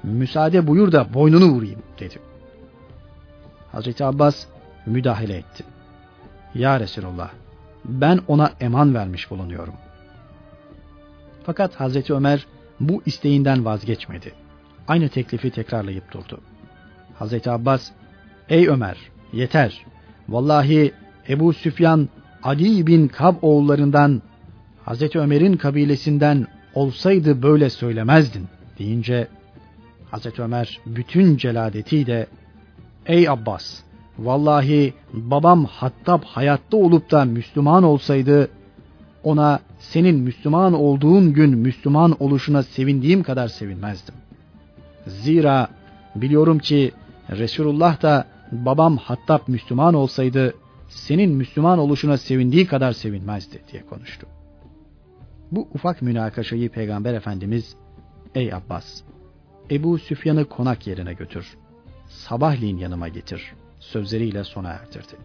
Müsaade 0.02 0.66
buyur 0.66 0.92
da 0.92 1.14
boynunu 1.14 1.44
vurayım 1.44 1.82
dedi. 2.00 2.14
Hazreti 3.72 4.04
Abbas 4.04 4.46
müdahale 4.86 5.36
etti. 5.36 5.64
Ya 6.54 6.80
Resulullah 6.80 7.30
ben 7.84 8.20
ona 8.28 8.52
eman 8.60 8.94
vermiş 8.94 9.30
bulunuyorum. 9.30 9.74
Fakat 11.46 11.74
Hazreti 11.74 12.14
Ömer 12.14 12.46
bu 12.80 13.02
isteğinden 13.06 13.64
vazgeçmedi. 13.64 14.32
Aynı 14.88 15.08
teklifi 15.08 15.50
tekrarlayıp 15.50 16.12
durdu. 16.12 16.40
Hazreti 17.18 17.50
Abbas, 17.50 17.90
ey 18.48 18.68
Ömer 18.68 18.96
yeter. 19.32 19.86
Vallahi 20.28 20.92
Ebu 21.28 21.52
Süfyan 21.52 22.08
Ali 22.42 22.86
bin 22.86 23.08
Kab 23.08 23.36
oğullarından 23.42 24.22
Hazreti 24.84 25.18
Ömer'in 25.18 25.56
kabilesinden 25.56 26.46
olsaydı 26.74 27.42
böyle 27.42 27.70
söylemezdin 27.70 28.46
deyince 28.78 29.28
Hazreti 30.10 30.42
Ömer 30.42 30.80
bütün 30.86 31.36
celadetiyle 31.36 32.26
ey 33.06 33.28
Abbas 33.28 33.80
vallahi 34.18 34.94
babam 35.12 35.64
Hattab 35.64 36.22
hayatta 36.24 36.76
olup 36.76 37.10
da 37.10 37.24
Müslüman 37.24 37.82
olsaydı 37.82 38.48
ona 39.24 39.60
senin 39.78 40.20
Müslüman 40.20 40.72
olduğun 40.72 41.32
gün 41.32 41.58
Müslüman 41.58 42.16
oluşuna 42.22 42.62
sevindiğim 42.62 43.22
kadar 43.22 43.48
sevinmezdim. 43.48 44.14
Zira 45.06 45.68
biliyorum 46.16 46.58
ki 46.58 46.92
Resulullah 47.30 48.02
da 48.02 48.26
babam 48.52 48.96
Hattab 48.96 49.40
Müslüman 49.48 49.94
olsaydı 49.94 50.54
senin 50.88 51.30
Müslüman 51.30 51.78
oluşuna 51.78 52.16
sevindiği 52.16 52.66
kadar 52.66 52.92
sevinmezdi 52.92 53.62
diye 53.72 53.86
konuştu. 53.86 54.26
Bu 55.52 55.68
ufak 55.74 56.02
münakaşayı 56.02 56.70
Peygamber 56.70 57.14
Efendimiz 57.14 57.76
ey 58.34 58.54
Abbas 58.54 59.02
Ebu 59.70 59.98
Süfyan'ı 59.98 60.44
konak 60.44 60.86
yerine 60.86 61.14
götür. 61.14 61.56
Sabahleyin 62.08 62.78
yanıma 62.78 63.08
getir. 63.08 63.52
Sözleriyle 63.80 64.44
sona 64.44 64.68
erdirdi. 64.68 65.16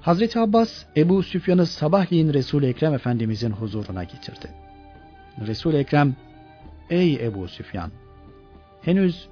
Hazreti 0.00 0.38
Abbas 0.40 0.84
Ebu 0.96 1.22
Süfyan'ı 1.22 1.66
sabahleyin 1.66 2.32
Resul-i 2.32 2.66
Ekrem 2.66 2.94
Efendimizin 2.94 3.50
huzuruna 3.50 4.04
getirdi. 4.04 4.50
Resul-i 5.46 5.76
Ekrem 5.76 6.16
Ey 6.90 7.14
Ebu 7.14 7.48
Süfyan! 7.48 7.90
Henüz 8.82 9.28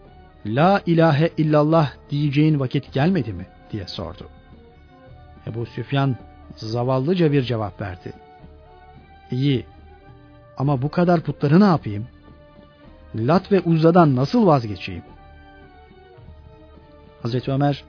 La 0.47 0.83
ilahe 0.87 1.31
illallah 1.37 1.93
diyeceğin 2.11 2.61
vakit 2.61 2.93
gelmedi 2.93 3.33
mi? 3.33 3.47
diye 3.73 3.87
sordu. 3.87 4.29
Ebu 5.47 5.67
Süfyan 5.67 6.17
zavallıca 6.57 7.33
bir 7.33 7.43
cevap 7.43 7.81
verdi. 7.81 8.13
İyi 9.31 9.65
ama 10.57 10.83
bu 10.83 10.89
kadar 10.89 11.21
putları 11.21 11.61
ne 11.61 11.65
yapayım? 11.65 12.07
Lat 13.15 13.53
ve 13.53 13.61
Uzza'dan 13.61 14.17
nasıl 14.17 14.47
vazgeçeyim? 14.47 15.03
Hazreti 17.23 17.53
Ömer, 17.53 17.85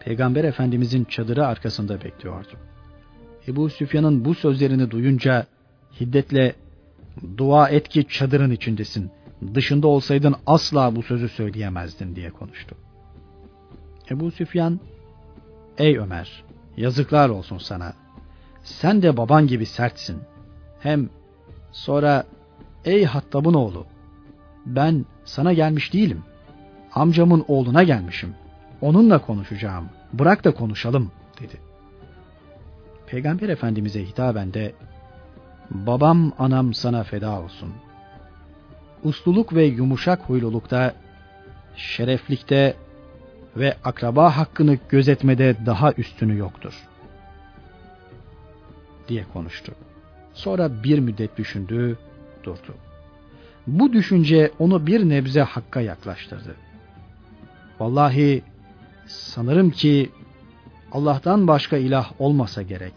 Peygamber 0.00 0.44
Efendimizin 0.44 1.04
çadırı 1.04 1.46
arkasında 1.46 2.04
bekliyordu. 2.04 2.52
Ebu 3.48 3.70
Süfyan'ın 3.70 4.24
bu 4.24 4.34
sözlerini 4.34 4.90
duyunca 4.90 5.46
hiddetle 6.00 6.54
dua 7.36 7.68
et 7.68 7.88
ki 7.88 8.08
çadırın 8.08 8.50
içindesin. 8.50 9.10
Dışında 9.54 9.88
olsaydın 9.88 10.34
asla 10.46 10.96
bu 10.96 11.02
sözü 11.02 11.28
söyleyemezdin 11.28 12.16
diye 12.16 12.30
konuştu. 12.30 12.76
Ebu 14.10 14.30
Süfyan, 14.30 14.80
ey 15.78 15.98
Ömer 15.98 16.44
yazıklar 16.76 17.28
olsun 17.28 17.58
sana. 17.58 17.92
Sen 18.62 19.02
de 19.02 19.16
baban 19.16 19.46
gibi 19.46 19.66
sertsin. 19.66 20.20
Hem 20.80 21.10
sonra 21.72 22.24
ey 22.84 23.04
Hattab'ın 23.04 23.54
oğlu 23.54 23.86
ben 24.66 25.04
sana 25.24 25.52
gelmiş 25.52 25.92
değilim. 25.92 26.22
Amcamın 26.94 27.44
oğluna 27.48 27.82
gelmişim. 27.82 28.34
Onunla 28.80 29.18
konuşacağım. 29.18 29.88
Bırak 30.12 30.44
da 30.44 30.54
konuşalım 30.54 31.10
dedi. 31.40 31.60
Peygamber 33.06 33.48
Efendimiz'e 33.48 34.04
hitaben 34.06 34.54
de 34.54 34.74
babam 35.70 36.32
anam 36.38 36.74
sana 36.74 37.04
feda 37.04 37.40
olsun. 37.40 37.72
Usluluk 39.04 39.54
ve 39.54 39.64
yumuşak 39.64 40.20
huylulukta, 40.20 40.94
şereflikte 41.76 42.76
ve 43.56 43.76
akraba 43.84 44.36
hakkını 44.36 44.78
gözetmede 44.88 45.56
daha 45.66 45.92
üstünü 45.92 46.38
yoktur. 46.38 46.74
Diye 49.08 49.24
konuştu. 49.32 49.72
Sonra 50.34 50.82
bir 50.82 50.98
müddet 50.98 51.38
düşündü, 51.38 51.98
durdu. 52.44 52.74
Bu 53.66 53.92
düşünce 53.92 54.50
onu 54.58 54.86
bir 54.86 55.08
nebze 55.08 55.40
hakka 55.40 55.80
yaklaştırdı. 55.80 56.54
Vallahi 57.80 58.42
sanırım 59.06 59.70
ki 59.70 60.10
Allah'tan 60.92 61.48
başka 61.48 61.76
ilah 61.76 62.12
olmasa 62.18 62.62
gerek. 62.62 62.94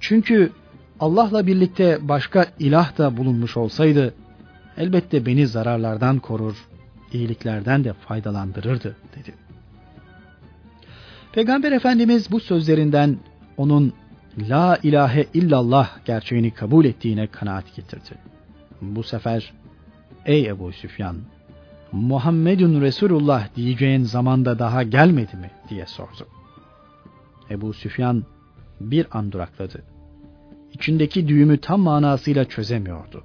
Çünkü 0.00 0.52
Allah'la 1.00 1.46
birlikte 1.46 2.08
başka 2.08 2.46
ilah 2.58 2.98
da 2.98 3.16
bulunmuş 3.16 3.56
olsaydı 3.56 4.14
elbette 4.76 5.26
beni 5.26 5.46
zararlardan 5.46 6.18
korur, 6.18 6.68
iyiliklerden 7.12 7.84
de 7.84 7.92
faydalandırırdı 7.92 8.96
dedi. 9.16 9.34
Peygamber 11.32 11.72
Efendimiz 11.72 12.30
bu 12.30 12.40
sözlerinden 12.40 13.18
onun 13.56 13.92
La 14.38 14.78
ilahe 14.82 15.26
illallah 15.34 16.04
gerçeğini 16.04 16.50
kabul 16.50 16.84
ettiğine 16.84 17.26
kanaat 17.26 17.76
getirdi. 17.76 18.18
Bu 18.82 19.02
sefer 19.02 19.52
ey 20.26 20.46
Ebu 20.46 20.72
Süfyan 20.72 21.16
Muhammedun 21.92 22.80
Resulullah 22.80 23.56
diyeceğin 23.56 24.02
zamanda 24.02 24.58
daha 24.58 24.82
gelmedi 24.82 25.36
mi 25.36 25.50
diye 25.68 25.86
sordu. 25.86 26.26
Ebu 27.50 27.72
Süfyan 27.72 28.24
bir 28.80 29.06
an 29.10 29.32
durakladı. 29.32 29.82
İçindeki 30.72 31.28
düğümü 31.28 31.58
tam 31.58 31.80
manasıyla 31.80 32.44
çözemiyordu. 32.44 33.24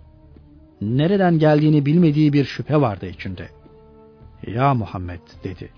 Nereden 0.82 1.40
geldiğini 1.40 1.86
bilmediği 1.86 2.34
bir 2.34 2.46
şüphe 2.46 2.82
vardı 2.82 3.08
içinde. 3.08 3.50
Ya 4.48 4.74
Muhammed 4.74 5.20
dedi. 5.44 5.70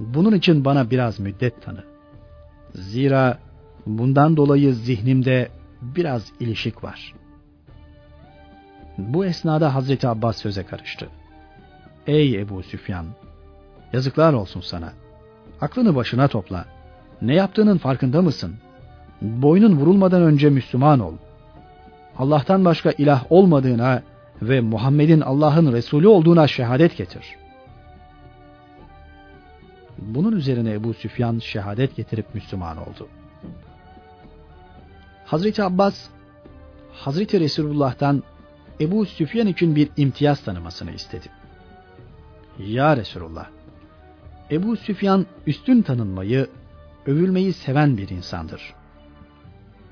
Bunun 0.00 0.34
için 0.34 0.64
bana 0.64 0.90
biraz 0.90 1.20
müddet 1.20 1.62
tanı. 1.62 1.84
Zira 2.74 3.38
bundan 3.86 4.36
dolayı 4.36 4.74
zihnimde 4.74 5.48
biraz 5.82 6.32
ilişik 6.40 6.84
var. 6.84 7.14
Bu 8.98 9.24
esnada 9.24 9.74
Hazreti 9.74 10.08
Abbas 10.08 10.36
söze 10.36 10.62
karıştı. 10.62 11.08
Ey 12.06 12.40
Ebu 12.40 12.62
Süfyan! 12.62 13.06
Yazıklar 13.92 14.32
olsun 14.32 14.60
sana. 14.60 14.92
Aklını 15.60 15.94
başına 15.94 16.28
topla. 16.28 16.64
Ne 17.22 17.34
yaptığının 17.34 17.78
farkında 17.78 18.22
mısın? 18.22 18.54
Boynun 19.22 19.76
vurulmadan 19.76 20.22
önce 20.22 20.50
Müslüman 20.50 21.00
ol. 21.00 21.14
Allah'tan 22.18 22.64
başka 22.64 22.90
ilah 22.90 23.24
olmadığına 23.30 24.02
ve 24.48 24.60
Muhammed'in 24.60 25.20
Allah'ın 25.20 25.72
Resulü 25.72 26.08
olduğuna 26.08 26.46
şehadet 26.46 26.96
getir. 26.96 27.24
Bunun 29.98 30.32
üzerine 30.32 30.72
Ebu 30.72 30.94
Süfyan 30.94 31.38
şehadet 31.38 31.96
getirip 31.96 32.34
Müslüman 32.34 32.76
oldu. 32.76 33.08
Hazreti 35.24 35.62
Abbas, 35.62 36.08
Hazreti 36.92 37.40
Resulullah'tan 37.40 38.22
Ebu 38.80 39.06
Süfyan 39.06 39.46
için 39.46 39.76
bir 39.76 39.88
imtiyaz 39.96 40.44
tanımasını 40.44 40.90
istedi. 40.90 41.26
Ya 42.58 42.96
Resulullah, 42.96 43.46
Ebu 44.50 44.76
Süfyan 44.76 45.26
üstün 45.46 45.82
tanınmayı, 45.82 46.46
övülmeyi 47.06 47.52
seven 47.52 47.96
bir 47.96 48.08
insandır. 48.08 48.74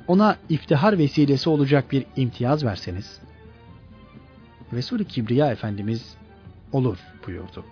Ona 0.09 0.37
iftihar 0.49 0.99
vesilesi 0.99 1.51
olacak 1.51 1.93
bir 1.93 2.07
imtiyaz 2.17 2.65
verseniz, 2.65 3.21
Resul-i 4.73 5.05
Kibriya 5.05 5.53
Efendimiz 5.53 6.15
olur 6.73 6.99
buyurdu 7.27 7.65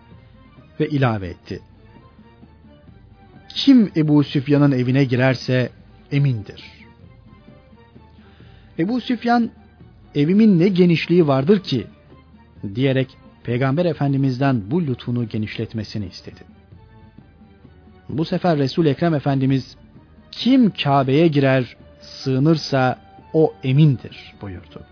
ve 0.80 0.88
ilave 0.88 1.26
etti. 1.26 1.61
Kim 3.49 3.90
Ebu 3.96 4.24
Süfyan'ın 4.24 4.72
evine 4.72 5.05
girerse 5.05 5.70
emindir. 6.12 6.64
Ebu 8.78 9.01
Süfyan 9.01 9.51
evimin 10.14 10.59
ne 10.59 10.68
genişliği 10.68 11.26
vardır 11.26 11.62
ki 11.62 11.86
diyerek 12.74 13.16
Peygamber 13.44 13.84
Efendimiz'den 13.84 14.70
bu 14.70 14.82
lütfunu 14.82 15.28
genişletmesini 15.28 16.07
istedi. 16.07 16.40
Bu 18.09 18.24
sefer 18.24 18.59
Resul 18.59 18.86
Ekrem 18.86 19.14
Efendimiz 19.14 19.76
kim 20.30 20.70
Kabe'ye 20.70 21.28
girer, 21.28 21.76
sığınırsa 22.01 22.99
o 23.32 23.55
emindir 23.62 24.34
buyurdu. 24.42 24.86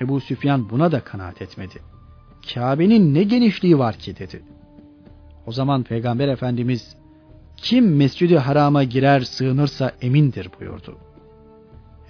Ebu 0.00 0.20
Süfyan 0.20 0.70
buna 0.70 0.92
da 0.92 1.00
kanaat 1.00 1.42
etmedi. 1.42 1.82
Kabe'nin 2.54 3.14
ne 3.14 3.22
genişliği 3.22 3.78
var 3.78 3.96
ki 3.96 4.18
dedi. 4.18 4.42
O 5.46 5.52
zaman 5.52 5.82
Peygamber 5.82 6.28
Efendimiz 6.28 6.96
kim 7.56 7.96
Mescid-i 7.96 8.38
Haram'a 8.38 8.84
girer 8.84 9.20
sığınırsa 9.20 9.92
emindir 10.00 10.50
buyurdu. 10.60 10.98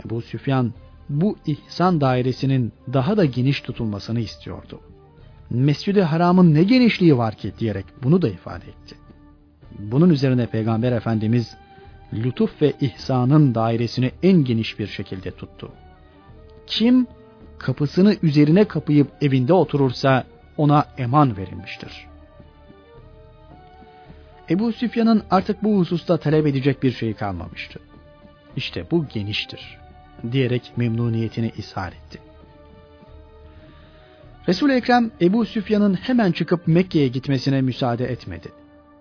Ebu 0.06 0.22
Süfyan 0.22 0.72
bu 1.08 1.36
ihsan 1.46 2.00
dairesinin 2.00 2.72
daha 2.92 3.16
da 3.16 3.24
geniş 3.24 3.60
tutulmasını 3.60 4.20
istiyordu. 4.20 4.80
Mescid-i 5.50 6.02
Haram'ın 6.02 6.54
ne 6.54 6.62
genişliği 6.62 7.18
var 7.18 7.34
ki 7.34 7.52
diyerek 7.58 7.84
bunu 8.02 8.22
da 8.22 8.28
ifade 8.28 8.64
etti. 8.64 8.96
Bunun 9.78 10.10
üzerine 10.10 10.46
Peygamber 10.46 10.92
Efendimiz 10.92 11.56
lütuf 12.12 12.62
ve 12.62 12.72
ihsanın 12.80 13.54
dairesini 13.54 14.10
en 14.22 14.44
geniş 14.44 14.78
bir 14.78 14.86
şekilde 14.86 15.30
tuttu. 15.30 15.72
Kim 16.66 17.06
kapısını 17.64 18.16
üzerine 18.22 18.64
kapayıp 18.64 19.08
evinde 19.20 19.52
oturursa 19.52 20.24
ona 20.56 20.86
eman 20.98 21.36
verilmiştir. 21.36 22.06
Ebu 24.50 24.72
Süfyan'ın 24.72 25.22
artık 25.30 25.62
bu 25.62 25.78
hususta 25.78 26.16
talep 26.16 26.46
edecek 26.46 26.82
bir 26.82 26.92
şey 26.92 27.14
kalmamıştı. 27.14 27.80
İşte 28.56 28.86
bu 28.90 29.06
geniştir 29.08 29.78
diyerek 30.32 30.72
memnuniyetini 30.76 31.52
ishar 31.58 31.88
etti. 31.88 32.18
Resul 34.48 34.70
Ekrem 34.70 35.10
Ebu 35.20 35.44
Süfyan'ın 35.44 35.94
hemen 35.94 36.32
çıkıp 36.32 36.66
Mekke'ye 36.66 37.08
gitmesine 37.08 37.60
müsaade 37.60 38.04
etmedi. 38.04 38.48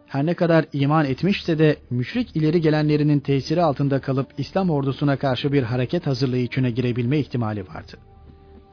Her 0.07 0.25
ne 0.25 0.33
kadar 0.33 0.65
iman 0.73 1.05
etmişse 1.05 1.59
de 1.59 1.75
müşrik 1.89 2.35
ileri 2.35 2.61
gelenlerinin 2.61 3.19
tesiri 3.19 3.63
altında 3.63 4.01
kalıp 4.01 4.27
İslam 4.37 4.69
ordusuna 4.69 5.17
karşı 5.17 5.53
bir 5.53 5.63
hareket 5.63 6.07
hazırlığı 6.07 6.37
içine 6.37 6.71
girebilme 6.71 7.19
ihtimali 7.19 7.67
vardı. 7.67 7.97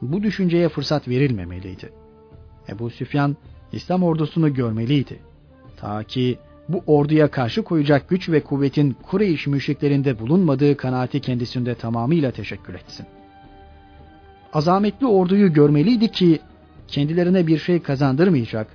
Bu 0.01 0.23
düşünceye 0.23 0.69
fırsat 0.69 1.07
verilmemeliydi. 1.07 1.89
Ebu 2.69 2.89
Süfyan 2.89 3.37
İslam 3.71 4.03
ordusunu 4.03 4.53
görmeliydi. 4.53 5.19
Ta 5.77 6.03
ki 6.03 6.37
bu 6.69 6.83
orduya 6.87 7.31
karşı 7.31 7.63
koyacak 7.63 8.09
güç 8.09 8.29
ve 8.29 8.43
kuvvetin 8.43 8.95
Kureyş 9.03 9.47
müşriklerinde 9.47 10.19
bulunmadığı 10.19 10.77
kanaati 10.77 11.19
kendisinde 11.19 11.75
tamamıyla 11.75 12.31
teşekkür 12.31 12.73
etsin. 12.73 13.05
Azametli 14.53 15.07
orduyu 15.07 15.53
görmeliydi 15.53 16.11
ki 16.11 16.39
kendilerine 16.87 17.47
bir 17.47 17.57
şey 17.57 17.81
kazandırmayacak, 17.81 18.67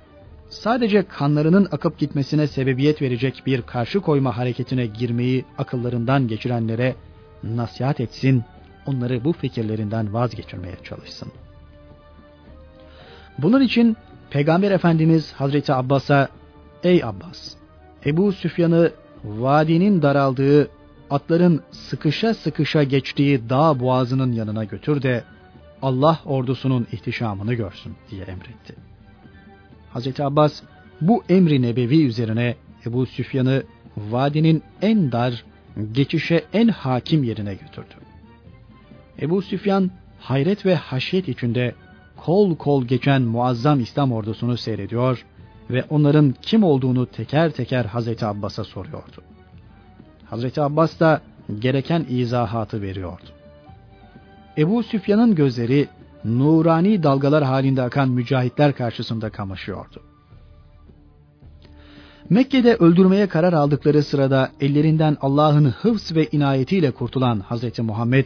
sadece 0.49 1.03
kanlarının 1.03 1.67
akıp 1.71 1.97
gitmesine 1.97 2.47
sebebiyet 2.47 3.01
verecek 3.01 3.43
bir 3.45 3.61
karşı 3.61 3.99
koyma 3.99 4.37
hareketine 4.37 4.85
girmeyi 4.85 5.45
akıllarından 5.57 6.27
geçirenlere 6.27 6.95
nasihat 7.43 7.99
etsin, 7.99 8.43
onları 8.87 9.23
bu 9.23 9.33
fikirlerinden 9.33 10.13
vazgeçirmeye 10.13 10.75
çalışsın. 10.83 11.31
Bunun 13.37 13.61
için 13.61 13.97
Peygamber 14.29 14.71
Efendimiz 14.71 15.33
Hazreti 15.33 15.73
Abbas'a 15.73 16.29
Ey 16.83 17.03
Abbas! 17.03 17.53
Ebu 18.05 18.31
Süfyan'ı 18.31 18.91
vadinin 19.23 20.01
daraldığı, 20.01 20.69
atların 21.09 21.61
sıkışa 21.71 22.33
sıkışa 22.33 22.83
geçtiği 22.83 23.49
dağ 23.49 23.79
boğazının 23.79 24.31
yanına 24.31 24.63
götür 24.63 25.01
de 25.01 25.23
Allah 25.81 26.19
ordusunun 26.25 26.87
ihtişamını 26.91 27.53
görsün 27.53 27.95
diye 28.11 28.23
emretti. 28.23 28.75
Hazreti 29.93 30.23
Abbas 30.23 30.61
bu 31.01 31.23
emri 31.29 31.61
nebevi 31.61 32.05
üzerine 32.05 32.55
Ebu 32.85 33.05
Süfyan'ı 33.05 33.63
vadinin 33.97 34.63
en 34.81 35.11
dar, 35.11 35.45
geçişe 35.91 36.43
en 36.53 36.67
hakim 36.67 37.23
yerine 37.23 37.53
götürdü. 37.53 38.06
Ebu 39.21 39.41
Süfyan 39.41 39.91
hayret 40.19 40.65
ve 40.65 40.75
haşyet 40.75 41.27
içinde 41.27 41.75
kol 42.17 42.55
kol 42.55 42.85
geçen 42.85 43.21
muazzam 43.21 43.79
İslam 43.79 44.11
ordusunu 44.11 44.57
seyrediyor 44.57 45.25
ve 45.69 45.83
onların 45.89 46.35
kim 46.41 46.63
olduğunu 46.63 47.05
teker 47.05 47.51
teker 47.51 47.85
Hazreti 47.85 48.25
Abbas'a 48.25 48.63
soruyordu. 48.63 49.21
Hazreti 50.25 50.61
Abbas 50.61 50.99
da 50.99 51.21
gereken 51.59 52.05
izahatı 52.09 52.81
veriyordu. 52.81 53.25
Ebu 54.57 54.83
Süfyan'ın 54.83 55.35
gözleri 55.35 55.87
nurani 56.25 57.03
dalgalar 57.03 57.43
halinde 57.43 57.81
akan 57.81 58.09
mücahitler 58.09 58.73
karşısında 58.73 59.29
kamaşıyordu. 59.29 60.01
Mekke'de 62.29 62.75
öldürmeye 62.75 63.27
karar 63.27 63.53
aldıkları 63.53 64.03
sırada 64.03 64.51
ellerinden 64.61 65.17
Allah'ın 65.21 65.65
hıfz 65.65 66.15
ve 66.15 66.27
inayetiyle 66.31 66.91
kurtulan 66.91 67.39
Hazreti 67.39 67.81
Muhammed, 67.81 68.25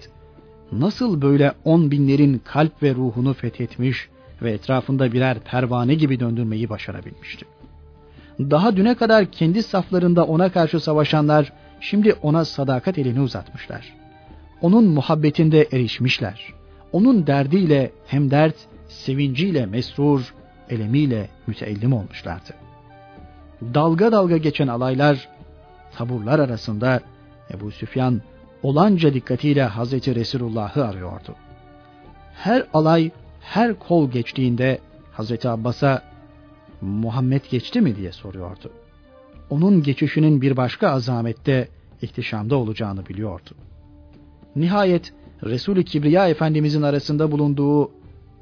nasıl 0.72 1.22
böyle 1.22 1.54
on 1.66 1.92
binlerin 1.92 2.42
kalp 2.46 2.84
ve 2.84 2.96
ruhunu 2.96 3.34
fethetmiş 3.34 4.10
ve 4.42 4.52
etrafında 4.52 5.14
birer 5.14 5.40
pervane 5.40 5.94
gibi 5.94 6.20
döndürmeyi 6.20 6.70
başarabilmişti. 6.70 7.46
Daha 8.40 8.78
düne 8.78 8.96
kadar 8.96 9.26
kendi 9.26 9.64
saflarında 9.64 10.26
ona 10.26 10.52
karşı 10.52 10.80
savaşanlar 10.80 11.54
şimdi 11.80 12.14
ona 12.14 12.46
sadakat 12.46 12.98
elini 12.98 13.22
uzatmışlar. 13.22 13.94
Onun 14.62 14.86
muhabbetinde 14.86 15.68
erişmişler. 15.72 16.54
Onun 16.92 17.28
derdiyle 17.28 17.92
hem 18.08 18.32
dert, 18.32 18.56
sevinciyle 18.88 19.66
mesrur, 19.66 20.34
elemiyle 20.70 21.30
müteellim 21.48 21.94
olmuşlardı. 21.94 22.54
Dalga 23.74 24.12
dalga 24.12 24.38
geçen 24.38 24.68
alaylar, 24.68 25.30
taburlar 25.96 26.40
arasında 26.40 27.02
Ebu 27.54 27.72
Süfyan 27.72 28.22
olanca 28.64 29.14
dikkatiyle 29.14 29.64
Hazreti 29.64 30.16
Resulullah'ı 30.16 30.86
arıyordu. 30.86 31.36
Her 32.34 32.68
alay 32.74 33.12
her 33.42 33.80
kol 33.80 34.12
geçtiğinde 34.12 34.80
Hazreti 35.12 35.50
Abbas'a 35.50 36.02
Muhammed 36.82 37.42
geçti 37.52 37.82
mi 37.82 37.96
diye 37.96 38.12
soruyordu. 38.12 38.72
Onun 39.50 39.84
geçişinin 39.84 40.42
bir 40.42 40.58
başka 40.58 40.90
azamette, 40.90 41.68
ihtişamda 42.02 42.56
olacağını 42.56 43.06
biliyordu. 43.06 43.50
Nihayet 44.56 45.14
Resul-i 45.44 45.86
Kibriya 45.86 46.28
Efendimizin 46.28 46.82
arasında 46.82 47.32
bulunduğu 47.32 47.92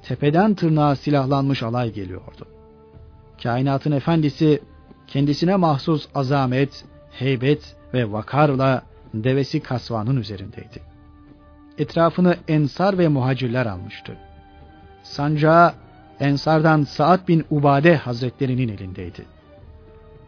tepeden 0.01 0.53
tırnağa 0.53 0.95
silahlanmış 0.95 1.63
alay 1.63 1.93
geliyordu. 1.93 2.45
Kainatın 3.43 3.91
efendisi 3.91 4.59
kendisine 5.07 5.55
mahsus 5.55 6.07
azamet, 6.15 6.86
heybet 7.11 7.76
ve 7.93 8.11
vakarla 8.11 8.88
devesi 9.14 9.60
kasvanın 9.60 10.18
üzerindeydi. 10.18 10.82
Etrafını 11.78 12.38
ensar 12.47 12.97
ve 12.97 13.07
muhacirler 13.07 13.66
almıştı 13.66 14.18
sancağı 15.03 15.74
Ensardan 16.20 16.84
Saad 16.84 17.28
bin 17.28 17.45
Ubade 17.49 17.95
Hazretlerinin 17.95 18.70
elindeydi. 18.70 19.26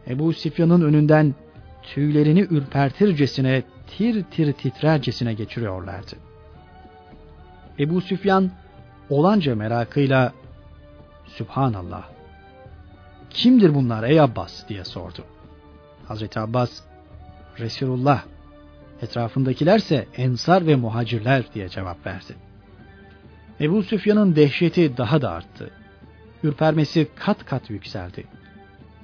Ebu 0.08 0.32
Sifyan'ın 0.32 0.82
önünden 0.82 1.34
tüylerini 1.82 2.40
ürpertircesine, 2.40 3.62
tir 3.86 4.24
tir 4.24 4.52
titrercesine 4.52 5.34
geçiriyorlardı. 5.34 6.16
Ebu 7.78 8.00
Süfyan 8.00 8.50
olanca 9.10 9.56
merakıyla 9.56 10.32
Sübhanallah 11.26 12.08
kimdir 13.30 13.74
bunlar 13.74 14.02
ey 14.02 14.20
Abbas 14.20 14.68
diye 14.68 14.84
sordu. 14.84 15.24
Hazreti 16.08 16.40
Abbas 16.40 16.80
Resulullah 17.58 18.22
etrafındakilerse 19.02 20.06
ensar 20.16 20.66
ve 20.66 20.76
muhacirler 20.76 21.44
diye 21.54 21.68
cevap 21.68 22.06
verdi. 22.06 22.34
Ebu 23.60 23.82
Süfyan'ın 23.82 24.36
dehşeti 24.36 24.96
daha 24.96 25.22
da 25.22 25.30
arttı. 25.30 25.70
Ürpermesi 26.42 27.08
kat 27.16 27.44
kat 27.44 27.70
yükseldi. 27.70 28.24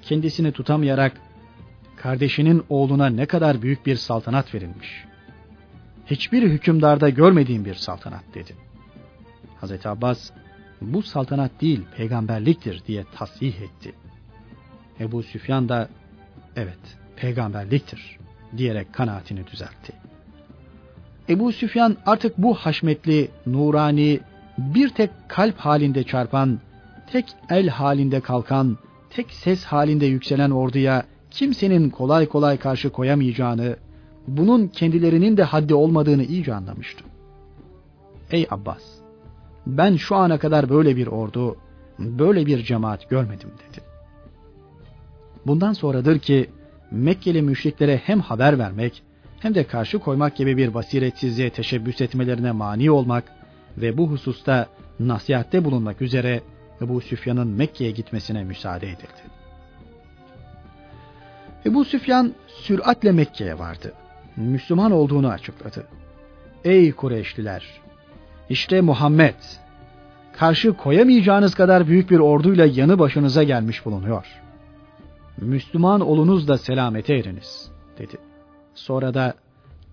Kendisini 0.02 0.52
tutamayarak 0.52 1.20
kardeşinin 1.96 2.64
oğluna 2.68 3.06
ne 3.06 3.26
kadar 3.26 3.62
büyük 3.62 3.86
bir 3.86 3.96
saltanat 3.96 4.54
verilmiş. 4.54 5.04
Hiçbir 6.06 6.42
hükümdarda 6.42 7.08
görmediğim 7.08 7.64
bir 7.64 7.74
saltanat 7.74 8.24
dedi. 8.34 8.54
Hazreti 9.60 9.88
Abbas 9.88 10.30
bu 10.80 11.02
saltanat 11.02 11.60
değil 11.60 11.80
peygamberliktir 11.96 12.82
diye 12.86 13.04
tasih 13.14 13.60
etti. 13.60 13.94
Ebu 15.00 15.22
Süfyan 15.22 15.68
da 15.68 15.88
evet 16.56 16.78
peygamberliktir 17.16 18.18
diyerek 18.56 18.92
kanaatini 18.92 19.46
düzeltti. 19.46 19.92
Ebu 21.28 21.52
Süfyan 21.52 21.96
artık 22.06 22.38
bu 22.38 22.54
haşmetli, 22.54 23.28
nurani, 23.46 24.20
bir 24.58 24.88
tek 24.88 25.10
kalp 25.28 25.58
halinde 25.58 26.02
çarpan, 26.02 26.58
tek 27.12 27.24
el 27.50 27.68
halinde 27.68 28.20
kalkan, 28.20 28.78
tek 29.10 29.30
ses 29.30 29.64
halinde 29.64 30.06
yükselen 30.06 30.50
orduya 30.50 31.04
kimsenin 31.30 31.90
kolay 31.90 32.26
kolay 32.26 32.56
karşı 32.56 32.90
koyamayacağını, 32.90 33.76
bunun 34.28 34.68
kendilerinin 34.68 35.36
de 35.36 35.42
haddi 35.42 35.74
olmadığını 35.74 36.24
iyice 36.24 36.54
anlamıştı. 36.54 37.04
Ey 38.30 38.46
Abbas! 38.50 38.82
Ben 39.66 39.96
şu 39.96 40.16
ana 40.16 40.38
kadar 40.38 40.70
böyle 40.70 40.96
bir 40.96 41.06
ordu, 41.06 41.56
böyle 41.98 42.46
bir 42.46 42.62
cemaat 42.62 43.10
görmedim 43.10 43.50
dedi. 43.68 43.84
Bundan 45.46 45.72
sonradır 45.72 46.18
ki 46.18 46.50
Mekkeli 46.90 47.42
müşriklere 47.42 47.96
hem 47.96 48.20
haber 48.20 48.58
vermek 48.58 49.02
hem 49.40 49.54
de 49.54 49.64
karşı 49.64 49.98
koymak 49.98 50.36
gibi 50.36 50.56
bir 50.56 50.74
basiretsizliğe 50.74 51.50
teşebbüs 51.50 52.00
etmelerine 52.00 52.52
mani 52.52 52.90
olmak 52.90 53.24
ve 53.76 53.98
bu 53.98 54.10
hususta 54.10 54.66
nasihatte 55.00 55.64
bulunmak 55.64 56.02
üzere 56.02 56.40
Ebu 56.82 57.00
Süfyan'ın 57.00 57.48
Mekke'ye 57.48 57.90
gitmesine 57.90 58.44
müsaade 58.44 58.86
edildi. 58.86 59.22
Ebu 61.66 61.84
Süfyan 61.84 62.34
süratle 62.46 63.12
Mekke'ye 63.12 63.58
vardı. 63.58 63.92
Müslüman 64.36 64.92
olduğunu 64.92 65.28
açıkladı. 65.28 65.86
Ey 66.64 66.92
Kureyşliler! 66.92 67.66
İşte 68.48 68.80
Muhammed! 68.80 69.34
Karşı 70.32 70.72
koyamayacağınız 70.72 71.54
kadar 71.54 71.86
büyük 71.86 72.10
bir 72.10 72.18
orduyla 72.18 72.66
yanı 72.66 72.98
başınıza 72.98 73.42
gelmiş 73.42 73.84
bulunuyor. 73.84 74.26
Müslüman 75.40 76.00
olunuz 76.00 76.48
da 76.48 76.58
selamete 76.58 77.14
eriniz 77.14 77.70
dedi. 77.98 78.16
Sonra 78.74 79.14
da 79.14 79.34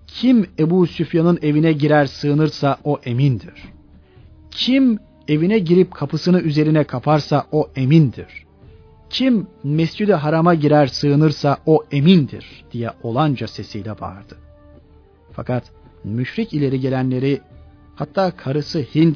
kim 0.08 0.50
Ebu 0.60 0.88
Süfyan'ın 0.88 1.39
evine 1.41 1.72
girer 1.72 2.06
sığınırsa 2.06 2.78
o 2.84 3.00
emindir. 3.04 3.64
Kim 4.52 5.00
evine 5.28 5.60
girip 5.60 5.91
kapısını 5.91 6.39
üzerine 6.39 6.84
kaparsa 6.84 7.46
o 7.52 7.70
emindir. 7.76 8.46
Kim 9.10 9.48
mescidi 9.64 10.14
harama 10.14 10.54
girer 10.54 10.88
sığınırsa 10.88 11.58
o 11.66 11.84
emindir 11.91 12.66
diye 12.72 12.89
olanca 13.04 13.48
sesiyle 13.48 14.00
bağırdı. 14.00 14.38
Fakat 15.32 15.64
müşrik 16.04 16.54
ileri 16.54 16.80
gelenleri 16.80 17.41
hatta 17.96 18.32
karısı 18.32 18.80
Hind 18.80 19.16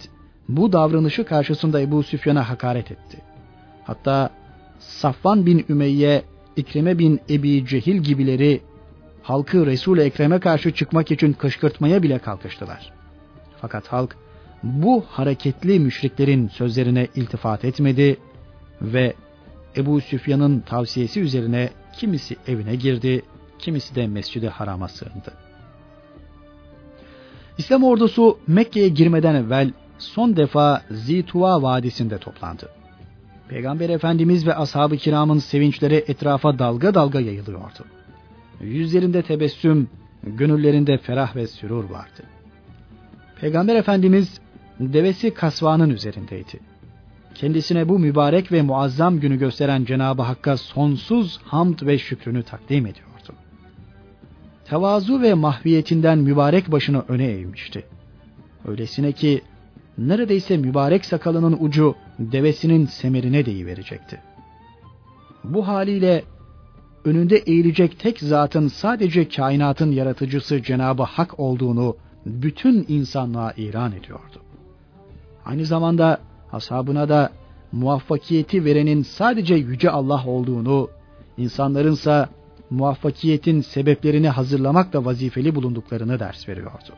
bu 0.49 0.73
davranışı 0.73 1.25
karşısında 1.25 1.81
Ebu 1.81 2.03
Süfyan'a 2.03 2.49
hakaret 2.49 2.91
etti. 2.91 3.17
Hatta 3.83 4.29
Safvan 4.79 5.45
bin 5.45 5.65
Ümeyye, 5.69 6.23
İkrime 6.55 6.99
bin 6.99 7.19
Ebi 7.29 7.65
Cehil 7.65 7.95
gibileri 7.95 8.61
halkı 9.23 9.65
Resul-i 9.65 10.01
Ekrem'e 10.01 10.39
karşı 10.39 10.71
çıkmak 10.71 11.11
için 11.11 11.33
kışkırtmaya 11.33 12.03
bile 12.03 12.19
kalkıştılar. 12.19 12.93
Fakat 13.61 13.87
halk 13.87 14.15
bu 14.63 15.05
hareketli 15.09 15.79
müşriklerin 15.79 16.47
sözlerine 16.47 17.07
iltifat 17.15 17.65
etmedi 17.65 18.17
ve 18.81 19.13
Ebu 19.77 20.01
Süfyan'ın 20.01 20.59
tavsiyesi 20.59 21.19
üzerine 21.19 21.69
kimisi 21.97 22.37
evine 22.47 22.75
girdi, 22.75 23.21
kimisi 23.59 23.95
de 23.95 24.07
Mescid-i 24.07 24.49
Haram'a 24.49 24.87
sığındı. 24.87 25.33
İslam 27.57 27.83
ordusu 27.83 28.39
Mekke'ye 28.47 28.89
girmeden 28.89 29.35
evvel 29.35 29.71
son 29.97 30.35
defa 30.35 30.81
Zituva 30.91 31.61
Vadisi'nde 31.61 32.17
toplandı. 32.17 32.78
Peygamber 33.49 33.89
Efendimiz 33.89 34.47
ve 34.47 34.55
ashab-ı 34.55 34.97
kiramın 34.97 35.37
sevinçleri 35.37 35.95
etrafa 36.07 36.59
dalga 36.59 36.93
dalga 36.93 37.19
yayılıyordu. 37.19 37.85
Yüzlerinde 38.61 39.21
tebessüm, 39.21 39.87
gönüllerinde 40.23 40.97
ferah 40.97 41.35
ve 41.35 41.47
sürur 41.47 41.83
vardı. 41.83 42.23
Peygamber 43.41 43.75
Efendimiz 43.75 44.39
devesi 44.79 45.33
kasvanın 45.33 45.89
üzerindeydi. 45.89 46.59
Kendisine 47.35 47.89
bu 47.89 47.99
mübarek 47.99 48.51
ve 48.51 48.61
muazzam 48.61 49.19
günü 49.19 49.39
gösteren 49.39 49.85
Cenab-ı 49.85 50.21
Hakk'a 50.21 50.57
sonsuz 50.57 51.39
hamd 51.43 51.81
ve 51.81 51.97
şükrünü 51.97 52.43
takdim 52.43 52.85
ediyordu. 52.85 53.33
Tevazu 54.65 55.21
ve 55.21 55.33
mahviyetinden 55.33 56.17
mübarek 56.17 56.71
başını 56.71 57.03
öne 57.07 57.25
eğmişti. 57.25 57.85
Öylesine 58.67 59.11
ki 59.11 59.41
neredeyse 60.07 60.57
mübarek 60.57 61.05
sakalının 61.05 61.57
ucu 61.59 61.95
devesinin 62.19 62.85
semerine 62.85 63.45
deyiverecekti. 63.45 64.21
Bu 65.43 65.67
haliyle 65.67 66.23
önünde 67.05 67.37
eğilecek 67.37 67.99
tek 67.99 68.19
zatın 68.19 68.67
sadece 68.67 69.29
kainatın 69.29 69.91
yaratıcısı 69.91 70.63
Cenabı 70.63 71.03
Hak 71.03 71.39
olduğunu 71.39 71.95
bütün 72.25 72.85
insanlığa 72.87 73.51
ilan 73.51 73.91
ediyordu. 73.91 74.41
Aynı 75.45 75.65
zamanda 75.65 76.17
ashabına 76.51 77.09
da 77.09 77.29
muvaffakiyeti 77.71 78.65
verenin 78.65 79.01
sadece 79.03 79.55
yüce 79.55 79.89
Allah 79.89 80.23
olduğunu, 80.27 80.89
insanlarınsa 81.37 82.29
muvaffakiyetin 82.69 83.61
sebeplerini 83.61 84.29
hazırlamakla 84.29 85.05
vazifeli 85.05 85.55
bulunduklarını 85.55 86.19
ders 86.19 86.49
veriyordu. 86.49 86.93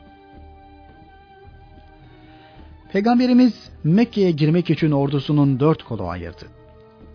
Peygamberimiz 2.92 3.70
Mekke'ye 3.84 4.30
girmek 4.30 4.70
için 4.70 4.90
ordusunun 4.90 5.60
dört 5.60 5.82
kolu 5.82 6.08
ayırdı. 6.08 6.44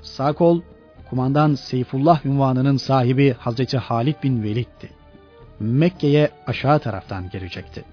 Sağ 0.01 0.34
kol, 0.34 0.61
kumandan 1.09 1.55
Seyfullah 1.55 2.25
ünvanının 2.25 2.78
sahibi 2.78 3.34
Hazreti 3.39 3.78
Halid 3.78 4.15
bin 4.23 4.43
Velid'ti. 4.43 4.89
Mekke'ye 5.59 6.30
aşağı 6.47 6.80
taraftan 6.80 7.30
girecekti. 7.30 7.84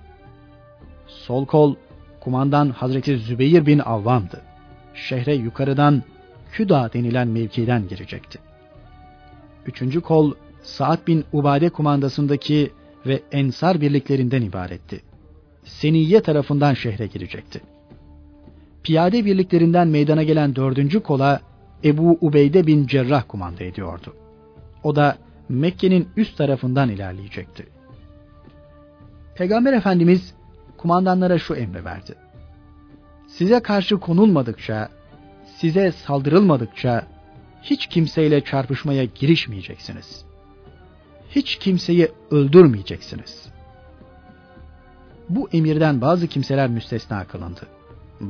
Sol 1.06 1.46
kol, 1.46 1.74
kumandan 2.20 2.70
Hazreti 2.70 3.18
Zübeyir 3.18 3.66
bin 3.66 3.78
Avvam'dı. 3.78 4.40
Şehre 4.94 5.34
yukarıdan 5.34 6.02
Küda 6.52 6.90
denilen 6.92 7.28
mevkiden 7.28 7.88
girecekti. 7.88 8.38
Üçüncü 9.66 10.00
kol, 10.00 10.32
Sa'd 10.62 11.06
bin 11.06 11.24
Ubade 11.32 11.68
kumandasındaki 11.68 12.72
ve 13.06 13.22
Ensar 13.32 13.80
birliklerinden 13.80 14.42
ibaretti. 14.42 15.00
Seniye 15.64 16.22
tarafından 16.22 16.74
şehre 16.74 17.06
girecekti 17.06 17.73
piyade 18.84 19.24
birliklerinden 19.24 19.88
meydana 19.88 20.22
gelen 20.22 20.56
dördüncü 20.56 21.00
kola 21.00 21.40
Ebu 21.84 22.18
Ubeyde 22.20 22.66
bin 22.66 22.86
Cerrah 22.86 23.24
kumanda 23.28 23.64
ediyordu. 23.64 24.16
O 24.82 24.96
da 24.96 25.16
Mekke'nin 25.48 26.08
üst 26.16 26.38
tarafından 26.38 26.88
ilerleyecekti. 26.88 27.66
Peygamber 29.34 29.72
Efendimiz 29.72 30.34
kumandanlara 30.76 31.38
şu 31.38 31.54
emri 31.54 31.84
verdi. 31.84 32.14
Size 33.26 33.60
karşı 33.60 33.96
konulmadıkça, 33.96 34.88
size 35.56 35.92
saldırılmadıkça 35.92 37.06
hiç 37.62 37.86
kimseyle 37.86 38.44
çarpışmaya 38.44 39.04
girişmeyeceksiniz. 39.04 40.24
Hiç 41.30 41.56
kimseyi 41.56 42.08
öldürmeyeceksiniz. 42.30 43.48
Bu 45.28 45.48
emirden 45.52 46.00
bazı 46.00 46.26
kimseler 46.26 46.68
müstesna 46.68 47.24
kılındı. 47.24 47.66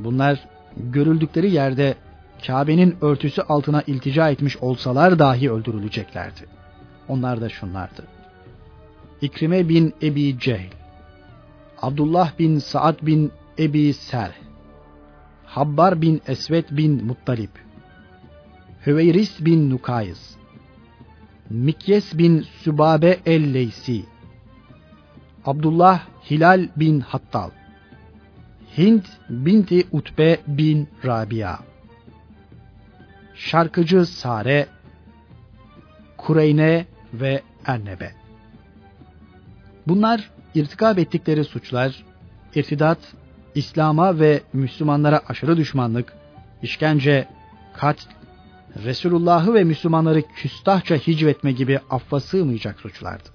Bunlar 0.05 0.39
görüldükleri 0.77 1.51
yerde 1.51 1.95
Kabe'nin 2.47 2.97
örtüsü 3.01 3.43
altına 3.43 3.83
iltica 3.83 4.31
etmiş 4.31 4.57
olsalar 4.57 5.19
dahi 5.19 5.51
öldürüleceklerdi. 5.51 6.41
Onlar 7.09 7.41
da 7.41 7.49
şunlardı. 7.49 8.05
İkrime 9.21 9.69
bin 9.69 9.95
Ebi 10.03 10.39
Cehl, 10.39 10.71
Abdullah 11.83 12.39
bin 12.39 12.59
Saad 12.59 13.07
bin 13.07 13.33
Ebi 13.59 13.95
Serh, 13.95 14.35
Habbar 15.47 16.03
bin 16.03 16.23
Esvet 16.27 16.71
bin 16.71 17.05
Muttalip, 17.05 17.51
Hüveyris 18.87 19.45
bin 19.45 19.71
Nukayz, 19.71 20.37
Mikyes 21.51 22.19
bin 22.19 22.47
Sübabe 22.63 23.19
el-Leysi, 23.27 24.05
Abdullah 25.47 26.01
Hilal 26.31 26.69
bin 26.77 27.01
Hattal, 27.01 27.51
Hint 28.79 29.07
binti 29.29 29.87
Utbe 29.93 30.41
bin 30.47 30.89
Rabia. 31.05 31.59
Şarkıcı 33.35 34.07
Sare, 34.07 34.67
Kureyne 36.17 36.87
ve 37.13 37.43
Ernebe. 37.67 38.13
Bunlar 39.87 40.31
irtikab 40.55 40.99
ettikleri 40.99 41.45
suçlar, 41.45 42.05
irtidat, 42.55 42.99
İslam'a 43.55 44.19
ve 44.19 44.43
Müslümanlara 44.53 45.21
aşırı 45.29 45.57
düşmanlık, 45.57 46.13
işkence, 46.63 47.29
katl, 47.75 48.09
Resulullah'ı 48.85 49.55
ve 49.55 49.65
Müslümanları 49.65 50.23
küstahça 50.23 50.97
hicvetme 50.97 51.53
gibi 51.53 51.81
affa 51.91 52.21
sığmayacak 52.21 52.81
suçlardı. 52.81 53.29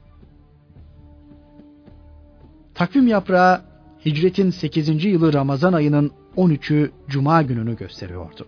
Takvim 2.74 3.08
yaprağı 3.08 3.69
hicretin 4.06 4.50
8. 4.50 5.06
yılı 5.06 5.34
Ramazan 5.34 5.74
ayının 5.74 6.12
13'ü 6.38 6.92
Cuma 7.08 7.42
gününü 7.42 7.78
gösteriyordu. 7.78 8.48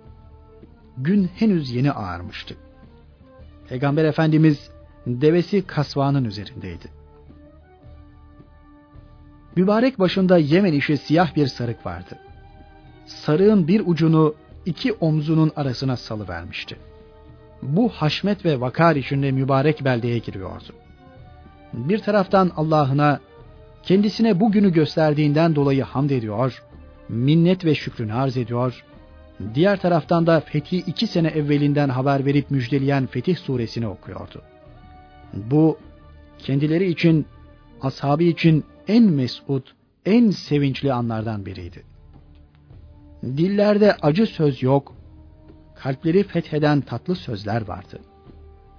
Gün 0.98 1.30
henüz 1.36 1.72
yeni 1.72 1.92
ağarmıştı. 1.92 2.56
Peygamber 3.70 4.06
Efendimiz 4.06 4.70
devesi 5.08 5.68
kasvanın 5.68 6.26
üzerindeydi. 6.26 6.86
Mübarek 9.56 10.00
başında 10.00 10.38
Yemen 10.38 10.74
işi 10.74 10.98
siyah 10.98 11.36
bir 11.36 11.48
sarık 11.48 11.86
vardı. 11.86 12.20
Sarığın 13.06 13.68
bir 13.68 13.84
ucunu 13.86 14.36
iki 14.66 14.94
omzunun 14.94 15.52
arasına 15.56 15.98
salıvermişti. 15.98 16.78
Bu 17.62 17.90
haşmet 17.90 18.46
ve 18.46 18.62
vakar 18.62 18.96
içinde 18.96 19.32
mübarek 19.32 19.86
beldeye 19.86 20.18
giriyordu. 20.18 20.74
Bir 21.74 22.00
taraftan 22.00 22.52
Allah'ına 22.56 23.20
kendisine 23.84 24.40
bugünü 24.40 24.74
gösterdiğinden 24.74 25.56
dolayı 25.56 25.84
hamd 25.84 26.10
ediyor, 26.10 26.64
minnet 27.10 27.66
ve 27.66 27.76
şükrünü 27.76 28.14
arz 28.14 28.38
ediyor. 28.38 28.84
Diğer 29.56 29.82
taraftan 29.82 30.28
da 30.28 30.40
fethi 30.40 30.78
iki 30.78 31.08
sene 31.08 31.28
evvelinden 31.28 31.90
haber 31.90 32.26
verip 32.26 32.52
müjdeleyen 32.52 33.06
Fetih 33.08 33.38
suresini 33.38 33.88
okuyordu. 33.88 34.42
Bu 35.34 35.78
kendileri 36.38 36.90
için, 36.92 37.26
ashabı 37.82 38.24
için 38.24 38.64
en 38.88 39.04
mesut, 39.04 39.76
en 40.06 40.30
sevinçli 40.30 40.94
anlardan 40.94 41.46
biriydi. 41.46 41.84
Dillerde 43.24 43.96
acı 44.02 44.26
söz 44.26 44.64
yok, 44.64 44.96
kalpleri 45.76 46.24
fetheden 46.24 46.82
tatlı 46.82 47.16
sözler 47.16 47.68
vardı. 47.68 48.00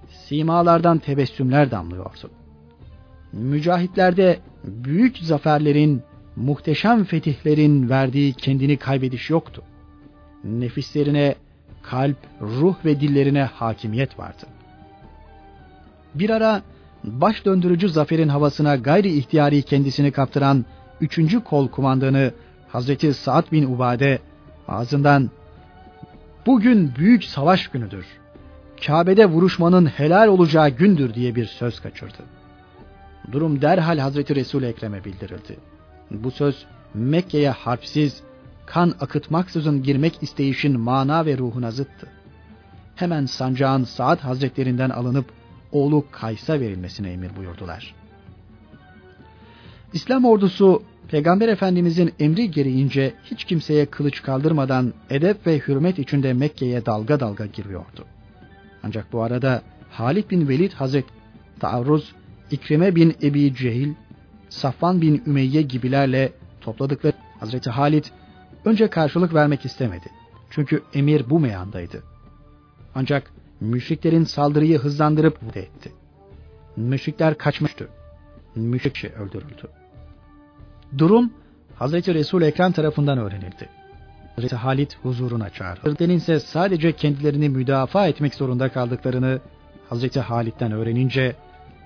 Simalardan 0.09 0.99
tebessümler 0.99 1.71
damlıyordu 1.71 2.31
mücahitlerde 3.33 4.39
büyük 4.65 5.19
zaferlerin, 5.19 6.03
muhteşem 6.37 7.05
fetihlerin 7.05 7.89
verdiği 7.89 8.33
kendini 8.33 8.77
kaybediş 8.77 9.31
yoktu. 9.31 9.63
Nefislerine, 10.45 11.35
kalp, 11.83 12.17
ruh 12.41 12.75
ve 12.85 13.01
dillerine 13.01 13.43
hakimiyet 13.43 14.19
vardı. 14.19 14.47
Bir 16.15 16.31
ara 16.31 16.63
baş 17.05 17.45
döndürücü 17.45 17.89
zaferin 17.89 18.29
havasına 18.29 18.77
gayri 18.77 19.13
ihtiyari 19.13 19.63
kendisini 19.63 20.13
kaptıran 20.13 20.65
3. 21.01 21.45
kol 21.45 21.69
kumandanı 21.69 22.33
Hazreti 22.69 23.15
Sa'd 23.15 23.53
bin 23.53 23.75
Ubade 23.75 24.19
ağzından 24.69 25.31
bugün 26.47 26.93
büyük 26.97 27.25
savaş 27.25 27.69
günüdür. 27.69 28.07
Kabe'de 28.87 29.27
vuruşmanın 29.27 29.87
helal 29.87 30.29
olacağı 30.29 30.69
gündür 30.69 31.15
diye 31.15 31.35
bir 31.35 31.47
söz 31.47 31.81
kaçırdı. 31.81 32.23
Durum 33.33 33.63
derhal 33.63 33.99
Hazreti 33.99 34.35
Resul 34.35 34.63
Ekrem'e 34.63 35.05
bildirildi. 35.05 35.57
Bu 36.11 36.31
söz 36.31 36.67
Mekke'ye 36.95 37.51
harpsiz, 37.51 38.23
kan 38.67 38.95
akıtmaksızın 39.01 39.83
girmek 39.83 40.23
isteyişin 40.23 40.81
mana 40.81 41.27
ve 41.27 41.39
ruhuna 41.39 41.71
zıttı. 41.71 42.09
Hemen 42.97 43.27
sancağın 43.27 43.85
Saad 43.85 44.19
Hazretlerinden 44.19 44.91
alınıp 44.91 45.27
oğlu 45.73 46.05
Kays'a 46.13 46.61
verilmesine 46.61 47.13
emir 47.13 47.37
buyurdular. 47.37 47.95
İslam 49.93 50.25
ordusu 50.25 50.83
Peygamber 51.09 51.49
Efendimizin 51.49 52.13
emri 52.21 52.51
gereğince 52.51 53.15
hiç 53.25 53.45
kimseye 53.45 53.87
kılıç 53.87 54.23
kaldırmadan 54.23 54.95
edep 55.11 55.47
ve 55.47 55.59
hürmet 55.59 55.99
içinde 55.99 56.33
Mekke'ye 56.33 56.87
dalga 56.87 57.21
dalga 57.21 57.47
giriyordu. 57.47 58.05
Ancak 58.83 59.13
bu 59.13 59.23
arada 59.23 59.63
Halid 59.91 60.31
bin 60.31 60.49
Velid 60.49 60.73
Hazret 60.73 61.05
Taarruz, 61.61 62.13
İkrime 62.53 62.95
bin 62.95 63.17
Ebi 63.23 63.55
Cehil, 63.55 63.95
Safvan 64.49 65.01
bin 65.01 65.23
Ümeyye 65.27 65.63
gibilerle 65.63 66.33
topladıkları 66.61 67.17
Hazreti 67.41 67.71
Halid 67.71 68.05
önce 68.65 68.91
karşılık 68.91 69.35
vermek 69.35 69.65
istemedi. 69.65 70.07
Çünkü 70.51 70.83
emir 70.95 71.31
bu 71.31 71.41
meyandaydı. 71.41 72.03
Ancak 72.95 73.33
müşriklerin 73.61 74.25
saldırıyı 74.25 74.79
hızlandırıp 74.79 75.57
etti. 75.57 75.93
Müşrikler 76.77 77.39
kaçmıştı. 77.39 77.89
Müşrik 78.55 79.05
öldürüldü. 79.05 79.69
Durum 80.99 81.33
Hazreti 81.75 82.15
Resul 82.15 82.43
Ekrem 82.43 82.73
tarafından 82.73 83.19
öğrenildi. 83.19 83.69
Hazreti 84.37 84.57
Halit 84.57 84.97
huzuruna 85.03 85.51
çağırdı. 85.51 85.99
Deninse 85.99 86.41
sadece 86.41 86.93
kendilerini 86.93 87.49
müdafaa 87.49 88.07
etmek 88.07 88.35
zorunda 88.35 88.69
kaldıklarını 88.69 89.41
Hazreti 89.89 90.21
Halit'ten 90.21 90.73
öğrenince 90.73 91.37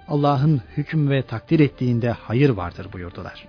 Allah'ın 0.09 0.61
hüküm 0.77 1.11
ve 1.11 1.23
takdir 1.23 1.61
ettiğinde 1.61 2.11
hayır 2.11 2.51
vardır 2.51 2.87
buyurdular. 2.93 3.49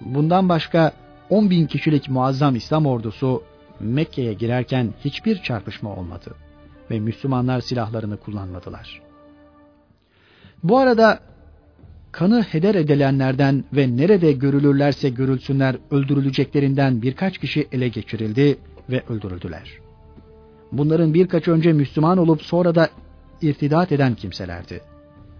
Bundan 0.00 0.48
başka 0.48 0.92
10 1.30 1.50
bin 1.50 1.66
kişilik 1.66 2.08
muazzam 2.08 2.56
İslam 2.56 2.86
ordusu 2.86 3.42
Mekke'ye 3.80 4.32
girerken 4.32 4.94
hiçbir 5.04 5.42
çarpışma 5.42 5.96
olmadı 5.96 6.34
ve 6.90 7.00
Müslümanlar 7.00 7.60
silahlarını 7.60 8.16
kullanmadılar. 8.16 9.02
Bu 10.62 10.78
arada 10.78 11.20
kanı 12.12 12.42
heder 12.42 12.74
edilenlerden 12.74 13.64
ve 13.72 13.96
nerede 13.96 14.32
görülürlerse 14.32 15.08
görülsünler 15.08 15.76
öldürüleceklerinden 15.90 17.02
birkaç 17.02 17.38
kişi 17.38 17.68
ele 17.72 17.88
geçirildi 17.88 18.58
ve 18.90 19.02
öldürüldüler. 19.08 19.70
Bunların 20.72 21.14
birkaç 21.14 21.48
önce 21.48 21.72
Müslüman 21.72 22.18
olup 22.18 22.42
sonra 22.42 22.74
da 22.74 22.88
irtidat 23.42 23.92
eden 23.92 24.14
kimselerdi. 24.14 24.93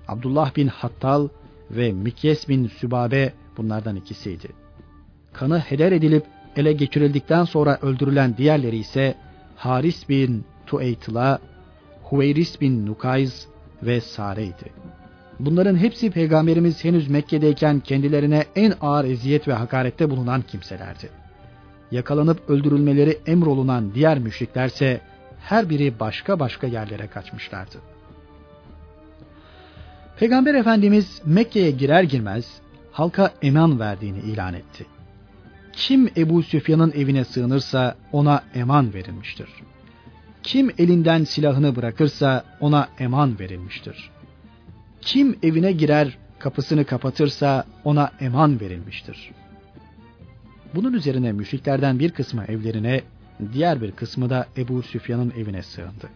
Abdullah 0.09 0.57
bin 0.57 0.67
Hattal 0.67 1.29
ve 1.71 1.93
Mikyes 1.93 2.49
bin 2.49 2.69
Sübabe 2.69 3.33
bunlardan 3.57 3.97
ikisiydi. 3.97 4.49
Kanı 5.33 5.59
heder 5.59 5.93
edilip 5.93 6.25
ele 6.57 6.73
geçirildikten 6.73 7.45
sonra 7.45 7.79
öldürülen 7.83 8.37
diğerleri 8.37 8.77
ise 8.77 9.15
Haris 9.57 10.09
bin 10.09 10.45
Tueytla, 10.67 11.39
Huveyris 12.03 12.61
bin 12.61 12.87
Nukayz 12.87 13.49
ve 13.83 14.01
Sare'ydi. 14.01 14.73
Bunların 15.41 15.77
hepsi 15.77 16.11
peygamberimiz 16.11 16.85
henüz 16.85 17.09
Mekke'deyken 17.09 17.81
kendilerine 17.81 18.45
en 18.57 18.73
ağır 18.81 19.05
eziyet 19.05 19.49
ve 19.49 19.53
hakarette 19.53 20.11
bulunan 20.11 20.43
kimselerdi. 20.43 21.11
Yakalanıp 21.91 22.51
öldürülmeleri 22.51 23.19
emrolunan 23.27 23.95
diğer 23.95 24.19
müşriklerse 24.19 25.01
her 25.41 25.71
biri 25.71 26.01
başka 26.01 26.41
başka 26.41 26.67
yerlere 26.67 27.07
kaçmışlardı. 27.07 27.94
Peygamber 30.19 30.55
Efendimiz 30.55 31.23
Mekke'ye 31.25 31.71
girer 31.71 32.03
girmez 32.03 32.61
halka 32.93 33.35
eman 33.43 33.81
verdiğini 33.81 34.19
ilan 34.19 34.55
etti. 34.55 34.87
Kim 35.73 36.11
Ebu 36.17 36.43
Süfyan'ın 36.43 36.93
evine 36.93 37.25
sığınırsa 37.25 37.97
ona 38.13 38.43
eman 38.55 38.95
verilmiştir. 38.95 39.49
Kim 40.43 40.71
elinden 40.79 41.25
silahını 41.25 41.77
bırakırsa 41.77 42.45
ona 42.61 42.89
eman 42.99 43.39
verilmiştir. 43.39 44.11
Kim 45.01 45.39
evine 45.43 45.73
girer 45.73 46.19
kapısını 46.39 46.85
kapatırsa 46.85 47.65
ona 47.85 48.11
eman 48.21 48.61
verilmiştir. 48.61 49.31
Bunun 50.75 50.93
üzerine 50.93 51.33
müşriklerden 51.33 51.99
bir 51.99 52.11
kısmı 52.11 52.45
evlerine, 52.45 53.01
diğer 53.53 53.83
bir 53.83 53.93
kısmı 53.93 54.31
da 54.31 54.47
Ebu 54.57 54.83
Süfyan'ın 54.83 55.33
evine 55.39 55.63
sığındı. 55.63 56.09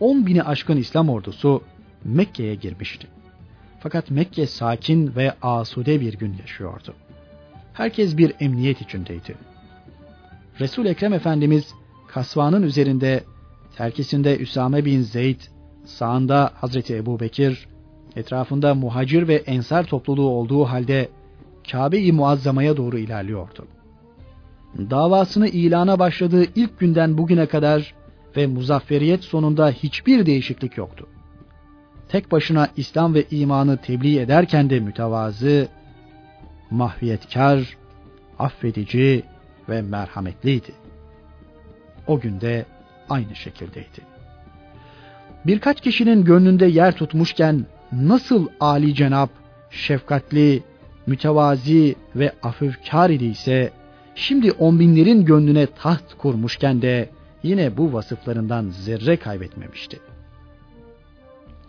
On 0.00 0.26
bini 0.26 0.42
aşkın 0.42 0.76
İslam 0.76 1.08
ordusu 1.08 1.62
Mekke'ye 2.06 2.54
girmişti. 2.54 3.06
Fakat 3.80 4.10
Mekke 4.10 4.46
sakin 4.46 5.16
ve 5.16 5.34
asude 5.42 6.00
bir 6.00 6.14
gün 6.14 6.36
yaşıyordu. 6.40 6.94
Herkes 7.72 8.16
bir 8.16 8.32
emniyet 8.40 8.80
içindeydi. 8.80 9.34
Resul 10.60 10.86
Ekrem 10.86 11.12
Efendimiz 11.12 11.74
kasvanın 12.08 12.62
üzerinde 12.62 13.24
terkisinde 13.76 14.38
Üsame 14.38 14.84
bin 14.84 15.00
Zeyd, 15.00 15.40
sağında 15.84 16.52
Hazreti 16.54 16.96
Ebu 16.96 17.20
Bekir, 17.20 17.68
etrafında 18.16 18.74
muhacir 18.74 19.28
ve 19.28 19.34
ensar 19.34 19.84
topluluğu 19.84 20.28
olduğu 20.28 20.64
halde 20.64 21.08
Kabe-i 21.70 22.12
Muazzama'ya 22.12 22.76
doğru 22.76 22.98
ilerliyordu. 22.98 23.66
Davasını 24.78 25.48
ilana 25.48 25.98
başladığı 25.98 26.44
ilk 26.54 26.78
günden 26.78 27.18
bugüne 27.18 27.46
kadar 27.46 27.94
ve 28.36 28.46
muzafferiyet 28.46 29.24
sonunda 29.24 29.70
hiçbir 29.70 30.26
değişiklik 30.26 30.76
yoktu. 30.76 31.06
Tek 32.08 32.32
başına 32.32 32.68
İslam 32.76 33.14
ve 33.14 33.24
imanı 33.30 33.76
tebliğ 33.76 34.20
ederken 34.20 34.70
de 34.70 34.80
mütevazı, 34.80 35.68
mahviyetkar, 36.70 37.76
affedici 38.38 39.22
ve 39.68 39.82
merhametliydi. 39.82 40.72
O 42.06 42.20
günde 42.20 42.66
aynı 43.08 43.36
şekildeydi 43.36 44.16
birkaç 45.46 45.80
kişinin 45.80 46.24
gönlünde 46.24 46.66
yer 46.66 46.96
tutmuşken 46.96 47.66
nasıl 47.92 48.48
Ali 48.60 48.94
Cenap, 48.94 49.30
şefkatli, 49.70 50.62
mütevazi 51.06 51.94
ve 52.16 52.32
afifkar 52.42 53.10
idiyse, 53.10 53.70
şimdi 54.14 54.52
on 54.52 54.80
binlerin 54.80 55.24
gönlüne 55.24 55.66
taht 55.66 56.14
kurmuşken 56.18 56.82
de 56.82 57.08
yine 57.42 57.76
bu 57.76 57.92
vasıflarından 57.92 58.68
zerre 58.70 59.16
kaybetmemişti. 59.16 59.98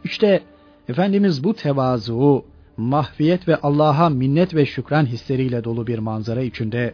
İşte 0.07 0.41
Efendimiz 0.89 1.43
bu 1.43 1.53
tevazu, 1.53 2.45
mahfiyet 2.77 3.47
ve 3.47 3.55
Allah'a 3.55 4.09
minnet 4.09 4.55
ve 4.55 4.65
şükran 4.65 5.05
hisleriyle 5.05 5.63
dolu 5.63 5.87
bir 5.87 5.99
manzara 5.99 6.41
içinde 6.41 6.93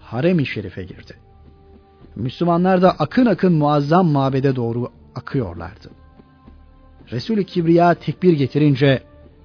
harem-i 0.00 0.46
şerife 0.46 0.82
girdi. 0.82 1.14
Müslümanlar 2.16 2.82
da 2.82 2.90
akın 2.90 3.26
akın 3.26 3.52
muazzam 3.52 4.06
mabede 4.06 4.56
doğru 4.56 4.88
akıyorlardı. 5.14 5.90
Resul-i 7.10 7.46
Kibriya 7.46 7.94
tekbir 7.94 8.32
getirince 8.32 9.02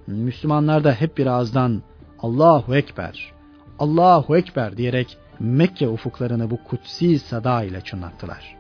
Müslümanlar 0.08 0.84
da 0.84 0.92
hep 0.92 1.18
bir 1.18 1.26
ağızdan 1.26 1.82
Allahu 2.20 2.76
Ekber, 2.76 3.32
Allahu 3.80 4.38
Ekber 4.38 4.78
diyerek 4.78 5.18
Mekke 5.40 5.88
ufuklarını 5.88 6.50
bu 6.50 6.64
kutsi 6.64 7.20
sada 7.20 7.64
ile 7.64 7.82
çınlattılar. 7.82 8.56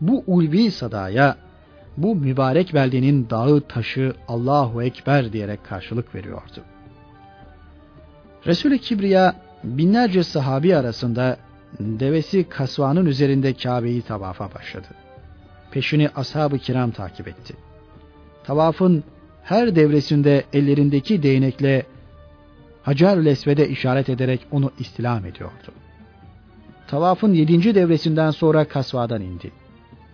Bu 0.00 0.24
ulvi 0.26 0.70
sadaya 0.70 1.36
bu 1.96 2.14
mübarek 2.16 2.74
beldenin 2.74 3.30
dağı 3.30 3.60
taşı 3.60 4.14
Allahu 4.28 4.82
Ekber 4.82 5.32
diyerek 5.32 5.64
karşılık 5.64 6.14
veriyordu. 6.14 6.60
Resul-i 8.46 8.80
Kibriya 8.80 9.34
binlerce 9.64 10.22
sahabi 10.22 10.76
arasında 10.76 11.36
devesi 11.80 12.48
kasvanın 12.48 13.06
üzerinde 13.06 13.54
Kabe'yi 13.54 14.02
tavafa 14.02 14.54
başladı. 14.54 14.86
Peşini 15.70 16.08
ashab-ı 16.08 16.58
kiram 16.58 16.90
takip 16.90 17.28
etti 17.28 17.54
tavafın 18.44 19.04
her 19.42 19.76
devresinde 19.76 20.44
ellerindeki 20.52 21.22
değnekle 21.22 21.86
Hacer 22.82 23.24
Lesved'e 23.24 23.68
işaret 23.68 24.08
ederek 24.08 24.46
onu 24.50 24.72
istilam 24.78 25.26
ediyordu. 25.26 25.72
Tavafın 26.86 27.32
yedinci 27.32 27.74
devresinden 27.74 28.30
sonra 28.30 28.64
kasvadan 28.64 29.22
indi. 29.22 29.52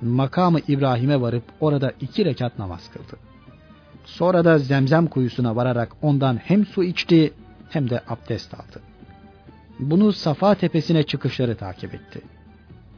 Makamı 0.03 0.61
İbrahim'e 0.69 1.21
varıp 1.21 1.45
orada 1.61 1.93
iki 2.01 2.25
rekat 2.25 2.59
namaz 2.59 2.91
kıldı. 2.93 3.17
Sonra 4.05 4.45
da 4.45 4.59
zemzem 4.59 5.07
kuyusuna 5.07 5.57
vararak 5.57 5.97
ondan 6.03 6.37
hem 6.37 6.67
su 6.67 6.85
içti 6.85 7.33
hem 7.71 7.91
de 7.91 8.01
abdest 8.09 8.55
aldı. 8.55 8.81
Bunu 9.79 10.13
Safa 10.13 10.55
tepesine 10.55 11.03
çıkışları 11.03 11.57
takip 11.57 11.95
etti. 11.95 12.21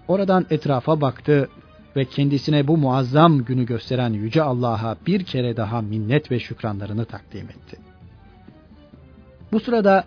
Oradan 0.09 0.47
etrafa 0.51 1.01
baktı 1.01 1.49
ve 1.97 2.05
kendisine 2.05 2.69
bu 2.69 2.77
muazzam 2.77 3.45
günü 3.45 3.67
gösteren 3.67 4.13
Yüce 4.13 4.43
Allah'a 4.43 4.97
bir 5.07 5.25
kere 5.25 5.57
daha 5.57 5.81
minnet 5.81 6.31
ve 6.31 6.41
şükranlarını 6.41 7.05
takdim 7.05 7.51
etti. 7.51 7.77
Bu 9.53 9.61
sırada 9.61 10.05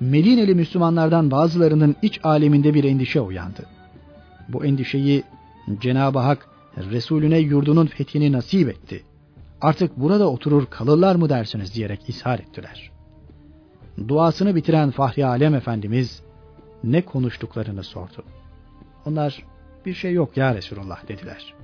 Medineli 0.00 0.54
Müslümanlardan 0.54 1.30
bazılarının 1.30 1.96
iç 2.02 2.20
aleminde 2.24 2.74
bir 2.74 2.84
endişe 2.84 3.20
uyandı. 3.20 3.66
Bu 4.48 4.64
endişeyi 4.64 5.22
Cenab-ı 5.80 6.18
Hak 6.18 6.48
Resulüne 6.76 7.38
yurdunun 7.38 7.86
fethini 7.86 8.32
nasip 8.32 8.68
etti. 8.68 9.04
Artık 9.60 9.96
burada 9.96 10.30
oturur 10.30 10.66
kalırlar 10.66 11.14
mı 11.14 11.28
dersiniz 11.28 11.74
diyerek 11.74 12.08
ishar 12.08 12.38
ettiler. 12.38 12.90
Duasını 14.08 14.54
bitiren 14.54 14.90
Fahri 14.90 15.26
Alem 15.26 15.54
Efendimiz 15.54 16.22
ne 16.84 17.04
konuştuklarını 17.04 17.84
sordu. 17.84 18.24
Onlar 19.06 19.44
bir 19.86 19.94
şey 19.94 20.12
yok 20.12 20.36
ya 20.36 20.54
Resulullah 20.54 21.08
dediler. 21.08 21.54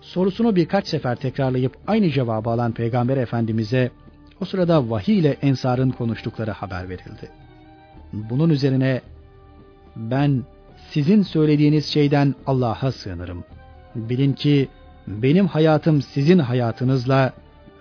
Sorusunu 0.00 0.56
birkaç 0.56 0.86
sefer 0.86 1.16
tekrarlayıp 1.16 1.76
aynı 1.86 2.10
cevabı 2.10 2.50
alan 2.50 2.72
Peygamber 2.72 3.16
Efendimiz'e 3.16 3.90
o 4.40 4.44
sırada 4.44 4.90
vahiy 4.90 5.18
ile 5.18 5.36
ensarın 5.42 5.90
konuştukları 5.90 6.50
haber 6.50 6.88
verildi. 6.88 7.30
Bunun 8.12 8.50
üzerine 8.50 9.00
ben 9.96 10.42
sizin 10.94 11.22
söylediğiniz 11.22 11.86
şeyden 11.86 12.34
Allah'a 12.46 12.92
sığınırım. 12.92 13.44
Bilin 13.94 14.32
ki 14.32 14.68
benim 15.06 15.46
hayatım 15.46 16.02
sizin 16.02 16.38
hayatınızla, 16.38 17.32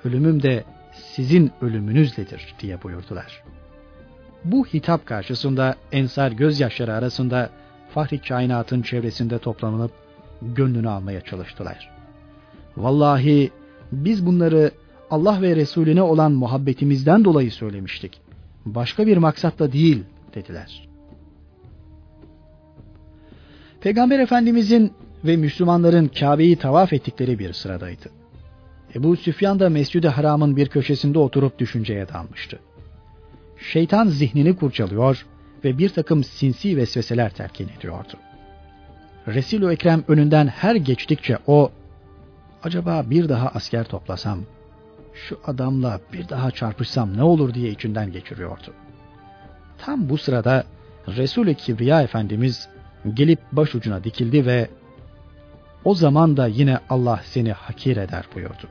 ölümüm 0.04 0.44
de 0.44 0.64
sizin 0.94 1.52
ölümünüzledir 1.62 2.56
diye 2.60 2.84
buyurdular. 2.84 3.44
Bu 4.44 4.66
hitap 4.66 5.06
karşısında 5.06 5.76
ensar 5.92 6.32
gözyaşları 6.32 6.94
arasında 6.94 7.50
Fahri 7.94 8.22
kainatın 8.22 8.82
çevresinde 8.82 9.40
toplanıp 9.40 9.92
gönlünü 10.42 10.90
almaya 10.90 11.22
çalıştılar. 11.22 11.90
Vallahi 12.78 13.52
biz 13.92 14.26
bunları 14.26 14.72
Allah 15.10 15.42
ve 15.42 15.56
Resulüne 15.56 16.02
olan 16.02 16.32
muhabbetimizden 16.32 17.26
dolayı 17.26 17.52
söylemiştik. 17.52 18.22
Başka 18.66 19.08
bir 19.08 19.18
maksatla 19.18 19.74
değil 19.74 20.04
dediler. 20.36 20.93
Peygamber 23.84 24.20
Efendimizin 24.20 24.94
ve 25.26 25.38
Müslümanların 25.38 26.08
Kabe'yi 26.08 26.56
tavaf 26.56 26.94
ettikleri 26.94 27.40
bir 27.40 27.54
sıradaydı. 27.54 28.10
Ebu 28.96 29.16
Süfyan 29.16 29.60
da 29.60 29.70
Mescid-i 29.70 30.08
Haram'ın 30.08 30.56
bir 30.56 30.68
köşesinde 30.68 31.20
oturup 31.20 31.60
düşünceye 31.60 32.10
dalmıştı. 32.10 32.60
Şeytan 33.58 34.08
zihnini 34.08 34.56
kurcalıyor 34.56 35.26
ve 35.64 35.78
bir 35.78 35.90
takım 35.90 36.24
sinsi 36.24 36.78
vesveseler 36.78 37.30
telkin 37.30 37.70
ediyordu. 37.78 38.14
Resul-i 39.28 39.74
Ekrem 39.74 40.04
önünden 40.08 40.48
her 40.48 40.76
geçtikçe 40.76 41.38
o, 41.48 41.72
acaba 42.64 43.04
bir 43.10 43.30
daha 43.30 43.48
asker 43.48 43.84
toplasam, 43.84 44.40
şu 45.14 45.40
adamla 45.46 46.00
bir 46.14 46.30
daha 46.30 46.52
çarpışsam 46.52 47.18
ne 47.18 47.24
olur 47.24 47.54
diye 47.54 47.70
içinden 47.70 48.12
geçiriyordu. 48.12 48.74
Tam 49.78 50.10
bu 50.10 50.18
sırada 50.18 50.64
Resul-i 51.08 51.56
Kibriya 51.56 52.02
Efendimiz 52.02 52.70
gelip 53.14 53.40
başucuna 53.52 54.04
dikildi 54.04 54.46
ve 54.46 54.70
o 55.84 55.96
zaman 55.96 56.38
da 56.38 56.48
yine 56.48 56.80
Allah 56.90 57.22
seni 57.24 57.52
hakir 57.52 57.98
eder 57.98 58.26
buyurdu. 58.36 58.68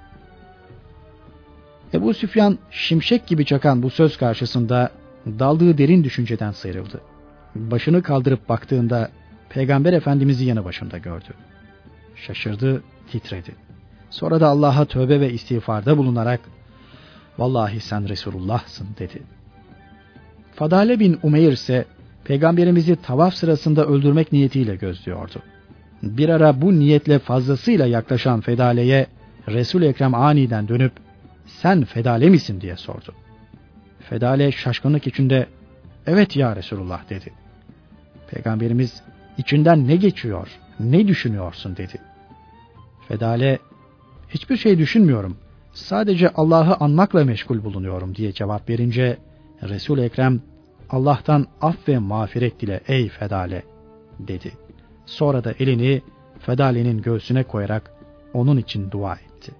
Ebu 1.94 2.14
Süfyan 2.14 2.58
şimşek 2.70 3.26
gibi 3.26 3.44
çakan 3.44 3.82
bu 3.82 3.90
söz 3.90 4.16
karşısında 4.16 4.90
daldığı 5.26 5.78
derin 5.78 6.04
düşünceden 6.04 6.52
sıyrıldı. 6.52 7.00
Başını 7.54 8.02
kaldırıp 8.02 8.48
baktığında 8.48 9.10
Peygamber 9.48 9.92
Efendimiz'i 9.92 10.44
yanı 10.44 10.64
başında 10.64 10.98
gördü. 10.98 11.34
Şaşırdı, 12.16 12.82
titredi. 13.10 13.54
Sonra 14.10 14.40
da 14.40 14.48
Allah'a 14.48 14.84
tövbe 14.84 15.20
ve 15.20 15.32
istiğfarda 15.32 15.98
bulunarak 15.98 16.40
Vallahi 17.38 17.80
sen 17.80 18.08
Resulullah'sın 18.08 18.88
dedi. 18.98 19.22
Fadale 20.54 21.00
bin 21.00 21.18
Umeyr 21.22 21.52
ise 21.52 21.84
Peygamberimizi 22.24 22.96
tavaf 22.96 23.34
sırasında 23.34 23.86
öldürmek 23.86 24.32
niyetiyle 24.32 24.76
gözlüyordu. 24.76 25.42
Bir 26.02 26.28
ara 26.28 26.62
bu 26.62 26.78
niyetle 26.78 27.18
fazlasıyla 27.18 27.86
yaklaşan 27.86 28.40
Fedale'ye 28.40 29.06
Resul 29.48 29.82
Ekrem 29.82 30.14
aniden 30.14 30.68
dönüp 30.68 30.92
sen 31.46 31.84
Fedale 31.84 32.28
misin 32.28 32.60
diye 32.60 32.76
sordu. 32.76 33.14
Fedale 34.00 34.52
şaşkınlık 34.52 35.06
içinde 35.06 35.46
evet 36.06 36.36
ya 36.36 36.56
Resulullah 36.56 37.10
dedi. 37.10 37.32
Peygamberimiz 38.30 39.02
içinden 39.38 39.88
ne 39.88 39.96
geçiyor, 39.96 40.48
ne 40.80 41.08
düşünüyorsun 41.08 41.76
dedi. 41.76 41.98
Fedale 43.08 43.58
hiçbir 44.28 44.56
şey 44.56 44.78
düşünmüyorum. 44.78 45.36
Sadece 45.72 46.28
Allah'ı 46.28 46.76
anmakla 46.80 47.24
meşgul 47.24 47.64
bulunuyorum 47.64 48.14
diye 48.14 48.32
cevap 48.32 48.68
verince 48.68 49.16
Resul 49.62 49.98
Ekrem 49.98 50.40
Allah'tan 50.92 51.46
af 51.60 51.88
ve 51.88 51.98
mağfiret 51.98 52.60
dile 52.60 52.80
ey 52.88 53.08
Fedale 53.08 53.62
dedi. 54.18 54.52
Sonra 55.06 55.44
da 55.44 55.52
elini 55.58 56.02
Fedale'nin 56.38 57.02
göğsüne 57.02 57.42
koyarak 57.42 57.92
onun 58.34 58.56
için 58.56 58.90
dua 58.90 59.14
etti. 59.14 59.52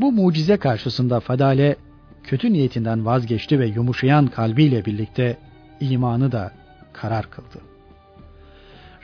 Bu 0.00 0.12
mucize 0.12 0.56
karşısında 0.56 1.20
Fedale 1.20 1.76
kötü 2.22 2.52
niyetinden 2.52 3.06
vazgeçti 3.06 3.60
ve 3.60 3.66
yumuşayan 3.66 4.26
kalbiyle 4.26 4.84
birlikte 4.84 5.38
imanı 5.80 6.32
da 6.32 6.52
karar 6.92 7.30
kıldı. 7.30 7.60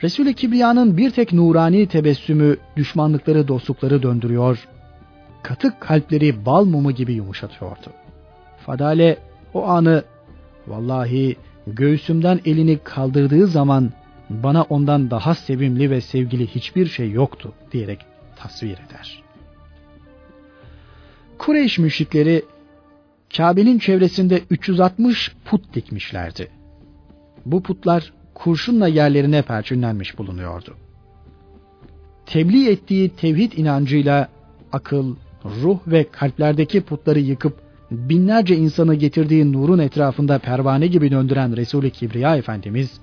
Resul-i 0.03 0.33
Kibriya'nın 0.33 0.97
bir 0.97 1.11
tek 1.11 1.33
nurani 1.33 1.87
tebessümü 1.87 2.57
düşmanlıkları 2.77 3.47
dostlukları 3.47 4.03
döndürüyor, 4.03 4.67
katık 5.43 5.81
kalpleri 5.81 6.45
bal 6.45 6.65
mumu 6.65 6.91
gibi 6.91 7.13
yumuşatıyordu. 7.13 7.89
Fadale 8.65 9.17
o 9.53 9.67
anı 9.67 10.03
vallahi 10.67 11.35
göğsümden 11.67 12.39
elini 12.45 12.79
kaldırdığı 12.83 13.47
zaman 13.47 13.91
bana 14.29 14.63
ondan 14.63 15.11
daha 15.11 15.35
sevimli 15.35 15.89
ve 15.91 16.01
sevgili 16.01 16.47
hiçbir 16.47 16.85
şey 16.85 17.11
yoktu 17.11 17.53
diyerek 17.71 17.99
tasvir 18.35 18.77
eder. 18.87 19.23
Kureyş 21.37 21.79
müşrikleri 21.79 22.45
Kabe'nin 23.37 23.79
çevresinde 23.79 24.41
360 24.49 25.31
put 25.45 25.73
dikmişlerdi. 25.73 26.47
Bu 27.45 27.63
putlar 27.63 28.13
kurşunla 28.33 28.87
yerlerine 28.87 29.41
perçinlenmiş 29.41 30.17
bulunuyordu. 30.17 30.75
Tebliğ 32.25 32.69
ettiği 32.69 33.09
tevhid 33.09 33.51
inancıyla 33.51 34.29
akıl, 34.71 35.15
ruh 35.45 35.79
ve 35.87 36.03
kalplerdeki 36.11 36.81
putları 36.81 37.19
yıkıp 37.19 37.70
binlerce 37.91 38.55
insanı 38.55 38.95
getirdiği 38.95 39.53
nurun 39.53 39.79
etrafında 39.79 40.39
pervane 40.39 40.87
gibi 40.87 41.11
döndüren 41.11 41.57
Resul-i 41.57 41.91
Kibriya 41.91 42.35
Efendimiz, 42.35 43.01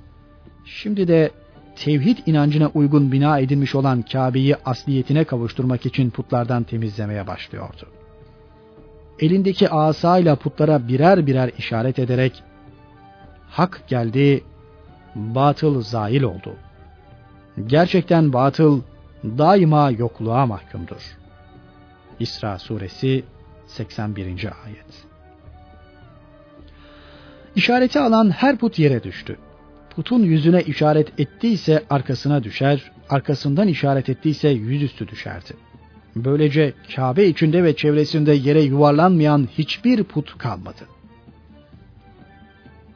şimdi 0.64 1.08
de 1.08 1.30
tevhid 1.76 2.18
inancına 2.26 2.70
uygun 2.74 3.12
bina 3.12 3.38
edilmiş 3.38 3.74
olan 3.74 4.02
Kabe'yi 4.02 4.56
asliyetine 4.64 5.24
kavuşturmak 5.24 5.86
için 5.86 6.10
putlardan 6.10 6.62
temizlemeye 6.62 7.26
başlıyordu 7.26 7.88
elindeki 9.20 9.70
asayla 9.70 10.36
putlara 10.36 10.88
birer 10.88 11.26
birer 11.26 11.50
işaret 11.58 11.98
ederek 11.98 12.42
hak 13.50 13.82
geldi, 13.88 14.44
batıl 15.14 15.82
zail 15.82 16.22
oldu. 16.22 16.56
Gerçekten 17.66 18.32
batıl 18.32 18.80
daima 19.24 19.90
yokluğa 19.90 20.46
mahkumdur. 20.46 21.16
İsra 22.20 22.58
suresi 22.58 23.24
81. 23.68 24.26
ayet. 24.64 25.06
İşareti 27.56 27.98
alan 27.98 28.30
her 28.30 28.56
put 28.56 28.78
yere 28.78 29.02
düştü. 29.02 29.36
Putun 29.90 30.22
yüzüne 30.22 30.62
işaret 30.62 31.20
ettiyse 31.20 31.84
arkasına 31.90 32.44
düşer, 32.44 32.90
arkasından 33.08 33.68
işaret 33.68 34.08
ettiyse 34.08 34.48
yüzüstü 34.48 35.08
düşerdi. 35.08 35.54
Böylece 36.16 36.72
Kabe 36.96 37.26
içinde 37.26 37.64
ve 37.64 37.76
çevresinde 37.76 38.32
yere 38.32 38.62
yuvarlanmayan 38.62 39.48
hiçbir 39.58 40.04
put 40.04 40.38
kalmadı. 40.38 40.84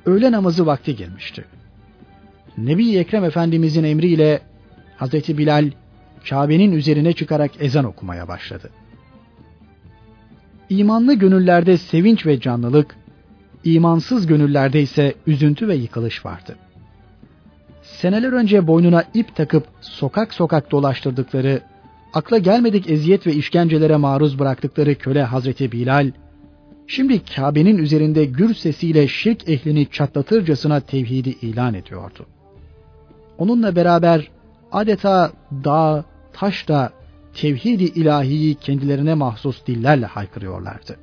Öğle 0.06 0.32
namazı 0.32 0.66
vakti 0.66 0.96
girmişti. 0.96 1.44
Nebi 2.58 2.96
Ekrem 2.96 3.24
Efendimizin 3.24 3.84
emriyle 3.84 4.40
Hazreti 4.96 5.38
Bilal 5.38 5.70
Kabe'nin 6.28 6.72
üzerine 6.72 7.12
çıkarak 7.12 7.50
ezan 7.60 7.84
okumaya 7.84 8.28
başladı. 8.28 8.70
İmanlı 10.70 11.14
gönüllerde 11.14 11.76
sevinç 11.76 12.26
ve 12.26 12.40
canlılık, 12.40 12.96
imansız 13.64 14.26
gönüllerde 14.26 14.82
ise 14.82 15.14
üzüntü 15.26 15.68
ve 15.68 15.74
yıkılış 15.74 16.26
vardı. 16.26 16.56
Seneler 17.82 18.32
önce 18.32 18.66
boynuna 18.66 19.04
ip 19.14 19.36
takıp 19.36 19.66
sokak 19.80 20.34
sokak 20.34 20.70
dolaştırdıkları 20.70 21.60
akla 22.12 22.38
gelmedik 22.38 22.90
eziyet 22.90 23.26
ve 23.26 23.32
işkencelere 23.32 23.96
maruz 23.96 24.38
bıraktıkları 24.38 24.94
köle 24.94 25.22
Hazreti 25.22 25.72
Bilal, 25.72 26.12
şimdi 26.86 27.24
Kabe'nin 27.24 27.78
üzerinde 27.78 28.24
gür 28.24 28.54
sesiyle 28.54 29.08
şirk 29.08 29.48
ehlini 29.48 29.90
çatlatırcasına 29.90 30.80
tevhidi 30.80 31.30
ilan 31.30 31.74
ediyordu. 31.74 32.26
Onunla 33.38 33.76
beraber 33.76 34.30
adeta 34.72 35.32
dağ, 35.64 36.04
taş 36.32 36.68
da 36.68 36.92
tevhidi 37.34 37.84
ilahiyi 37.84 38.54
kendilerine 38.54 39.14
mahsus 39.14 39.66
dillerle 39.66 40.06
haykırıyorlardı. 40.06 40.96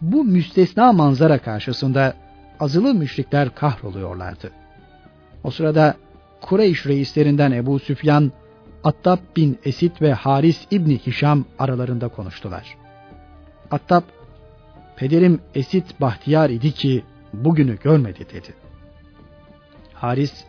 Bu 0.00 0.24
müstesna 0.24 0.92
manzara 0.92 1.38
karşısında 1.38 2.14
azılı 2.60 2.94
müşrikler 2.94 3.54
kahroluyorlardı. 3.54 4.50
O 5.44 5.50
sırada 5.50 5.94
Kureyş 6.40 6.86
reislerinden 6.86 7.52
Ebu 7.52 7.78
Süfyan, 7.78 8.32
Attab 8.84 9.18
bin 9.36 9.58
Esid 9.64 10.00
ve 10.00 10.12
Haris 10.12 10.66
İbni 10.70 10.98
Hişam 10.98 11.44
aralarında 11.58 12.08
konuştular. 12.08 12.76
Attab, 13.70 14.02
pederim 14.96 15.40
Esid 15.54 15.84
bahtiyar 16.00 16.50
idi 16.50 16.72
ki 16.72 17.04
bugünü 17.32 17.78
görmedi 17.78 18.26
dedi. 18.32 18.54
Haris, 19.94 20.44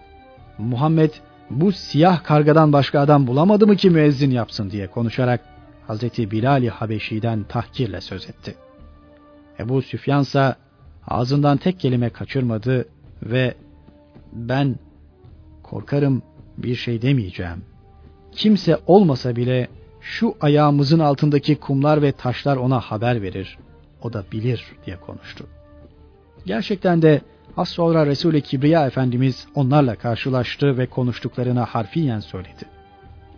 Muhammed 0.57 1.11
bu 1.49 1.71
siyah 1.71 2.23
kargadan 2.23 2.73
başka 2.73 2.99
adam 2.99 3.27
bulamadı 3.27 3.67
mı 3.67 3.75
ki 3.75 3.89
müezzin 3.89 4.31
yapsın 4.31 4.71
diye 4.71 4.87
konuşarak 4.87 5.41
Hazreti 5.87 6.31
Bilal-i 6.31 6.69
Habeşi'den 6.69 7.43
tahkirle 7.43 8.01
söz 8.01 8.29
etti. 8.29 8.55
Ebu 9.59 9.81
Süfyan 9.81 10.21
ise 10.21 10.55
ağzından 11.07 11.57
tek 11.57 11.79
kelime 11.79 12.09
kaçırmadı 12.09 12.85
ve 13.23 13.55
ben 14.33 14.75
korkarım 15.63 16.23
bir 16.57 16.75
şey 16.75 17.01
demeyeceğim. 17.01 17.63
Kimse 18.31 18.77
olmasa 18.87 19.35
bile 19.35 19.67
şu 20.01 20.35
ayağımızın 20.41 20.99
altındaki 20.99 21.55
kumlar 21.55 22.01
ve 22.01 22.11
taşlar 22.11 22.57
ona 22.57 22.79
haber 22.79 23.21
verir. 23.21 23.57
O 24.01 24.13
da 24.13 24.23
bilir 24.31 24.65
diye 24.85 24.97
konuştu. 24.97 25.45
Gerçekten 26.45 27.01
de 27.01 27.21
az 27.57 27.69
sonra 27.69 28.05
Resul-i 28.05 28.41
Kibriya 28.41 28.87
Efendimiz 28.87 29.47
onlarla 29.55 29.95
karşılaştı 29.95 30.77
ve 30.77 30.85
konuştuklarına 30.85 31.65
harfiyen 31.65 32.19
söyledi. 32.19 32.65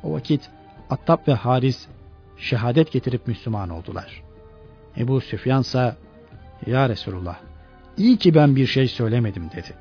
O 0.03 0.13
vakit 0.13 0.49
Attab 0.89 1.27
ve 1.27 1.33
Haris 1.33 1.87
şehadet 2.37 2.91
getirip 2.91 3.27
Müslüman 3.27 3.69
oldular. 3.69 4.23
Ebu 4.97 5.21
Süfyan 5.21 5.61
ise 5.61 5.95
Ya 6.65 6.89
Resulullah 6.89 7.37
iyi 7.97 8.17
ki 8.17 8.35
ben 8.35 8.55
bir 8.55 8.67
şey 8.67 8.87
söylemedim 8.87 9.49
dedi. 9.55 9.73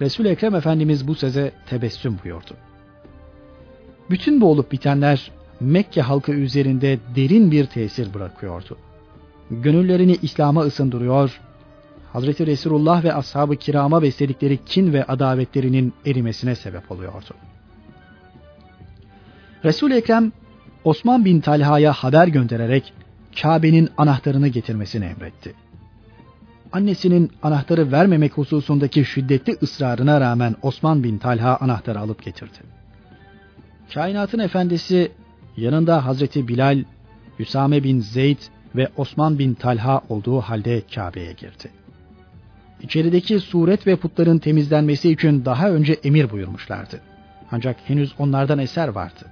Resul 0.00 0.24
Ekrem 0.24 0.54
Efendimiz 0.54 1.08
bu 1.08 1.14
söze 1.14 1.52
tebessüm 1.66 2.18
buyurdu. 2.24 2.54
Bütün 4.10 4.40
bu 4.40 4.50
olup 4.50 4.72
bitenler 4.72 5.30
Mekke 5.60 6.00
halkı 6.00 6.32
üzerinde 6.32 6.98
derin 7.16 7.50
bir 7.50 7.66
tesir 7.66 8.14
bırakıyordu. 8.14 8.76
Gönüllerini 9.50 10.18
İslam'a 10.22 10.60
ısındırıyor, 10.60 11.40
Hazreti 12.12 12.46
Resulullah 12.46 13.04
ve 13.04 13.14
ashab-ı 13.14 13.56
kirama 13.56 14.02
besledikleri 14.02 14.64
kin 14.64 14.92
ve 14.92 15.04
adavetlerinin 15.04 15.92
erimesine 16.06 16.54
sebep 16.54 16.90
oluyordu. 16.90 17.34
Resul-i 19.64 19.94
Ekrem 19.94 20.32
Osman 20.84 21.24
bin 21.24 21.40
Talha'ya 21.40 21.92
haber 21.92 22.28
göndererek 22.28 22.92
Kabe'nin 23.42 23.88
anahtarını 23.96 24.48
getirmesini 24.48 25.04
emretti. 25.04 25.54
Annesinin 26.72 27.30
anahtarı 27.42 27.92
vermemek 27.92 28.32
hususundaki 28.32 29.04
şiddetli 29.04 29.56
ısrarına 29.62 30.20
rağmen 30.20 30.56
Osman 30.62 31.04
bin 31.04 31.18
Talha 31.18 31.56
anahtarı 31.56 32.00
alıp 32.00 32.22
getirdi. 32.22 32.58
Kainatın 33.94 34.38
efendisi 34.38 35.12
yanında 35.56 36.06
Hazreti 36.06 36.48
Bilal, 36.48 36.84
Hüsame 37.38 37.82
bin 37.84 38.00
Zeyd 38.00 38.38
ve 38.76 38.88
Osman 38.96 39.38
bin 39.38 39.54
Talha 39.54 40.02
olduğu 40.08 40.40
halde 40.40 40.82
Kabe'ye 40.94 41.32
girdi. 41.32 41.81
İçerideki 42.82 43.40
suret 43.40 43.86
ve 43.86 43.96
putların 43.96 44.38
temizlenmesi 44.38 45.10
için 45.10 45.44
daha 45.44 45.70
önce 45.70 45.92
emir 45.92 46.30
buyurmuşlardı. 46.30 47.00
Ancak 47.50 47.76
henüz 47.84 48.14
onlardan 48.18 48.58
eser 48.58 48.88
vardı. 48.88 49.24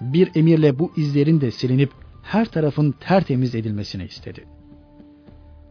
Bir 0.00 0.30
emirle 0.34 0.78
bu 0.78 0.92
izlerin 0.96 1.40
de 1.40 1.50
silinip 1.50 1.90
her 2.22 2.44
tarafın 2.44 2.94
tertemiz 3.00 3.54
edilmesini 3.54 4.04
istedi. 4.04 4.44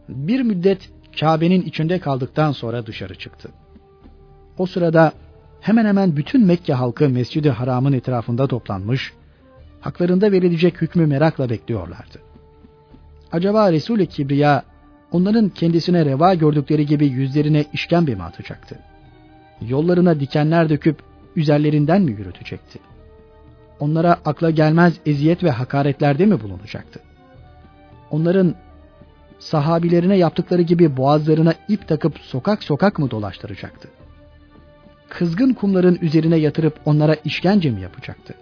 Bir 0.08 0.40
müddet 0.40 0.90
Kabe'nin 1.20 1.62
içinde 1.62 1.98
kaldıktan 1.98 2.52
sonra 2.52 2.86
dışarı 2.86 3.14
çıktı. 3.14 3.48
O 4.58 4.66
sırada 4.66 5.12
hemen 5.60 5.84
hemen 5.84 6.16
bütün 6.16 6.46
Mekke 6.46 6.72
halkı 6.72 7.08
Mescid-i 7.08 7.50
Haram'ın 7.50 7.92
etrafında 7.92 8.46
toplanmış, 8.46 9.12
haklarında 9.80 10.32
verilecek 10.32 10.82
hükmü 10.82 11.06
merakla 11.06 11.50
bekliyorlardı. 11.50 12.18
Acaba 13.32 13.72
Resul-i 13.72 14.06
Kibriya 14.06 14.62
onların 15.16 15.48
kendisine 15.48 16.04
reva 16.04 16.34
gördükleri 16.34 16.86
gibi 16.86 17.06
yüzlerine 17.06 17.64
işkembe 17.72 18.14
mi 18.14 18.22
atacaktı? 18.22 18.78
Yollarına 19.60 20.20
dikenler 20.20 20.68
döküp 20.68 21.02
üzerlerinden 21.36 22.02
mi 22.02 22.10
yürütecekti? 22.10 22.78
Onlara 23.80 24.12
akla 24.24 24.50
gelmez 24.50 24.94
eziyet 25.06 25.44
ve 25.44 25.50
hakaretlerde 25.50 26.26
mi 26.26 26.40
bulunacaktı? 26.40 27.00
Onların 28.10 28.54
sahabilerine 29.38 30.16
yaptıkları 30.16 30.62
gibi 30.62 30.96
boğazlarına 30.96 31.54
ip 31.68 31.88
takıp 31.88 32.18
sokak 32.18 32.62
sokak 32.62 32.98
mı 32.98 33.10
dolaştıracaktı? 33.10 33.88
Kızgın 35.08 35.52
kumların 35.52 35.98
üzerine 36.02 36.36
yatırıp 36.36 36.80
onlara 36.84 37.14
işkence 37.14 37.70
mi 37.70 37.80
yapacaktı? 37.80 38.34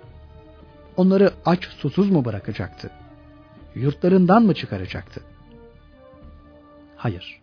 Onları 0.97 1.31
aç 1.47 1.69
susuz 1.69 2.11
mu 2.11 2.25
bırakacaktı? 2.25 2.91
Yurtlarından 3.75 4.43
mı 4.43 4.55
çıkaracaktı? 4.55 5.21
Hayır. 7.05 7.41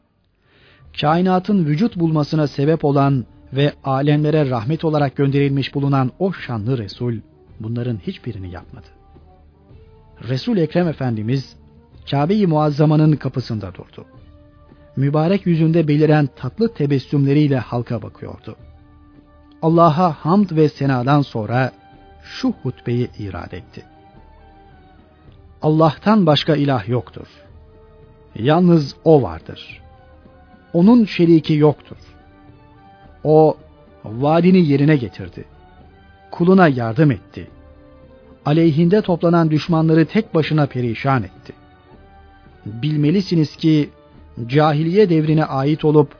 Kainatın 1.01 1.65
vücut 1.65 1.95
bulmasına 1.95 2.47
sebep 2.47 2.85
olan 2.85 3.25
ve 3.53 3.73
alemlere 3.83 4.49
rahmet 4.49 4.85
olarak 4.85 5.15
gönderilmiş 5.15 5.75
bulunan 5.75 6.11
o 6.19 6.33
şanlı 6.33 6.77
Resul 6.77 7.13
bunların 7.59 7.97
hiçbirini 7.97 8.51
yapmadı. 8.51 8.87
Resul 10.29 10.57
Ekrem 10.57 10.87
Efendimiz 10.87 11.55
Kabe-i 12.11 12.47
Muazzama'nın 12.47 13.15
kapısında 13.15 13.73
durdu. 13.73 14.05
Mübarek 14.95 15.45
yüzünde 15.45 15.87
beliren 15.87 16.29
tatlı 16.35 16.73
tebessümleriyle 16.73 17.59
halka 17.59 18.01
bakıyordu. 18.01 18.55
Allah'a 19.61 20.13
hamd 20.13 20.51
ve 20.51 20.69
senadan 20.69 21.21
sonra 21.21 21.71
şu 22.23 22.51
hutbeyi 22.63 23.09
irad 23.19 23.51
etti. 23.51 23.85
Allah'tan 25.61 26.25
başka 26.25 26.55
ilah 26.55 26.89
yoktur. 26.89 27.27
Yalnız 28.35 28.95
O 29.03 29.21
vardır. 29.21 29.81
Onun 30.73 31.05
şeriki 31.05 31.53
yoktur. 31.53 31.97
O 33.23 33.57
vaadini 34.05 34.67
yerine 34.67 34.95
getirdi. 34.95 35.45
Kuluna 36.31 36.67
yardım 36.67 37.11
etti. 37.11 37.47
Aleyhinde 38.45 39.01
toplanan 39.01 39.51
düşmanları 39.51 40.05
tek 40.05 40.35
başına 40.35 40.65
perişan 40.65 41.23
etti. 41.23 41.53
Bilmelisiniz 42.65 43.55
ki 43.55 43.89
cahiliye 44.47 45.09
devrine 45.09 45.45
ait 45.45 45.85
olup 45.85 46.15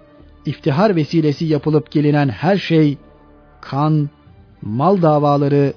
iftihar 0.45 0.95
vesilesi 0.95 1.45
yapılıp 1.45 1.91
gelinen 1.91 2.29
her 2.29 2.57
şey 2.57 2.97
kan, 3.61 4.09
mal 4.61 5.01
davaları 5.01 5.73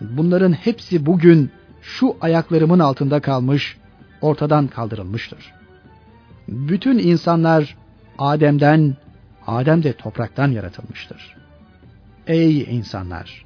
bunların 0.00 0.52
hepsi 0.52 1.06
bugün 1.06 1.50
şu 1.82 2.16
ayaklarımın 2.20 2.78
altında 2.78 3.20
kalmış, 3.20 3.76
ortadan 4.20 4.66
kaldırılmıştır. 4.66 5.53
Bütün 6.54 6.98
insanlar 6.98 7.76
Adem'den, 8.18 8.96
Adem 9.46 9.82
de 9.82 9.92
topraktan 9.92 10.50
yaratılmıştır. 10.50 11.36
Ey 12.26 12.62
insanlar! 12.62 13.44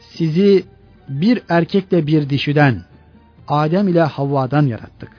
Sizi 0.00 0.64
bir 1.08 1.42
erkekle 1.48 2.06
bir 2.06 2.30
dişiden, 2.30 2.82
Adem 3.48 3.88
ile 3.88 4.02
Havva'dan 4.02 4.66
yarattık. 4.66 5.10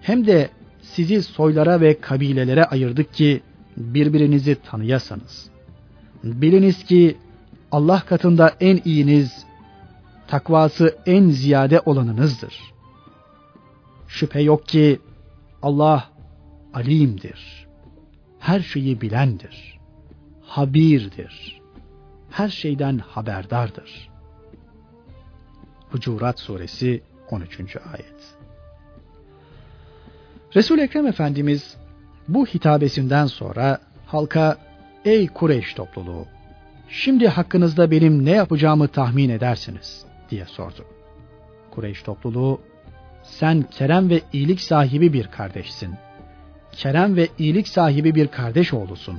Hem 0.00 0.26
de 0.26 0.50
sizi 0.82 1.22
soylara 1.22 1.80
ve 1.80 2.00
kabilelere 2.00 2.64
ayırdık 2.64 3.14
ki 3.14 3.42
birbirinizi 3.76 4.56
tanıyasanız. 4.70 5.50
Biliniz 6.24 6.84
ki 6.84 7.16
Allah 7.72 8.02
katında 8.06 8.52
en 8.60 8.80
iyiniz, 8.84 9.46
takvası 10.26 10.96
en 11.06 11.28
ziyade 11.28 11.80
olanınızdır. 11.80 12.60
Şüphe 14.08 14.40
yok 14.40 14.68
ki 14.68 15.00
Allah 15.62 16.13
alimdir. 16.74 17.66
Her 18.38 18.60
şeyi 18.60 19.00
bilendir. 19.00 19.80
Habirdir. 20.42 21.60
Her 22.30 22.48
şeyden 22.48 22.98
haberdardır. 22.98 24.08
Hucurat 25.90 26.40
Suresi 26.40 27.02
13. 27.30 27.76
ayet. 27.76 28.36
Resul 30.54 30.78
Ekrem 30.78 31.06
Efendimiz 31.06 31.76
bu 32.28 32.46
hitabesinden 32.46 33.26
sonra 33.26 33.78
halka 34.06 34.58
ey 35.04 35.28
Kureyş 35.28 35.74
topluluğu 35.74 36.26
şimdi 36.88 37.28
hakkınızda 37.28 37.90
benim 37.90 38.24
ne 38.24 38.30
yapacağımı 38.30 38.88
tahmin 38.88 39.28
edersiniz 39.28 40.04
diye 40.30 40.44
sordu. 40.44 40.84
Kureyş 41.70 42.02
topluluğu 42.02 42.60
sen 43.22 43.62
kerem 43.62 44.10
ve 44.10 44.20
iyilik 44.32 44.60
sahibi 44.60 45.12
bir 45.12 45.26
kardeşsin 45.26 45.94
kerem 46.74 47.16
ve 47.16 47.28
iyilik 47.38 47.68
sahibi 47.68 48.14
bir 48.14 48.28
kardeş 48.28 48.74
oğlusun. 48.74 49.18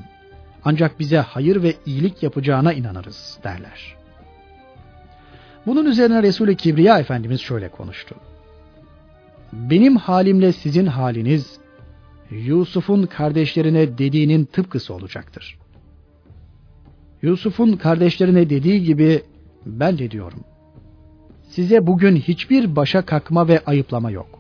ancak 0.68 0.99
bize 0.99 1.18
hayır 1.18 1.64
ve 1.64 1.73
iyilik 1.86 2.23
yapacağına 2.23 2.73
inanırız 2.73 3.40
derler. 3.44 3.95
Bunun 5.65 5.86
üzerine 5.86 6.23
Resul-i 6.23 6.57
Kibriya 6.57 6.99
Efendimiz 6.99 7.41
şöyle 7.41 7.69
konuştu. 7.69 8.15
Benim 9.53 9.95
halimle 9.95 10.52
sizin 10.52 10.86
haliniz 10.86 11.57
Yusuf'un 12.32 13.06
kardeşlerine 13.06 13.98
dediğinin 13.98 14.45
tıpkısı 14.45 14.94
olacaktır. 14.94 15.57
Yusuf'un 17.22 17.73
kardeşlerine 17.73 18.49
dediği 18.49 18.84
gibi 18.84 19.22
ben 19.65 19.98
de 19.98 20.11
diyorum. 20.11 20.44
Size 21.49 21.88
bugün 21.88 22.15
hiçbir 22.15 22.76
başa 22.76 23.02
kakma 23.02 23.48
ve 23.48 23.61
ayıplama 23.65 24.11
yok. 24.11 24.40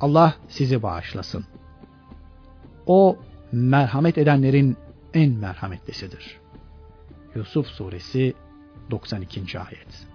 Allah 0.00 0.34
sizi 0.48 0.82
bağışlasın. 0.82 1.44
O 2.86 3.18
merhamet 3.52 4.18
edenlerin 4.18 4.76
en 5.14 5.32
merhametlisidir. 5.32 6.40
Yusuf 7.34 7.66
suresi 7.66 8.34
92. 8.90 9.58
ayet. 9.58 10.06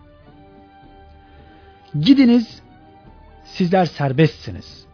Gidiniz, 2.00 2.62
sizler 3.46 3.86
serbestsiniz. 3.86 4.86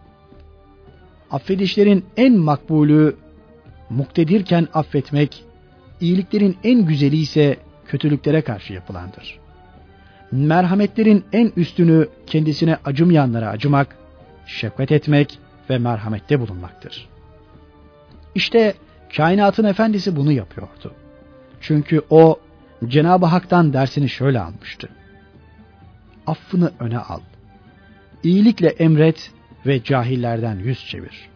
Affedişlerin 1.32 2.06
en 2.18 2.38
makbulü, 2.38 3.16
muktedirken 3.90 4.68
affetmek, 4.74 5.44
iyiliklerin 6.02 6.58
en 6.64 6.86
güzeli 6.86 7.18
ise 7.18 7.58
kötülüklere 7.88 8.42
karşı 8.42 8.74
yapılandır. 8.74 9.40
Merhametlerin 10.32 11.26
en 11.34 11.52
üstünü 11.56 12.08
kendisine 12.28 12.78
acımayanlara 12.86 13.50
acımak, 13.50 13.98
şefkat 14.46 14.92
etmek 14.92 15.40
ve 15.70 15.78
merhamette 15.78 16.40
bulunmaktır. 16.40 17.13
İşte 18.36 18.74
kainatın 19.16 19.64
efendisi 19.64 20.16
bunu 20.16 20.32
yapıyordu. 20.32 20.94
Çünkü 21.62 22.02
o 22.10 22.40
Cenab-ı 22.88 23.26
Hak'tan 23.26 23.74
dersini 23.74 24.10
şöyle 24.10 24.40
almıştı. 24.40 24.90
Affını 26.28 26.72
öne 26.80 26.98
al. 26.98 27.20
İyilikle 28.24 28.68
emret 28.68 29.32
ve 29.66 29.84
cahillerden 29.84 30.56
yüz 30.56 30.88
çevir. 30.88 31.30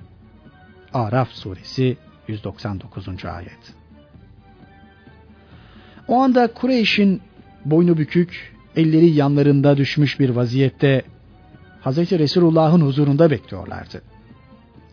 Araf 0.93 1.29
suresi 1.31 1.97
199. 2.27 3.25
ayet. 3.25 3.73
O 6.07 6.19
anda 6.19 6.47
Kureyş'in 6.47 7.21
boynu 7.65 7.97
bükük, 7.97 8.55
elleri 8.75 9.09
yanlarında 9.09 9.77
düşmüş 9.77 10.19
bir 10.19 10.29
vaziyette 10.29 11.01
Hz. 11.85 12.11
Resulullah'ın 12.11 12.81
huzurunda 12.81 13.31
bekliyorlardı. 13.31 14.01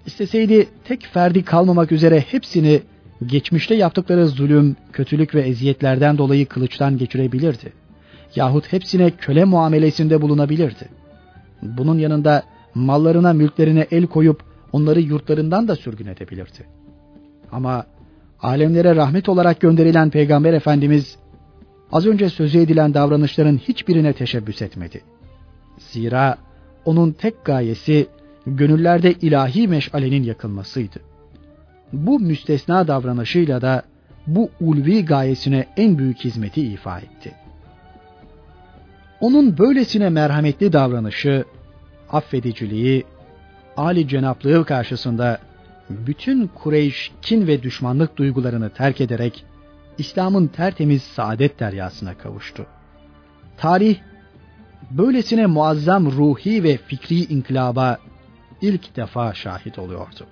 İsteseydi 0.06 0.68
tek 0.84 1.02
ferdi 1.02 1.44
kalmamak 1.44 1.92
üzere 1.92 2.20
hepsini 2.20 2.82
geçmişte 3.26 3.74
yaptıkları 3.74 4.26
zulüm, 4.26 4.76
kötülük 4.92 5.34
ve 5.34 5.40
eziyetlerden 5.40 6.18
dolayı 6.18 6.46
kılıçtan 6.46 6.98
geçirebilirdi. 6.98 7.72
Yahut 8.36 8.72
hepsine 8.72 9.10
köle 9.10 9.44
muamelesinde 9.44 10.22
bulunabilirdi. 10.22 10.88
Bunun 11.62 11.98
yanında 11.98 12.42
mallarına 12.74 13.32
mülklerine 13.32 13.86
el 13.90 14.06
koyup 14.06 14.42
onları 14.72 15.00
yurtlarından 15.00 15.68
da 15.68 15.76
sürgün 15.76 16.06
edebilirdi. 16.06 16.66
Ama 17.52 17.86
alemlere 18.40 18.96
rahmet 18.96 19.28
olarak 19.28 19.60
gönderilen 19.60 20.10
Peygamber 20.10 20.52
Efendimiz 20.52 21.16
az 21.92 22.06
önce 22.06 22.28
sözü 22.28 22.58
edilen 22.58 22.94
davranışların 22.94 23.58
hiçbirine 23.58 24.12
teşebbüs 24.12 24.62
etmedi. 24.62 25.00
Zira 25.78 26.38
onun 26.84 27.12
tek 27.12 27.44
gayesi 27.44 28.06
gönüllerde 28.46 29.12
ilahi 29.12 29.68
meşalenin 29.68 30.22
yakılmasıydı. 30.22 31.00
Bu 31.92 32.20
müstesna 32.20 32.88
davranışıyla 32.88 33.62
da 33.62 33.82
bu 34.26 34.50
ulvi 34.60 35.04
gayesine 35.04 35.66
en 35.76 35.98
büyük 35.98 36.18
hizmeti 36.18 36.66
ifa 36.66 36.98
etti. 36.98 37.32
Onun 39.20 39.58
böylesine 39.58 40.08
merhametli 40.08 40.72
davranışı, 40.72 41.44
affediciliği, 42.10 43.04
Ali 43.76 44.08
cenaplığı 44.08 44.64
karşısında 44.64 45.38
bütün 45.90 46.46
Kureyş 46.46 47.12
kin 47.22 47.46
ve 47.46 47.62
düşmanlık 47.62 48.16
duygularını 48.16 48.70
terk 48.70 49.00
ederek 49.00 49.44
İslam'ın 49.98 50.46
tertemiz 50.46 51.02
saadet 51.02 51.60
deryasına 51.60 52.18
kavuştu. 52.18 52.66
Tarih 53.56 53.96
böylesine 54.90 55.46
muazzam 55.46 56.06
ruhi 56.06 56.62
ve 56.62 56.76
fikri 56.76 57.24
inkılaba 57.24 57.98
ilk 58.64 58.96
defa 58.96 59.34
şahit 59.34 59.78
oluyordu. 59.78 60.26